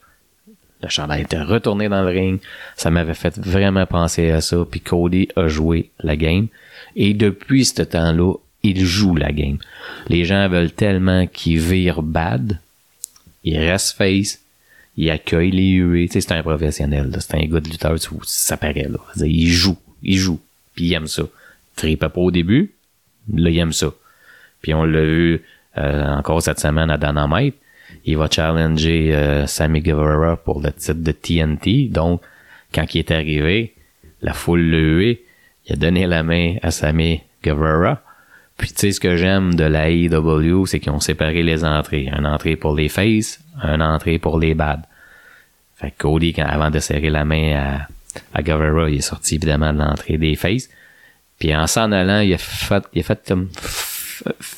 Le 0.83 0.89
chandail 0.89 1.23
était 1.23 1.41
retourné 1.43 1.89
dans 1.89 2.03
le 2.03 2.09
ring. 2.09 2.41
Ça 2.77 2.91
m'avait 2.91 3.15
fait 3.15 3.39
vraiment 3.39 3.87
penser 3.87 4.31
à 4.31 4.41
ça. 4.41 4.57
Puis 4.69 4.81
Cody 4.81 5.29
a 5.37 5.49
joué 5.49 5.91
la 6.01 6.17
game. 6.17 6.49
Et 6.97 7.15
depuis 7.15 7.65
ce 7.65 7.83
temps-là, 7.83 8.35
il 8.63 8.85
joue 8.85 9.15
la 9.15 9.33
game. 9.33 9.59
Les 10.09 10.25
gens 10.25 10.49
veulent 10.49 10.73
tellement 10.73 11.27
qu'il 11.27 11.59
vire 11.59 12.03
bad 12.03 12.59
il 13.45 13.59
reste 13.59 13.97
face, 13.97 14.41
il 14.97 15.11
accueille 15.11 15.51
les 15.51 15.71
huées, 15.73 16.07
tu 16.07 16.15
sais, 16.15 16.21
c'est 16.21 16.35
un 16.35 16.43
professionnel, 16.43 17.11
c'est 17.19 17.35
un 17.35 17.47
gars 17.47 17.61
de 17.61 17.69
lutteur, 17.69 17.97
ça 18.25 18.57
paraît, 18.57 18.89
là. 18.89 18.99
il 19.25 19.49
joue, 19.49 19.79
il 20.03 20.19
joue, 20.19 20.41
puis 20.75 20.87
il 20.87 20.93
aime 20.95 21.07
ça. 21.07 21.25
Tripait 21.77 22.09
pas 22.09 22.21
au 22.21 22.31
début, 22.31 22.73
là, 23.33 23.51
il 23.51 23.59
aime 23.59 23.73
ça. 23.73 23.93
Puis 24.61 24.75
on 24.75 24.85
l'a 24.85 25.03
vu 25.03 25.43
euh, 25.79 26.07
encore 26.09 26.43
cette 26.43 26.61
semaine 26.61 26.91
à 26.91 26.99
Dynamite, 26.99 27.55
il 28.05 28.17
va 28.17 28.29
challenger 28.31 29.15
euh, 29.15 29.47
Sammy 29.47 29.81
Guevara 29.81 30.37
pour 30.37 30.61
le 30.61 30.73
titre 30.73 31.01
de 31.01 31.13
TNT, 31.13 31.89
donc, 31.91 32.21
quand 32.75 32.95
il 32.95 32.99
est 32.99 33.11
arrivé, 33.11 33.75
la 34.21 34.33
foule 34.33 34.61
le 34.61 34.99
hué, 34.99 35.25
il 35.67 35.75
a 35.75 35.77
donné 35.77 36.07
la 36.07 36.23
main 36.23 36.57
à 36.63 36.71
Sammy 36.71 37.23
Guevara, 37.43 38.03
puis 38.57 38.69
tu 38.69 38.77
sais, 38.77 38.93
ce 38.93 39.01
que 39.01 39.17
j'aime 39.17 39.55
de 39.55 39.65
la 39.65 39.91
AEW, 39.91 40.67
c'est 40.67 40.81
qu'ils 40.81 40.93
ont 40.93 41.01
séparé 41.01 41.43
les 41.43 41.65
entrées. 41.65 42.09
Un 42.13 42.25
entrée 42.25 42.57
pour 42.57 42.75
les 42.75 42.89
face, 42.89 43.41
un 43.61 43.81
entrée 43.81 44.19
pour 44.19 44.39
les 44.39 44.55
bad. 44.55 44.83
Fait 45.77 45.91
que 45.91 45.99
Cody, 45.99 46.33
quand, 46.33 46.47
avant 46.47 46.71
de 46.71 46.79
serrer 46.79 47.11
la 47.11 47.25
main 47.25 47.57
à, 47.57 47.89
à 48.35 48.43
Guevara, 48.43 48.89
il 48.89 48.99
est 48.99 49.01
sorti 49.01 49.37
évidemment 49.37 49.73
de 49.73 49.79
l'entrée 49.79 50.19
des 50.19 50.37
face. 50.37 50.69
Puis 51.39 51.55
en 51.57 51.67
s'en 51.67 51.91
allant, 51.91 52.21
il 52.21 52.35
a 52.35 52.39
fait, 52.39 52.85
il 52.93 53.01
a 53.01 53.03
fait 53.03 53.21
comme 53.27 53.49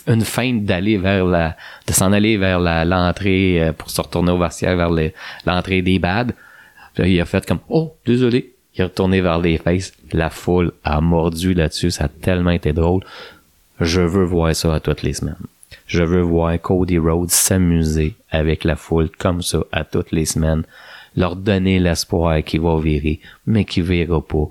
une 0.07 0.24
feinte 0.24 0.64
d'aller 0.64 0.98
vers 0.98 1.24
la, 1.24 1.57
de 1.87 1.92
s'en 1.92 2.12
aller 2.12 2.37
vers 2.37 2.61
l'entrée 2.61 3.62
euh, 3.62 3.72
pour 3.72 3.90
se 3.90 4.00
retourner 4.00 4.33
au 4.33 4.38
vestiaire 4.38 4.76
vers 4.76 4.90
l'entrée 5.46 5.80
des 5.80 5.98
bad. 5.98 6.35
Puis 6.94 7.14
il 7.14 7.20
a 7.20 7.24
fait 7.24 7.46
comme, 7.46 7.61
oh, 7.68 7.96
désolé. 8.04 8.50
Il 8.74 8.80
est 8.80 8.85
retourné 8.85 9.20
vers 9.20 9.38
les 9.38 9.57
faces. 9.57 9.92
La 10.12 10.30
foule 10.30 10.72
a 10.83 11.00
mordu 11.00 11.54
là-dessus. 11.54 11.92
Ça 11.92 12.04
a 12.04 12.09
tellement 12.09 12.50
été 12.50 12.72
drôle. 12.72 13.04
Je 13.80 14.00
veux 14.00 14.24
voir 14.24 14.54
ça 14.54 14.74
à 14.74 14.80
toutes 14.80 15.02
les 15.02 15.14
semaines. 15.14 15.37
Je 15.87 16.02
veux 16.02 16.22
voir 16.22 16.60
Cody 16.60 16.98
Rhodes 16.98 17.30
s'amuser 17.30 18.14
avec 18.30 18.64
la 18.64 18.76
foule 18.76 19.10
comme 19.10 19.42
ça 19.42 19.60
à 19.72 19.84
toutes 19.84 20.12
les 20.12 20.24
semaines, 20.24 20.62
leur 21.16 21.37
donner 21.37 21.78
l'espoir 21.78 22.42
qu'il 22.42 22.60
va 22.60 22.78
virer, 22.80 23.20
mais 23.46 23.64
qu'il 23.64 23.82
verra 23.82 24.20
pas, 24.20 24.48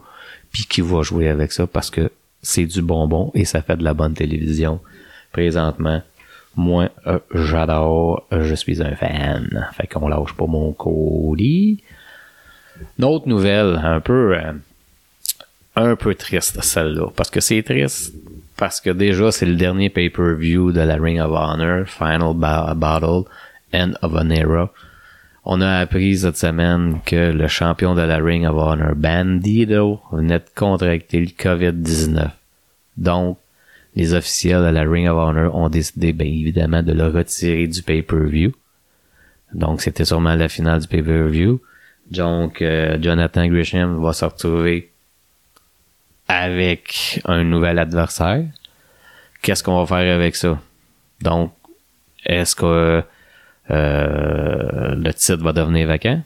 puis 0.52 0.66
qu'il 0.66 0.84
va 0.84 1.02
jouer 1.02 1.30
avec 1.30 1.52
ça 1.52 1.66
parce 1.66 1.90
que 1.90 2.12
c'est 2.42 2.66
du 2.66 2.82
bonbon 2.82 3.32
et 3.34 3.46
ça 3.46 3.62
fait 3.62 3.78
de 3.78 3.84
la 3.84 3.94
bonne 3.94 4.14
télévision. 4.14 4.80
Présentement, 5.32 6.02
moi, 6.56 6.90
euh, 7.08 7.20
j'adore, 7.34 8.28
je 8.32 8.54
suis 8.54 8.84
un 8.84 8.96
fan. 8.96 9.68
Fait 9.76 9.88
qu'on 9.88 10.08
lâche 10.08 10.34
pas 10.34 10.46
mon 10.46 10.72
Cody. 10.74 11.82
Notre 13.00 13.28
nouvelle, 13.28 13.80
un 13.84 14.00
peu, 14.02 14.38
euh, 14.38 14.54
un 15.76 15.96
peu 15.96 16.14
triste 16.14 16.62
celle-là, 16.62 17.08
parce 17.16 17.32
que 17.32 17.40
c'est 17.40 17.64
triste 17.64 18.14
parce 18.58 18.82
que 18.82 18.90
déjà, 18.90 19.32
c'est 19.32 19.46
le 19.46 19.56
dernier 19.56 19.90
pay-per-view 19.90 20.72
de 20.72 20.82
la 20.82 20.96
Ring 20.96 21.20
of 21.20 21.32
Honor, 21.32 21.86
Final 21.88 22.34
Battle, 22.36 23.24
End 23.74 23.94
of 24.02 24.14
an 24.16 24.30
Era. 24.30 24.72
On 25.46 25.60
a 25.60 25.80
appris 25.80 26.20
cette 26.20 26.38
semaine 26.38 27.02
que 27.06 27.32
le 27.32 27.48
champion 27.48 27.96
de 27.96 28.02
la 28.02 28.18
Ring 28.18 28.46
of 28.46 28.56
Honor, 28.56 28.96
Bandito, 28.96 30.00
venait 30.12 30.40
de 30.40 30.46
contracter 30.56 31.20
le 31.20 31.28
COVID-19. 31.28 32.30
Donc, 32.98 33.38
les 33.96 34.14
officiels 34.14 34.62
de 34.62 34.70
la 34.70 34.84
Ring 34.84 35.08
of 35.08 35.18
Honor 35.18 35.56
ont 35.56 35.70
décidé, 35.70 36.14
bien 36.14 36.28
évidemment, 36.28 36.82
de 36.82 36.94
le 36.94 37.08
retirer 37.08 37.68
du 37.68 37.82
pay-per-view. 37.84 38.54
Donc, 39.54 39.82
c'était 39.82 40.06
sûrement 40.06 40.36
la 40.36 40.48
finale 40.48 40.80
du 40.80 40.88
pay-per-view. 40.88 41.60
Donc, 42.10 42.62
euh, 42.62 42.98
Jonathan 43.02 43.48
Grisham 43.48 44.02
va 44.02 44.14
se 44.14 44.26
retrouver 44.26 44.93
avec 46.34 47.22
un 47.26 47.44
nouvel 47.44 47.78
adversaire. 47.78 48.44
Qu'est-ce 49.42 49.64
qu'on 49.64 49.84
va 49.84 49.86
faire 49.86 50.16
avec 50.16 50.36
ça? 50.36 50.58
Donc, 51.22 51.54
est-ce 52.26 52.56
que 52.56 53.04
euh, 53.70 54.96
le 54.96 55.14
titre 55.14 55.44
va 55.44 55.54
devenir 55.54 55.88
vacant? 55.88 56.22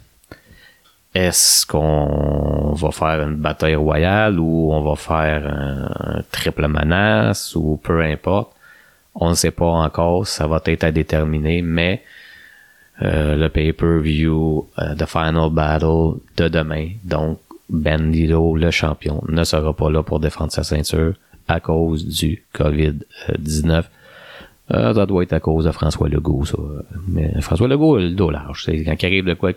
Est-ce 1.14 1.66
qu'on 1.66 2.74
va 2.74 2.92
faire 2.92 3.28
une 3.28 3.36
bataille 3.36 3.76
royale 3.76 4.40
ou 4.40 4.72
on 4.72 4.82
va 4.82 4.96
faire 4.96 5.48
un, 5.48 6.22
triple 6.32 6.68
menace 6.68 7.56
ou 7.56 7.80
peu 7.84 8.02
importe? 8.02 8.52
On 9.16 9.30
ne 9.30 9.36
sait 9.36 9.52
pas 9.52 9.66
encore, 9.66 10.28
ça 10.28 10.48
va 10.48 10.62
être 10.66 10.84
à 10.84 10.92
déterminer, 10.92 11.62
mais 11.64 12.04
euh, 13.02 13.36
le 13.36 13.50
pay-per-view 13.50 14.70
euh, 14.80 15.06
Final 15.06 15.50
Battle 15.50 16.20
de 16.38 16.48
demain, 16.48 16.90
donc 17.04 17.40
Bandito, 17.70 18.56
le 18.56 18.72
champion, 18.72 19.22
ne 19.28 19.44
sera 19.44 19.74
pas 19.74 19.90
là 19.90 20.04
pour 20.04 20.20
défendre 20.20 20.52
sa 20.52 20.64
ceinture 20.64 21.14
à 21.48 21.60
cause 21.60 22.06
du 22.06 22.44
COVID-19. 22.54 23.84
Euh, 24.72 24.94
ça 24.94 25.06
doit 25.06 25.24
être 25.24 25.34
à 25.34 25.40
cause 25.40 25.66
de 25.66 25.72
François 25.72 26.10
Legault, 26.10 26.46
ça. 26.46 26.58
Mais 27.08 27.42
François 27.42 27.68
Legault, 27.68 27.98
le 27.98 28.12
dos 28.12 28.30
large. 28.30 28.66
Quand 28.66 28.96
il 29.02 29.06
arrive 29.06 29.26
de 29.26 29.34
quoi, 29.34 29.52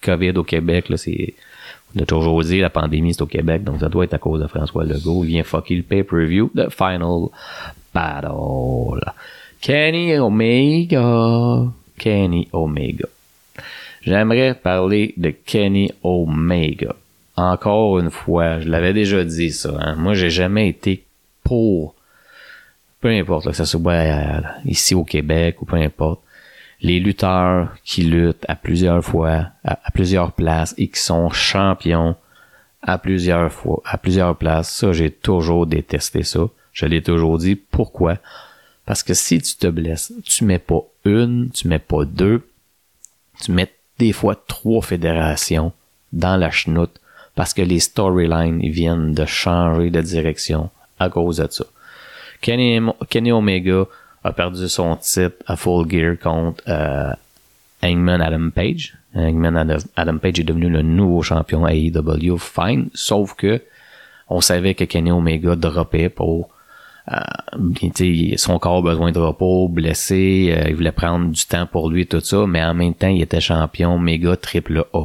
COVID 0.00 0.32
au 0.36 0.44
Québec, 0.44 0.88
là, 0.88 0.96
c'est, 0.96 1.34
on 1.96 2.02
a 2.02 2.06
toujours 2.06 2.42
dit, 2.42 2.60
la 2.60 2.70
pandémie, 2.70 3.14
c'est 3.14 3.22
au 3.22 3.26
Québec, 3.26 3.64
donc 3.64 3.80
ça 3.80 3.88
doit 3.88 4.04
être 4.04 4.14
à 4.14 4.18
cause 4.18 4.40
de 4.40 4.46
François 4.46 4.84
Legault. 4.84 5.24
Il 5.24 5.28
vient 5.28 5.42
fucker 5.42 5.76
le 5.76 5.82
pay-per-view 5.82 6.50
de 6.54 6.68
Final 6.68 7.28
Battle. 7.92 9.00
Kenny 9.60 10.16
Omega. 10.18 11.64
Kenny 11.98 12.48
Omega. 12.52 13.06
J'aimerais 14.02 14.54
parler 14.54 15.14
de 15.16 15.30
Kenny 15.30 15.90
Omega 16.02 16.94
encore 17.36 17.98
une 17.98 18.10
fois, 18.10 18.60
je 18.60 18.68
l'avais 18.68 18.92
déjà 18.92 19.24
dit 19.24 19.52
ça. 19.52 19.74
Hein. 19.78 19.96
Moi, 19.96 20.14
j'ai 20.14 20.30
jamais 20.30 20.68
été 20.68 21.04
pour, 21.44 21.94
peu 23.00 23.08
importe 23.08 23.46
que 23.46 23.52
ça 23.52 23.64
soit 23.64 23.92
euh, 23.92 24.40
ici 24.64 24.94
au 24.94 25.04
Québec 25.04 25.62
ou 25.62 25.64
peu 25.64 25.76
importe, 25.76 26.20
les 26.80 26.98
lutteurs 26.98 27.74
qui 27.84 28.02
luttent 28.02 28.44
à 28.48 28.56
plusieurs 28.56 29.04
fois, 29.04 29.46
à, 29.64 29.90
plusieurs 29.92 30.32
places 30.32 30.74
et 30.76 30.88
qui 30.88 31.00
sont 31.00 31.30
champions 31.30 32.16
à 32.82 32.98
plusieurs 32.98 33.52
fois, 33.52 33.80
à 33.84 33.96
plusieurs 33.96 34.36
places. 34.36 34.74
Ça, 34.74 34.92
j'ai 34.92 35.10
toujours 35.10 35.66
détesté 35.66 36.24
ça. 36.24 36.48
Je 36.72 36.86
l'ai 36.86 37.02
toujours 37.02 37.38
dit. 37.38 37.54
Pourquoi? 37.54 38.18
Parce 38.84 39.04
que 39.04 39.14
si 39.14 39.40
tu 39.40 39.54
te 39.54 39.68
blesses, 39.68 40.12
tu 40.24 40.44
mets 40.44 40.58
pas 40.58 40.82
une, 41.04 41.50
tu 41.54 41.68
mets 41.68 41.78
pas 41.78 42.04
deux, 42.04 42.48
tu 43.40 43.52
mets 43.52 43.72
des 43.98 44.12
fois 44.12 44.34
trois 44.34 44.82
fédérations 44.82 45.72
dans 46.12 46.36
la 46.36 46.50
chenoute 46.50 47.00
parce 47.34 47.54
que 47.54 47.62
les 47.62 47.80
storylines 47.80 48.60
viennent 48.60 49.14
de 49.14 49.24
changer 49.24 49.90
de 49.90 50.00
direction 50.00 50.70
à 50.98 51.08
cause 51.08 51.38
de 51.38 51.48
ça. 51.50 51.64
Kenny, 52.40 53.32
Omega 53.32 53.84
a 54.24 54.32
perdu 54.32 54.68
son 54.68 54.96
titre 54.96 55.36
à 55.46 55.56
Full 55.56 55.90
Gear 55.90 56.18
contre 56.18 56.62
euh, 56.68 57.12
Hangman 57.82 58.20
Adam 58.20 58.50
Page. 58.50 58.96
Hangman 59.14 59.78
Adam, 59.96 60.18
Page 60.18 60.40
est 60.40 60.44
devenu 60.44 60.68
le 60.68 60.82
nouveau 60.82 61.22
champion 61.22 61.66
AEW, 61.66 62.38
fine, 62.38 62.88
sauf 62.94 63.34
que 63.34 63.60
on 64.28 64.40
savait 64.40 64.74
que 64.74 64.84
Kenny 64.84 65.10
Omega 65.10 65.56
droppait 65.56 66.08
pour 66.08 66.48
euh, 67.10 68.36
son 68.36 68.58
corps 68.58 68.78
a 68.78 68.82
besoin 68.82 69.12
de 69.12 69.18
repos, 69.18 69.68
blessé, 69.68 70.54
euh, 70.56 70.68
il 70.68 70.76
voulait 70.76 70.92
prendre 70.92 71.30
du 71.30 71.44
temps 71.44 71.66
pour 71.66 71.90
lui, 71.90 72.06
tout 72.06 72.20
ça, 72.20 72.46
mais 72.46 72.62
en 72.62 72.74
même 72.74 72.94
temps, 72.94 73.08
il 73.08 73.22
était 73.22 73.40
champion 73.40 73.98
méga 73.98 74.36
triple 74.36 74.84
A 74.94 75.04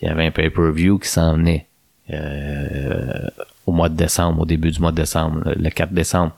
il 0.00 0.08
y 0.08 0.10
avait 0.10 0.26
un 0.26 0.30
pay-per-view 0.30 0.98
qui 0.98 1.08
s'en 1.08 1.34
venait 1.34 1.66
euh, 2.10 3.28
au 3.66 3.72
mois 3.72 3.88
de 3.88 3.96
décembre, 3.96 4.42
au 4.42 4.46
début 4.46 4.70
du 4.70 4.80
mois 4.80 4.92
de 4.92 4.96
décembre, 4.96 5.42
le 5.56 5.70
4 5.70 5.92
décembre. 5.92 6.32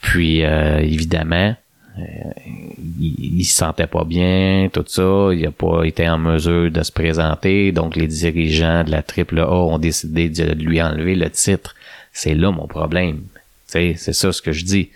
Puis 0.00 0.44
euh, 0.44 0.78
évidemment, 0.78 1.56
il, 1.96 3.36
il, 3.38 3.44
se 3.44 3.56
sentait 3.56 3.86
pas 3.86 4.04
bien, 4.04 4.68
tout 4.72 4.84
ça. 4.86 5.28
Il 5.32 5.46
a 5.46 5.52
pas 5.52 5.84
été 5.84 6.08
en 6.08 6.18
mesure 6.18 6.70
de 6.70 6.82
se 6.82 6.90
présenter. 6.90 7.72
Donc, 7.72 7.94
les 7.96 8.08
dirigeants 8.08 8.84
de 8.84 8.90
la 8.90 9.02
triple 9.02 9.38
A 9.38 9.50
ont 9.50 9.78
décidé 9.78 10.28
de 10.28 10.52
lui 10.54 10.82
enlever 10.82 11.14
le 11.14 11.30
titre. 11.30 11.74
C'est 12.12 12.34
là 12.34 12.50
mon 12.50 12.66
problème. 12.66 13.22
C'est 13.66 13.96
ça 13.96 14.32
ce 14.32 14.40
que 14.42 14.52
je 14.52 14.64
dis. 14.64 14.90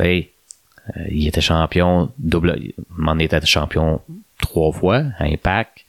euh, 0.00 0.22
il 1.10 1.26
était 1.26 1.40
champion 1.40 2.10
double, 2.18 2.58
m'en 2.96 3.18
était 3.18 3.44
champion 3.44 4.00
trois 4.40 4.72
fois, 4.72 5.02
Impact, 5.18 5.84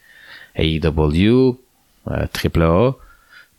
AEW, 0.60 1.58
euh, 2.10 2.26
Triple 2.34 2.64
A. 2.64 2.92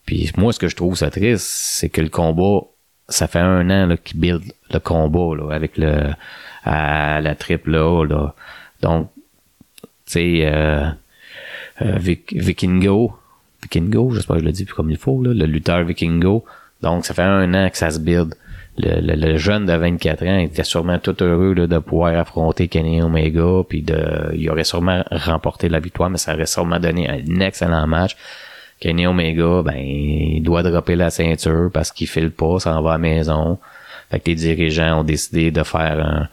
Puis 0.06 0.30
moi, 0.36 0.52
ce 0.52 0.58
que 0.58 0.68
je 0.68 0.76
trouve 0.76 0.96
ça 0.96 1.10
triste, 1.10 1.46
c'est 1.46 1.88
que 1.88 2.00
le 2.00 2.08
combat, 2.08 2.66
ça 3.08 3.26
fait 3.26 3.40
un 3.40 3.70
an 3.70 3.96
qu'il 4.02 4.20
build 4.20 4.42
le 4.72 4.78
combat 4.78 5.36
là, 5.36 5.54
avec 5.54 5.76
le 5.76 6.10
à 6.64 7.20
la 7.20 7.34
Triple 7.34 7.74
A. 7.74 8.04
Là. 8.04 8.34
Donc, 8.82 9.10
tu 10.06 10.12
sais, 10.12 10.40
euh, 10.44 10.88
euh, 11.82 11.98
Vikingo, 11.98 13.12
Vikingo, 13.62 14.12
j'espère 14.12 14.36
que 14.36 14.42
je 14.42 14.46
le 14.46 14.52
dis 14.52 14.66
comme 14.66 14.90
il 14.90 14.96
faut, 14.96 15.22
là, 15.22 15.32
le 15.32 15.46
lutteur 15.46 15.84
Vikingo. 15.84 16.44
Donc, 16.82 17.04
ça 17.04 17.14
fait 17.14 17.22
un 17.22 17.52
an 17.54 17.68
que 17.70 17.76
ça 17.76 17.90
se 17.90 17.98
build 17.98 18.34
le, 18.82 19.36
jeune 19.36 19.66
de 19.66 19.72
24 19.72 20.26
ans 20.26 20.38
était 20.38 20.64
sûrement 20.64 20.98
tout 20.98 21.16
heureux 21.22 21.54
de 21.54 21.78
pouvoir 21.78 22.18
affronter 22.18 22.68
Kenny 22.68 23.02
Omega, 23.02 23.62
puis 23.68 23.82
de, 23.82 24.32
il 24.34 24.48
aurait 24.50 24.64
sûrement 24.64 25.04
remporté 25.10 25.68
la 25.68 25.80
victoire, 25.80 26.10
mais 26.10 26.18
ça 26.18 26.34
aurait 26.34 26.46
sûrement 26.46 26.80
donné 26.80 27.08
un 27.08 27.40
excellent 27.40 27.86
match. 27.86 28.16
Kenny 28.80 29.06
Omega, 29.06 29.62
ben, 29.62 29.76
il 29.76 30.42
doit 30.42 30.62
dropper 30.62 30.96
la 30.96 31.10
ceinture 31.10 31.70
parce 31.72 31.92
qu'il 31.92 32.08
file 32.08 32.30
pas, 32.30 32.58
ça 32.58 32.76
en 32.76 32.82
va 32.82 32.90
à 32.90 32.92
la 32.94 32.98
maison. 32.98 33.58
Fait 34.10 34.20
que 34.20 34.30
les 34.30 34.34
dirigeants 34.34 35.00
ont 35.00 35.04
décidé 35.04 35.50
de 35.50 35.62
faire 35.62 36.28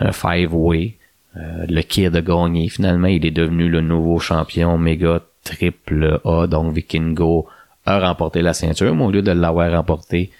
un, 0.00 0.12
five-way. 0.12 0.94
Euh, 1.36 1.66
le 1.68 1.82
kid 1.82 2.14
a 2.16 2.22
gagné 2.22 2.68
finalement. 2.68 3.06
Il 3.06 3.24
est 3.24 3.30
devenu 3.30 3.68
le 3.68 3.80
nouveau 3.80 4.18
champion 4.18 4.74
Omega 4.74 5.20
triple 5.44 6.20
A. 6.24 6.46
Donc 6.46 6.74
Vikingo 6.74 7.46
a 7.86 8.00
remporté 8.00 8.42
la 8.42 8.52
ceinture, 8.52 8.94
mais 8.94 9.04
au 9.04 9.10
lieu 9.10 9.22
de 9.22 9.30
l'avoir 9.30 9.70
remporté, 9.72 10.30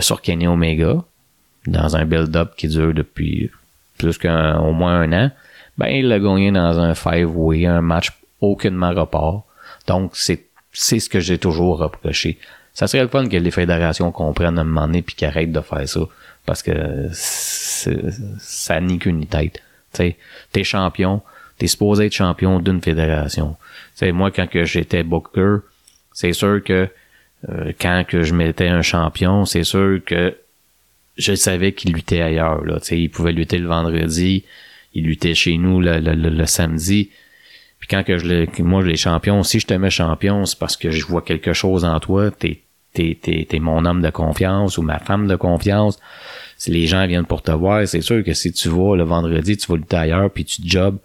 sur 0.00 0.22
Kenny 0.22 0.46
Omega 0.46 0.96
dans 1.66 1.96
un 1.96 2.04
build-up 2.04 2.54
qui 2.56 2.68
dure 2.68 2.94
depuis 2.94 3.50
plus 3.98 4.18
qu'au 4.18 4.72
moins 4.72 5.00
un 5.00 5.12
an, 5.12 5.30
ben 5.78 5.88
il 5.88 6.08
l'a 6.08 6.18
gagné 6.18 6.50
dans 6.50 6.78
un 6.78 6.94
five-way, 6.94 7.66
un 7.66 7.80
match 7.80 8.10
aucunement 8.40 8.92
report. 8.92 9.44
Donc 9.86 10.12
c'est 10.14 10.46
c'est 10.72 11.00
ce 11.00 11.08
que 11.08 11.20
j'ai 11.20 11.38
toujours 11.38 11.78
reproché. 11.78 12.38
Ça 12.74 12.86
serait 12.86 13.02
le 13.02 13.08
fun 13.08 13.28
que 13.28 13.36
les 13.36 13.50
fédérations 13.50 14.10
comprennent 14.10 14.58
à 14.58 14.62
un 14.62 14.64
moment 14.64 14.86
donné 14.86 15.02
puis 15.02 15.14
qu'ils 15.14 15.52
de 15.52 15.60
faire 15.60 15.88
ça. 15.88 16.00
Parce 16.46 16.62
que 16.62 17.08
ça 17.12 18.80
nie 18.80 18.98
qu'une 18.98 19.26
tête. 19.26 19.62
Tu 19.92 20.16
t'es 20.50 20.64
champion, 20.64 21.20
t'es 21.58 21.66
supposé 21.66 22.06
être 22.06 22.14
champion 22.14 22.58
d'une 22.58 22.80
fédération. 22.80 23.56
sais 23.94 24.10
moi, 24.12 24.30
quand 24.30 24.48
que 24.48 24.64
j'étais 24.64 25.02
Booker, 25.02 25.58
c'est 26.12 26.32
sûr 26.32 26.64
que 26.64 26.88
euh, 27.48 27.72
quand 27.80 28.04
que 28.06 28.22
je 28.22 28.34
mettais 28.34 28.68
un 28.68 28.82
champion, 28.82 29.44
c'est 29.44 29.64
sûr 29.64 30.00
que 30.04 30.36
je 31.16 31.34
savais 31.34 31.72
qu'il 31.72 31.92
luttait 31.92 32.20
ailleurs. 32.20 32.64
Là. 32.64 32.78
il 32.90 33.10
pouvait 33.10 33.32
lutter 33.32 33.58
le 33.58 33.68
vendredi, 33.68 34.44
il 34.94 35.04
luttait 35.04 35.34
chez 35.34 35.56
nous 35.58 35.80
le, 35.80 35.98
le, 35.98 36.46
samedi. 36.46 37.10
Puis 37.78 37.88
quand 37.88 38.04
que 38.04 38.18
je 38.18 38.26
le, 38.26 38.46
moi 38.62 38.82
les 38.82 38.96
champions, 38.96 39.42
si 39.42 39.58
je 39.58 39.66
te 39.66 39.74
mets 39.74 39.90
champion, 39.90 40.46
c'est 40.46 40.58
parce 40.58 40.76
que 40.76 40.90
je 40.90 41.04
vois 41.04 41.22
quelque 41.22 41.52
chose 41.52 41.84
en 41.84 41.98
toi. 42.00 42.30
T'es 42.30 42.62
t'es, 42.92 43.18
t'es, 43.20 43.46
t'es 43.48 43.58
mon 43.58 43.84
homme 43.84 44.02
de 44.02 44.10
confiance 44.10 44.78
ou 44.78 44.82
ma 44.82 44.98
femme 44.98 45.26
de 45.26 45.36
confiance. 45.36 45.98
Si 46.56 46.70
les 46.70 46.86
gens 46.86 47.06
viennent 47.06 47.26
pour 47.26 47.42
te 47.42 47.50
voir, 47.50 47.86
c'est 47.88 48.02
sûr 48.02 48.22
que 48.22 48.34
si 48.34 48.52
tu 48.52 48.68
vas 48.68 48.96
le 48.96 49.02
vendredi, 49.02 49.56
tu 49.56 49.66
vas 49.66 49.76
lutter 49.76 49.96
ailleurs 49.96 50.30
puis 50.30 50.44
tu 50.44 50.62
jobs, 50.64 50.98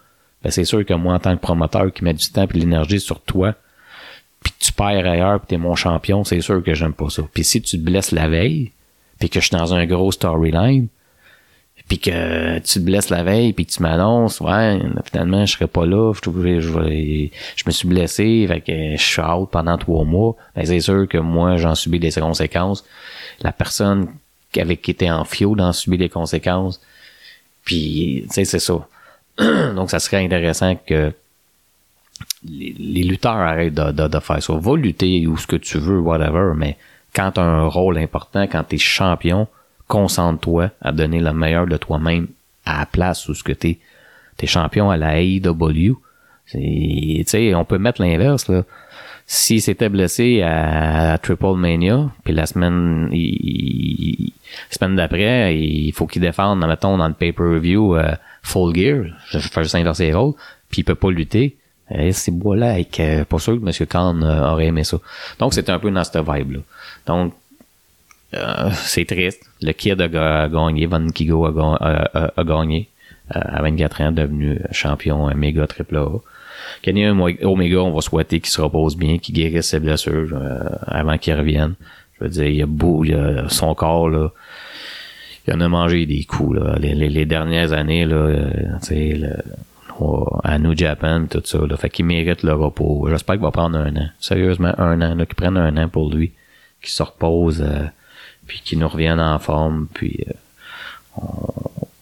ben 0.43 0.51
c'est 0.51 0.65
sûr 0.65 0.85
que 0.85 0.93
moi 0.93 1.15
en 1.15 1.19
tant 1.19 1.35
que 1.35 1.41
promoteur 1.41 1.91
qui 1.91 2.03
met 2.03 2.13
du 2.13 2.29
temps 2.29 2.43
et 2.43 2.47
de 2.47 2.53
l'énergie 2.53 2.99
sur 2.99 3.21
toi, 3.21 3.55
puis 4.47 4.53
tu 4.59 4.71
perds 4.71 5.05
ailleurs 5.05 5.39
puis 5.39 5.47
t'es 5.49 5.57
mon 5.57 5.75
champion, 5.75 6.23
c'est 6.23 6.39
sûr 6.39 6.63
que 6.63 6.73
j'aime 6.73 6.93
pas 6.93 7.09
ça. 7.09 7.23
Puis 7.33 7.43
si 7.43 7.61
tu 7.61 7.77
te 7.77 7.83
blesses 7.83 8.11
la 8.11 8.29
veille, 8.29 8.71
puis 9.19 9.29
que 9.29 9.41
je 9.41 9.47
suis 9.47 9.57
dans 9.57 9.73
un 9.73 9.85
gros 9.85 10.11
storyline, 10.11 10.87
puis 11.89 11.99
que 11.99 12.59
tu 12.59 12.73
te 12.73 12.79
blesses 12.79 13.09
la 13.09 13.23
veille, 13.23 13.51
puis 13.51 13.65
que 13.65 13.71
tu 13.71 13.81
m'annonces, 13.81 14.39
ouais, 14.39 14.79
finalement, 15.09 15.45
je 15.45 15.53
serai 15.53 15.67
pas 15.67 15.85
là, 15.85 16.13
je, 16.13 16.29
me 16.29 17.71
suis 17.71 17.87
blessé, 17.87 18.45
fait 18.47 18.61
que 18.61 18.97
je 18.97 19.03
suis 19.03 19.21
out 19.21 19.49
pendant 19.51 19.77
trois 19.77 20.05
mois, 20.05 20.35
ben 20.55 20.65
c'est 20.65 20.79
sûr 20.79 21.07
que 21.09 21.17
moi, 21.17 21.57
j'en 21.57 21.75
subis 21.75 21.99
des 21.99 22.11
conséquences. 22.11 22.85
La 23.41 23.51
personne 23.51 24.07
avec 24.55 24.81
qui 24.81 24.91
était 24.91 25.11
en 25.11 25.25
fio 25.25 25.55
d'en 25.55 25.73
subir 25.73 25.99
des 25.99 26.09
conséquences. 26.09 26.81
Puis, 27.63 28.23
tu 28.27 28.33
sais, 28.33 28.45
c'est 28.45 28.59
ça. 28.59 28.87
Donc, 29.75 29.91
ça 29.91 29.99
serait 29.99 30.23
intéressant 30.23 30.75
que 30.75 31.13
les, 32.47 33.03
lutteurs 33.03 33.31
arrêtent 33.31 33.73
de, 33.73 34.07
de, 34.07 34.19
faire 34.19 34.41
ça. 34.41 34.53
Va 34.53 34.75
lutter 34.75 35.27
ou 35.27 35.37
ce 35.37 35.47
que 35.47 35.55
tu 35.55 35.77
veux, 35.77 35.99
whatever, 35.99 36.53
mais 36.55 36.77
quand 37.15 37.31
tu 37.31 37.39
as 37.39 37.43
un 37.43 37.67
rôle 37.67 37.97
important, 37.97 38.43
quand 38.43 38.63
tu 38.63 38.75
es 38.75 38.77
champion, 38.77 39.47
concentre-toi 39.87 40.71
à 40.81 40.91
donner 40.91 41.19
le 41.19 41.33
meilleur 41.33 41.67
de 41.67 41.77
toi-même 41.77 42.27
à 42.65 42.79
la 42.79 42.85
place 42.85 43.27
où 43.29 43.33
ce 43.33 43.43
que 43.43 43.53
tu 43.53 43.77
es. 44.41 44.47
champion 44.47 44.89
à 44.89 44.97
la 44.97 45.21
AEW. 45.21 45.97
Sais, 46.45 47.55
on 47.55 47.65
peut 47.65 47.77
mettre 47.77 48.01
l'inverse, 48.01 48.47
là. 48.47 48.63
S'il 49.29 49.61
s'était 49.61 49.89
blessé 49.89 50.41
à, 50.41 51.17
Triple 51.17 51.57
Mania, 51.57 52.09
puis 52.23 52.33
la 52.33 52.45
semaine, 52.45 53.09
il, 53.11 54.31
semaine 54.69 54.95
d'après, 54.95 55.57
il 55.57 55.91
faut 55.91 56.07
qu'il 56.07 56.21
défende, 56.21 56.65
mettons, 56.65 56.97
dans 56.97 57.09
le 57.09 57.13
pay-per-view 57.13 57.97
euh, 57.97 58.15
Full 58.43 58.73
Gear, 58.73 59.03
je 59.29 59.39
faire 59.39 59.63
juste 59.63 59.75
inverser 59.75 60.05
les 60.05 60.13
rôles, 60.13 60.33
puis 60.69 60.79
il 60.79 60.83
peut 60.85 60.95
pas 60.95 61.11
lutter 61.11 61.57
et 61.89 62.11
c'est 62.11 62.31
bois-là, 62.31 62.73
avec, 62.73 62.99
euh, 62.99 63.23
pas 63.23 63.39
sûr 63.39 63.59
que 63.59 63.65
M. 63.65 63.87
Khan 63.87 64.21
euh, 64.21 64.51
aurait 64.51 64.65
aimé 64.65 64.83
ça. 64.83 64.97
Donc, 65.39 65.53
c'était 65.53 65.71
un 65.71 65.79
peu 65.79 65.89
dans 65.89 66.03
cette 66.03 66.17
vibe-là. 66.17 66.59
Donc, 67.05 67.33
euh, 68.33 68.69
c'est 68.73 69.05
triste. 69.05 69.43
Le 69.61 69.71
kid 69.71 70.01
a, 70.01 70.07
gagné, 70.49 70.85
Van 70.85 71.07
Kigo 71.07 71.45
a, 71.45 72.43
gagné. 72.43 72.89
à 73.29 73.61
24 73.61 74.01
ans, 74.01 74.11
devenu 74.11 74.59
champion 74.71 75.33
méga 75.35 75.65
triple 75.67 75.97
A. 75.97 76.07
Kenny 76.81 77.07
Omega, 77.07 77.77
on 77.79 77.93
va 77.93 78.01
souhaiter 78.01 78.39
qu'il 78.41 78.49
se 78.49 78.59
repose 78.61 78.97
bien, 78.97 79.17
qu'il 79.19 79.35
guérisse 79.35 79.69
ses 79.69 79.79
blessures 79.79 80.37
avant 80.85 81.17
qu'il 81.17 81.33
revienne. 81.33 81.75
Je 82.19 82.25
veux 82.25 82.29
dire, 82.29 82.47
il 82.47 82.61
a 82.61 82.65
beau, 82.65 83.05
il 83.05 83.13
a 83.15 83.47
son 83.47 83.73
corps, 83.73 84.09
là, 84.09 84.31
il 85.47 85.53
en 85.53 85.61
a 85.61 85.69
mangé 85.69 86.05
des 86.05 86.25
coups, 86.25 86.59
là. 86.59 86.75
Les, 86.79 86.93
les, 86.93 87.25
dernières 87.25 87.71
années, 87.71 88.05
là, 88.05 88.33
à 90.43 90.59
New 90.59 90.75
Japan 90.75 91.25
tout 91.29 91.41
ça. 91.43 91.59
Là. 91.59 91.77
Fait 91.77 91.89
qu'il 91.89 92.05
mérite 92.05 92.43
le 92.43 92.53
repos. 92.53 93.07
J'espère 93.09 93.35
qu'il 93.35 93.43
va 93.43 93.51
prendre 93.51 93.77
un 93.77 93.95
an. 93.95 94.09
Sérieusement, 94.19 94.73
un 94.77 95.01
an. 95.01 95.15
Qu'il 95.17 95.35
prenne 95.35 95.57
un 95.57 95.75
an 95.77 95.89
pour 95.89 96.13
lui. 96.13 96.33
Qu'il 96.81 96.91
se 96.91 97.03
repose. 97.03 97.61
Euh, 97.61 97.85
puis 98.45 98.61
qu'il 98.63 98.79
nous 98.79 98.87
revienne 98.87 99.19
en 99.19 99.39
forme. 99.39 99.87
Puis 99.93 100.25
euh, 100.27 101.21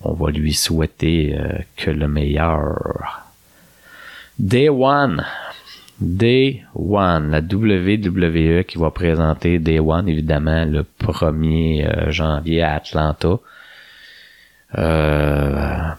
on, 0.02 0.14
va 0.14 0.32
lui 0.32 0.54
souhaiter 0.54 1.36
euh, 1.38 1.60
que 1.76 1.92
le 1.92 2.08
meilleur. 2.08 3.26
Day 4.38 4.70
One. 4.70 5.26
Day 6.00 6.64
One. 6.76 7.32
La 7.32 7.40
WWE 7.40 8.64
qui 8.64 8.78
va 8.78 8.92
présenter 8.92 9.60
Day 9.60 9.80
One, 9.80 10.10
évidemment, 10.10 10.66
le 10.66 10.86
1er 11.00 12.12
janvier 12.12 12.62
à 12.62 12.76
Atlanta. 12.76 13.40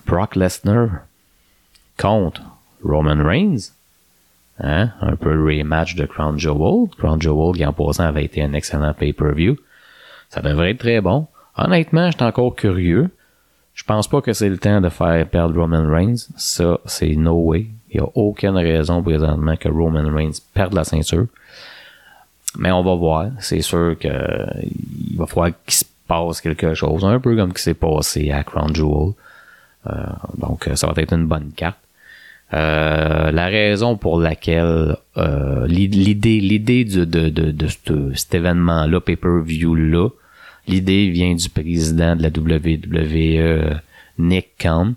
Brock 0.06 0.36
Lesnar 0.36 1.05
contre 1.98 2.42
Roman 2.82 3.24
Reigns. 3.24 3.72
Hein? 4.60 4.90
Un 5.00 5.16
peu 5.16 5.34
le 5.34 5.44
rematch 5.44 5.96
de 5.96 6.06
Crown 6.06 6.38
Jewel. 6.38 6.88
Crown 6.98 7.20
Jewel, 7.20 7.54
qui 7.54 7.64
en 7.64 7.72
passant 7.72 8.04
avait 8.04 8.24
été 8.24 8.42
un 8.42 8.52
excellent 8.52 8.94
pay-per-view. 8.94 9.56
Ça 10.30 10.40
devrait 10.40 10.70
être 10.70 10.78
très 10.78 11.00
bon. 11.00 11.26
Honnêtement, 11.56 12.10
je 12.10 12.16
suis 12.16 12.24
encore 12.24 12.54
curieux. 12.54 13.10
Je 13.74 13.84
pense 13.84 14.08
pas 14.08 14.22
que 14.22 14.32
c'est 14.32 14.48
le 14.48 14.58
temps 14.58 14.80
de 14.80 14.88
faire 14.88 15.28
perdre 15.28 15.60
Roman 15.60 15.86
Reigns. 15.86 16.28
Ça, 16.36 16.78
c'est 16.86 17.14
no 17.14 17.34
way. 17.34 17.66
Il 17.90 18.00
n'y 18.00 18.06
a 18.06 18.10
aucune 18.14 18.56
raison 18.56 19.02
présentement 19.02 19.56
que 19.56 19.68
Roman 19.68 20.10
Reigns 20.14 20.40
perde 20.54 20.74
la 20.74 20.84
ceinture. 20.84 21.26
Mais 22.58 22.72
on 22.72 22.82
va 22.82 22.94
voir. 22.94 23.26
C'est 23.40 23.60
sûr 23.60 23.96
que 23.98 24.08
il 24.08 25.16
va 25.16 25.26
falloir 25.26 25.50
qu'il 25.66 25.74
se 25.74 25.84
passe 26.08 26.40
quelque 26.40 26.72
chose. 26.74 27.04
Un 27.04 27.20
peu 27.20 27.36
comme 27.36 27.50
ce 27.50 27.54
qui 27.54 27.62
s'est 27.62 27.74
passé 27.74 28.30
à 28.30 28.42
Crown 28.44 28.74
Jewel. 28.74 29.12
Euh, 29.88 30.06
donc, 30.38 30.68
ça 30.74 30.86
va 30.86 30.94
être 30.96 31.12
une 31.12 31.26
bonne 31.26 31.52
carte. 31.54 31.78
Euh, 32.54 33.32
la 33.32 33.46
raison 33.46 33.96
pour 33.96 34.20
laquelle 34.20 34.96
euh, 35.16 35.66
l'idée 35.66 36.38
l'idée 36.38 36.84
de, 36.84 37.04
de, 37.04 37.28
de, 37.28 38.14
cet 38.14 38.34
événement-là, 38.34 39.00
pay-per-view-là, 39.00 40.10
l'idée 40.68 41.08
vient 41.10 41.34
du 41.34 41.48
président 41.48 42.14
de 42.14 42.22
la 42.22 42.28
WWE, 42.28 43.80
Nick 44.18 44.50
Khan, 44.58 44.94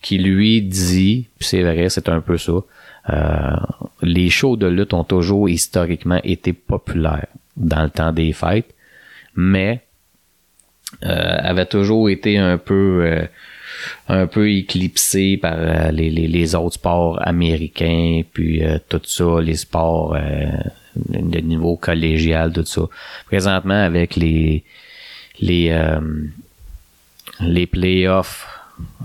qui 0.00 0.16
lui 0.16 0.62
dit, 0.62 1.28
c'est 1.38 1.62
vrai, 1.62 1.90
c'est 1.90 2.08
un 2.08 2.22
peu 2.22 2.38
ça, 2.38 2.52
euh, 3.10 3.56
les 4.00 4.30
shows 4.30 4.56
de 4.56 4.66
lutte 4.66 4.94
ont 4.94 5.04
toujours 5.04 5.50
historiquement 5.50 6.20
été 6.24 6.54
populaires 6.54 7.26
dans 7.58 7.82
le 7.82 7.90
temps 7.90 8.12
des 8.12 8.32
fêtes, 8.32 8.74
mais 9.36 9.82
euh, 11.04 11.36
avaient 11.40 11.66
toujours 11.66 12.08
été 12.08 12.38
un 12.38 12.56
peu 12.56 13.26
un 14.08 14.26
peu 14.26 14.50
éclipsé 14.50 15.36
par 15.36 15.54
euh, 15.56 15.90
les, 15.90 16.10
les, 16.10 16.54
autres 16.54 16.74
sports 16.74 17.18
américains, 17.26 18.22
puis 18.32 18.64
euh, 18.64 18.78
tout 18.88 19.00
ça, 19.04 19.40
les 19.40 19.56
sports 19.56 20.16
de 20.96 21.38
niveau 21.40 21.76
collégial, 21.76 22.52
tout 22.52 22.64
ça. 22.64 22.82
Présentement, 23.26 23.82
avec 23.82 24.16
les 24.16 24.64
les 25.40 25.72
les 27.40 27.66
playoffs 27.66 28.46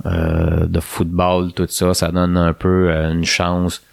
de 0.04 0.80
football, 0.80 1.54
tout 1.54 1.68
ça, 1.70 1.94
ça 1.94 2.12
donne 2.12 2.38
un 2.38 2.54
peu 2.54 2.90
une 2.90 3.26
chance 3.26 3.84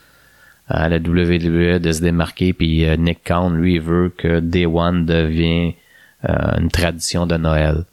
à 0.69 0.89
la 0.89 0.97
WWE 0.97 1.79
de 1.79 1.93
se 1.93 2.01
démarquer. 2.01 2.53
Puis 2.53 2.87
Nick 2.99 3.23
Khan, 3.25 3.51
lui, 3.51 3.79
veut 3.79 4.13
que 4.17 4.41
Day 4.41 4.67
One 4.67 5.05
devienne 5.05 5.75
une 6.27 6.71
tradition 6.71 7.27
de 7.27 7.37
Noël. 7.37 7.85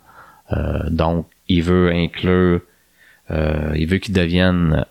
donc, 0.90 1.28
il 1.50 1.64
veut 1.64 1.92
inclure 1.92 2.62
euh, 3.32 3.74
il 3.76 3.88
veut 3.88 3.98
qu'il 3.98 4.14
devienne 4.14 4.86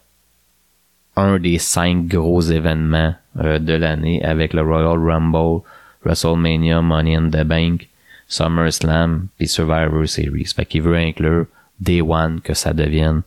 un 1.16 1.38
des 1.38 1.58
cinq 1.58 2.06
gros 2.06 2.40
événements 2.40 3.14
euh, 3.38 3.58
de 3.58 3.72
l'année 3.72 4.22
avec 4.24 4.52
le 4.52 4.62
Royal 4.62 4.98
Rumble, 4.98 5.62
WrestleMania, 6.04 6.80
Money 6.80 7.16
in 7.16 7.28
the 7.30 7.44
Bank, 7.44 7.88
SummerSlam 8.28 9.28
puis 9.36 9.48
Survivor 9.48 10.06
Series. 10.06 10.52
Fait 10.54 10.64
qu'il 10.64 10.82
veut 10.82 10.96
inclure 10.96 11.46
Day 11.80 12.00
One 12.00 12.40
que 12.40 12.54
ça 12.54 12.72
devienne 12.72 13.22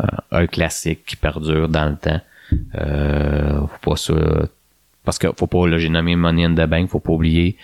euh, 0.00 0.06
un 0.30 0.46
classique 0.46 1.04
qui 1.04 1.16
perdure 1.16 1.68
dans 1.68 1.90
le 1.90 1.96
temps. 1.96 2.20
Euh, 2.76 3.60
faut 3.66 3.90
pas 3.90 3.96
ça, 3.96 4.14
parce 5.04 5.18
que 5.18 5.28
faut 5.36 5.46
pas, 5.46 5.66
là, 5.66 5.78
j'ai 5.78 5.90
nommé 5.90 6.16
Money 6.16 6.44
in 6.44 6.54
the 6.54 6.68
Bank, 6.68 6.88
faut 6.88 7.00
pas 7.00 7.12
oublier 7.12 7.56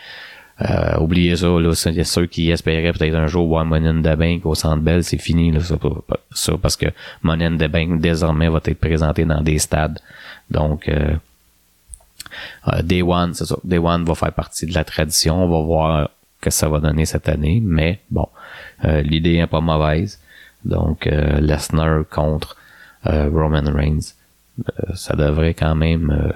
euh, 0.63 0.99
oubliez 1.01 1.37
ça, 1.37 1.49
là, 1.49 1.75
c'est 1.75 2.05
ceux 2.05 2.27
qui 2.27 2.51
espéraient 2.51 2.93
peut-être 2.93 3.17
un 3.17 3.27
jour 3.27 3.49
voir 3.49 3.65
Money 3.65 3.89
in 3.89 4.03
the 4.03 4.17
Bank 4.17 4.47
au 4.47 4.55
Centre 4.55 4.83
Bell, 4.83 5.03
c'est 5.03 5.19
fini, 5.19 5.51
là, 5.51 5.61
ça, 5.61 5.77
ça, 6.33 6.53
parce 6.61 6.77
que 6.77 6.87
Money 7.23 7.47
in 7.47 7.57
the 7.57 7.69
Bank, 7.69 8.01
désormais, 8.01 8.49
va 8.49 8.61
être 8.65 8.79
présenté 8.79 9.25
dans 9.25 9.41
des 9.41 9.59
stades. 9.59 9.99
Donc, 10.51 10.89
euh, 10.89 11.15
euh, 12.69 12.83
Day 12.83 13.03
One, 13.03 13.35
c'est 13.35 13.47
ça. 13.47 13.57
Day 13.65 13.79
One 13.79 14.05
va 14.05 14.15
faire 14.15 14.33
partie 14.33 14.67
de 14.67 14.75
la 14.75 14.85
tradition. 14.85 15.45
On 15.45 15.49
va 15.49 15.65
voir 15.65 16.11
que 16.41 16.51
ça 16.51 16.69
va 16.69 16.81
donner 16.81 17.05
cette 17.05 17.29
année, 17.29 17.61
mais 17.63 18.01
bon, 18.11 18.29
euh, 18.85 19.03
l'idée 19.03 19.35
est 19.35 19.47
pas 19.47 19.61
mauvaise. 19.61 20.21
Donc, 20.65 21.07
euh, 21.07 21.41
Lesnar 21.41 22.05
contre 22.11 22.57
Roman 23.07 23.71
Reigns, 23.71 24.15
ça 24.95 25.15
devrait 25.15 25.53
quand 25.53 25.75
même 25.75 26.33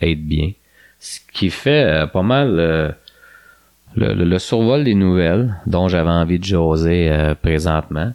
être 0.00 0.24
bien. 0.24 0.52
Ce 1.00 1.18
qui 1.32 1.50
fait 1.50 2.06
pas 2.12 2.22
mal 2.22 2.94
le, 3.96 4.38
survol 4.38 4.84
des 4.84 4.94
nouvelles 4.94 5.54
dont 5.66 5.88
j'avais 5.88 6.10
envie 6.10 6.38
de 6.38 6.44
jaser 6.44 7.10
euh, 7.10 7.34
présentement. 7.34 8.12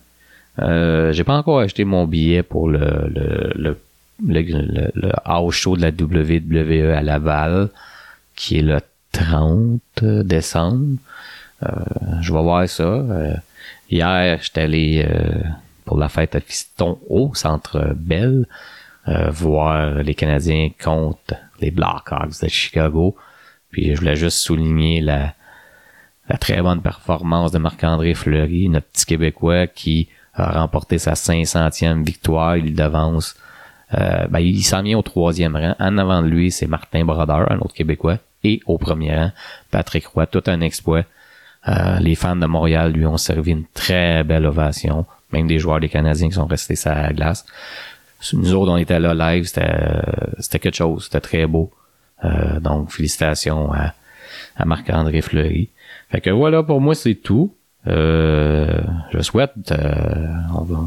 Euh, 0.59 1.11
j'ai 1.11 1.23
pas 1.23 1.37
encore 1.37 1.59
acheté 1.59 1.85
mon 1.85 2.05
billet 2.05 2.43
pour 2.43 2.67
le, 2.67 3.11
le, 3.13 3.53
le, 3.55 3.77
le, 4.41 4.91
le 4.95 5.11
house 5.23 5.53
show 5.53 5.77
de 5.77 5.81
la 5.81 5.89
WWE 5.89 6.95
à 6.95 7.01
Laval, 7.01 7.69
qui 8.35 8.59
est 8.59 8.63
le 8.63 8.79
30 9.11 9.81
décembre. 10.23 10.97
Euh, 11.63 11.69
je 12.21 12.33
vais 12.33 12.41
voir 12.41 12.67
ça. 12.67 12.83
Euh, 12.83 13.33
hier, 13.89 14.39
j'étais 14.41 14.61
allé 14.61 15.07
pour 15.85 15.97
la 15.97 16.09
fête 16.09 16.35
à 16.35 16.39
Fiston 16.39 16.99
au 17.07 17.33
Centre 17.33 17.93
Bell 17.95 18.45
voir 19.29 20.03
les 20.03 20.15
Canadiens 20.15 20.69
contre 20.83 21.35
les 21.61 21.71
Blackhawks 21.71 22.41
de 22.41 22.49
Chicago. 22.49 23.15
Puis 23.71 23.95
je 23.95 23.99
voulais 23.99 24.17
juste 24.17 24.39
souligner 24.39 24.99
la, 24.99 25.33
la 26.29 26.37
très 26.37 26.61
bonne 26.61 26.81
performance 26.81 27.51
de 27.51 27.57
Marc-André 27.57 28.13
Fleury, 28.13 28.69
notre 28.69 28.87
petit 28.87 29.05
Québécois 29.05 29.67
qui 29.67 30.09
a 30.33 30.59
remporté 30.59 30.97
sa 30.99 31.13
500e 31.13 32.03
victoire. 32.03 32.57
Il 32.57 32.75
devance, 32.75 33.35
euh, 33.93 34.27
ben, 34.27 34.39
il 34.39 34.63
s'en 34.63 34.83
vient 34.83 34.97
au 34.97 35.01
troisième 35.01 35.55
rang. 35.55 35.75
En 35.79 35.97
avant 35.97 36.21
de 36.21 36.27
lui, 36.27 36.51
c'est 36.51 36.67
Martin 36.67 37.05
Brodeur, 37.05 37.51
un 37.51 37.57
autre 37.59 37.73
Québécois. 37.73 38.17
Et 38.43 38.61
au 38.65 38.77
premier 38.77 39.15
rang, 39.15 39.31
Patrick 39.71 40.05
Roy, 40.07 40.27
tout 40.27 40.43
un 40.47 40.61
exploit. 40.61 41.03
Euh, 41.67 41.99
les 41.99 42.15
fans 42.15 42.35
de 42.35 42.45
Montréal 42.45 42.91
lui 42.91 43.05
ont 43.05 43.17
servi 43.17 43.51
une 43.51 43.65
très 43.73 44.23
belle 44.23 44.45
ovation. 44.45 45.05
Même 45.31 45.47
des 45.47 45.59
joueurs 45.59 45.79
des 45.79 45.89
Canadiens 45.89 46.29
qui 46.29 46.35
sont 46.35 46.45
restés 46.45 46.75
sur 46.75 46.91
la 46.91 47.11
glace. 47.11 47.45
Nous 48.33 48.53
autres, 48.53 48.71
on 48.71 48.77
était 48.77 48.99
là 48.99 49.13
live, 49.13 49.45
c'était, 49.45 50.01
c'était 50.39 50.59
quelque 50.59 50.75
chose, 50.75 51.05
c'était 51.05 51.21
très 51.21 51.45
beau. 51.45 51.71
Euh, 52.23 52.59
donc, 52.59 52.91
félicitations 52.91 53.71
à, 53.73 53.93
à 54.55 54.65
Marc-André 54.65 55.21
Fleury. 55.21 55.69
Fait 56.09 56.21
que 56.21 56.29
voilà, 56.29 56.63
pour 56.63 56.81
moi, 56.81 56.95
c'est 56.95 57.15
tout. 57.15 57.53
Euh, 57.87 58.81
je 59.11 59.19
souhaite, 59.19 59.71
euh, 59.71 60.27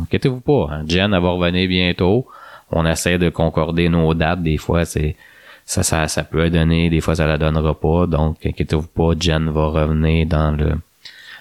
inquiétez-vous 0.02 0.40
pas, 0.40 0.68
hein, 0.70 0.84
Jen 0.86 1.10
va 1.10 1.18
revenir 1.18 1.68
bientôt. 1.68 2.26
On 2.70 2.84
essaie 2.86 3.18
de 3.18 3.30
concorder 3.30 3.88
nos 3.88 4.12
dates. 4.14 4.42
Des 4.42 4.58
fois, 4.58 4.84
c'est 4.84 5.16
ça, 5.64 5.82
ça, 5.82 6.08
ça 6.08 6.24
peut 6.24 6.50
donner, 6.50 6.90
des 6.90 7.00
fois, 7.00 7.14
ça 7.14 7.26
la 7.26 7.38
donnera 7.38 7.78
pas. 7.78 8.06
Donc, 8.06 8.44
inquiétez-vous 8.44 8.88
pas, 8.88 9.12
Jen 9.18 9.48
va 9.50 9.66
revenir 9.66 10.26
dans 10.26 10.50
le 10.50 10.72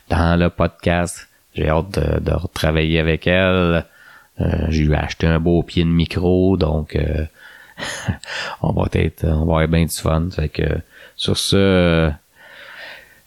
dans 0.10 0.40
le 0.40 0.50
podcast. 0.50 1.28
J'ai 1.56 1.70
hâte 1.70 1.92
de, 2.00 2.20
de 2.20 2.32
retravailler 2.32 3.00
avec 3.00 3.28
elle. 3.28 3.86
Euh, 4.42 4.66
j'ai 4.70 4.84
lui 4.84 4.96
acheté 4.96 5.28
un 5.28 5.40
beau 5.40 5.64
pied 5.64 5.84
de 5.84 5.90
micro, 5.90 6.58
donc 6.58 6.96
euh, 6.96 7.26
on 8.62 8.72
va 8.72 8.88
être, 8.94 9.26
on 9.26 9.46
va 9.46 9.62
avoir 9.62 9.68
bien 9.68 9.86
du 9.86 9.96
fun. 9.96 10.30
Fait 10.32 10.50
que 10.50 10.80
sur 11.16 11.38
ce 11.38 12.12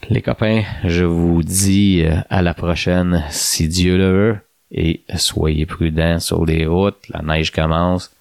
les 0.09 0.21
copains, 0.21 0.63
je 0.83 1.05
vous 1.05 1.43
dis 1.43 2.03
euh, 2.03 2.17
à 2.29 2.41
la 2.41 2.53
prochaine 2.53 3.23
si 3.29 3.67
Dieu 3.67 3.97
le 3.97 4.11
veut 4.11 4.37
et 4.71 5.01
soyez 5.15 5.65
prudents 5.65 6.19
sur 6.19 6.45
les 6.45 6.65
routes, 6.65 7.07
la 7.09 7.21
neige 7.21 7.51
commence. 7.51 8.11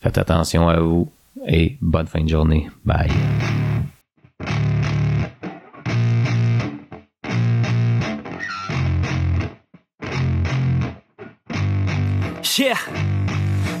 Faites 0.00 0.18
attention 0.18 0.68
à 0.68 0.80
vous 0.80 1.10
et 1.46 1.76
bonne 1.80 2.06
fin 2.06 2.22
de 2.22 2.28
journée. 2.28 2.68
Bye. 2.84 3.10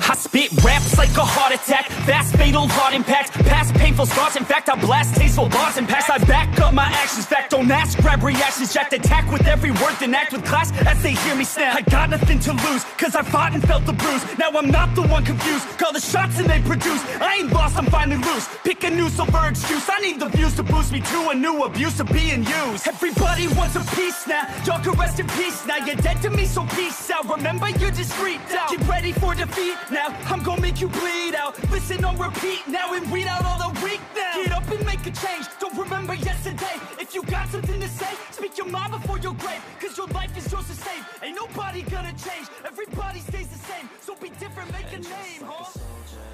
I 0.02 0.14
spit 0.14 0.50
raps 0.64 0.96
like 0.98 1.14
a 1.16 1.24
heart 1.24 1.52
attack, 1.52 1.86
fast 2.06 2.36
fatal 2.36 2.66
heart 2.68 2.94
impact, 2.94 3.32
past 3.46 3.74
painful 3.74 4.06
scars. 4.06 4.36
In 4.36 4.44
fact, 4.44 4.68
I 4.68 4.74
blast 4.74 5.14
tasteful 5.14 5.48
bars 5.48 5.76
and 5.76 5.88
pass. 5.88 6.08
I 6.08 6.18
back 6.24 6.58
up 6.60 6.74
my 6.74 6.84
actions, 6.84 7.26
fact 7.26 7.50
don't 7.50 7.70
ask, 7.70 7.98
grab 7.98 8.22
reactions, 8.22 8.72
jacked 8.72 8.92
attack 8.92 9.30
with 9.30 9.46
every 9.46 9.70
word, 9.70 9.94
then 10.00 10.14
act 10.14 10.32
with 10.32 10.44
class 10.44 10.72
as 10.86 11.02
they 11.02 11.12
hear 11.12 11.34
me 11.34 11.44
snap. 11.44 11.76
I 11.76 11.82
got 11.82 12.10
nothing 12.10 12.38
to 12.40 12.52
lose, 12.52 12.84
cause 12.98 13.14
I 13.14 13.22
fought 13.22 13.52
and 13.52 13.62
felt 13.66 13.84
the 13.86 13.92
bruise. 13.92 14.24
Now 14.38 14.50
I'm 14.50 14.70
not 14.70 14.94
the 14.94 15.02
one 15.02 15.24
confused, 15.24 15.66
call 15.78 15.92
the 15.92 16.00
shots 16.00 16.38
and 16.38 16.48
they 16.48 16.60
produce. 16.62 17.02
I 17.20 17.36
ain't 17.40 17.52
lost, 17.52 17.76
I'm 17.76 17.86
finally 17.86 18.22
loose. 18.22 18.48
Pick 18.64 18.84
a 18.84 18.90
new 18.90 19.08
silver 19.08 19.48
excuse. 19.48 19.88
I 19.88 20.00
need 20.00 20.18
the 20.20 20.28
views 20.28 20.56
to 20.56 20.62
boost 20.62 20.92
me 20.92 21.00
to 21.00 21.28
a 21.30 21.34
new 21.34 21.62
abuse 21.64 22.00
of 22.00 22.10
being 22.12 22.44
used. 22.44 22.88
Everybody 22.88 23.48
wants 23.48 23.76
a 23.76 23.84
piece 23.96 24.26
now, 24.26 24.48
y'all 24.64 24.82
can 24.82 24.92
rest 24.98 25.20
in 25.20 25.28
peace 25.28 25.66
now. 25.66 25.76
You're 25.84 25.96
dead 25.96 26.22
to 26.22 26.30
me, 26.30 26.46
so 26.46 26.64
peace 26.74 27.10
out. 27.10 27.28
Remember, 27.28 27.68
you're 27.68 27.90
discreet 27.90 28.40
out. 28.52 28.70
Get 28.70 28.86
ready 28.88 29.12
for 29.12 29.34
defeat 29.34 29.76
now. 29.90 30.08
I'm 30.26 30.42
gonna 30.42 30.60
make 30.60 30.80
you 30.80 30.88
bleed 30.88 31.34
out. 31.34 31.54
Listen 31.70 32.04
on 32.04 32.18
repeat 32.18 32.66
now 32.68 32.94
and 32.94 33.10
weed 33.10 33.26
out 33.26 33.44
all 33.44 33.58
the 33.58 33.84
weak 33.84 34.00
now. 34.14 34.42
Get 34.42 34.52
up 34.52 34.68
and 34.70 34.84
make 34.86 35.00
a 35.06 35.10
change. 35.10 35.46
Don't 35.60 35.76
remember 35.76 36.14
yesterday. 36.14 36.76
If 36.98 37.14
you 37.14 37.22
got 37.24 37.48
something 37.48 37.80
to 37.80 37.88
say, 37.88 38.12
speak 38.30 38.56
your 38.58 38.68
mind 38.68 38.92
before 38.92 39.18
your 39.18 39.34
grave. 39.34 39.62
Cause 39.80 39.96
your 39.96 40.06
life 40.08 40.36
is 40.36 40.50
yours 40.52 40.66
to 40.66 40.74
save. 40.74 41.04
Ain't 41.22 41.36
nobody 41.36 41.82
gonna 41.82 42.12
change. 42.12 42.48
Everybody 42.64 43.20
stays 43.20 43.48
the 43.48 43.58
same. 43.58 43.88
So 44.00 44.14
be 44.16 44.30
different, 44.40 44.72
make 44.72 44.92
a 44.92 45.00
name, 45.00 45.42
huh? 45.44 45.64
Soldier, 45.64 46.26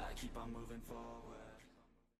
I 0.00 0.12
keep 0.14 0.36
on 0.36 0.52
moving. 0.52 0.69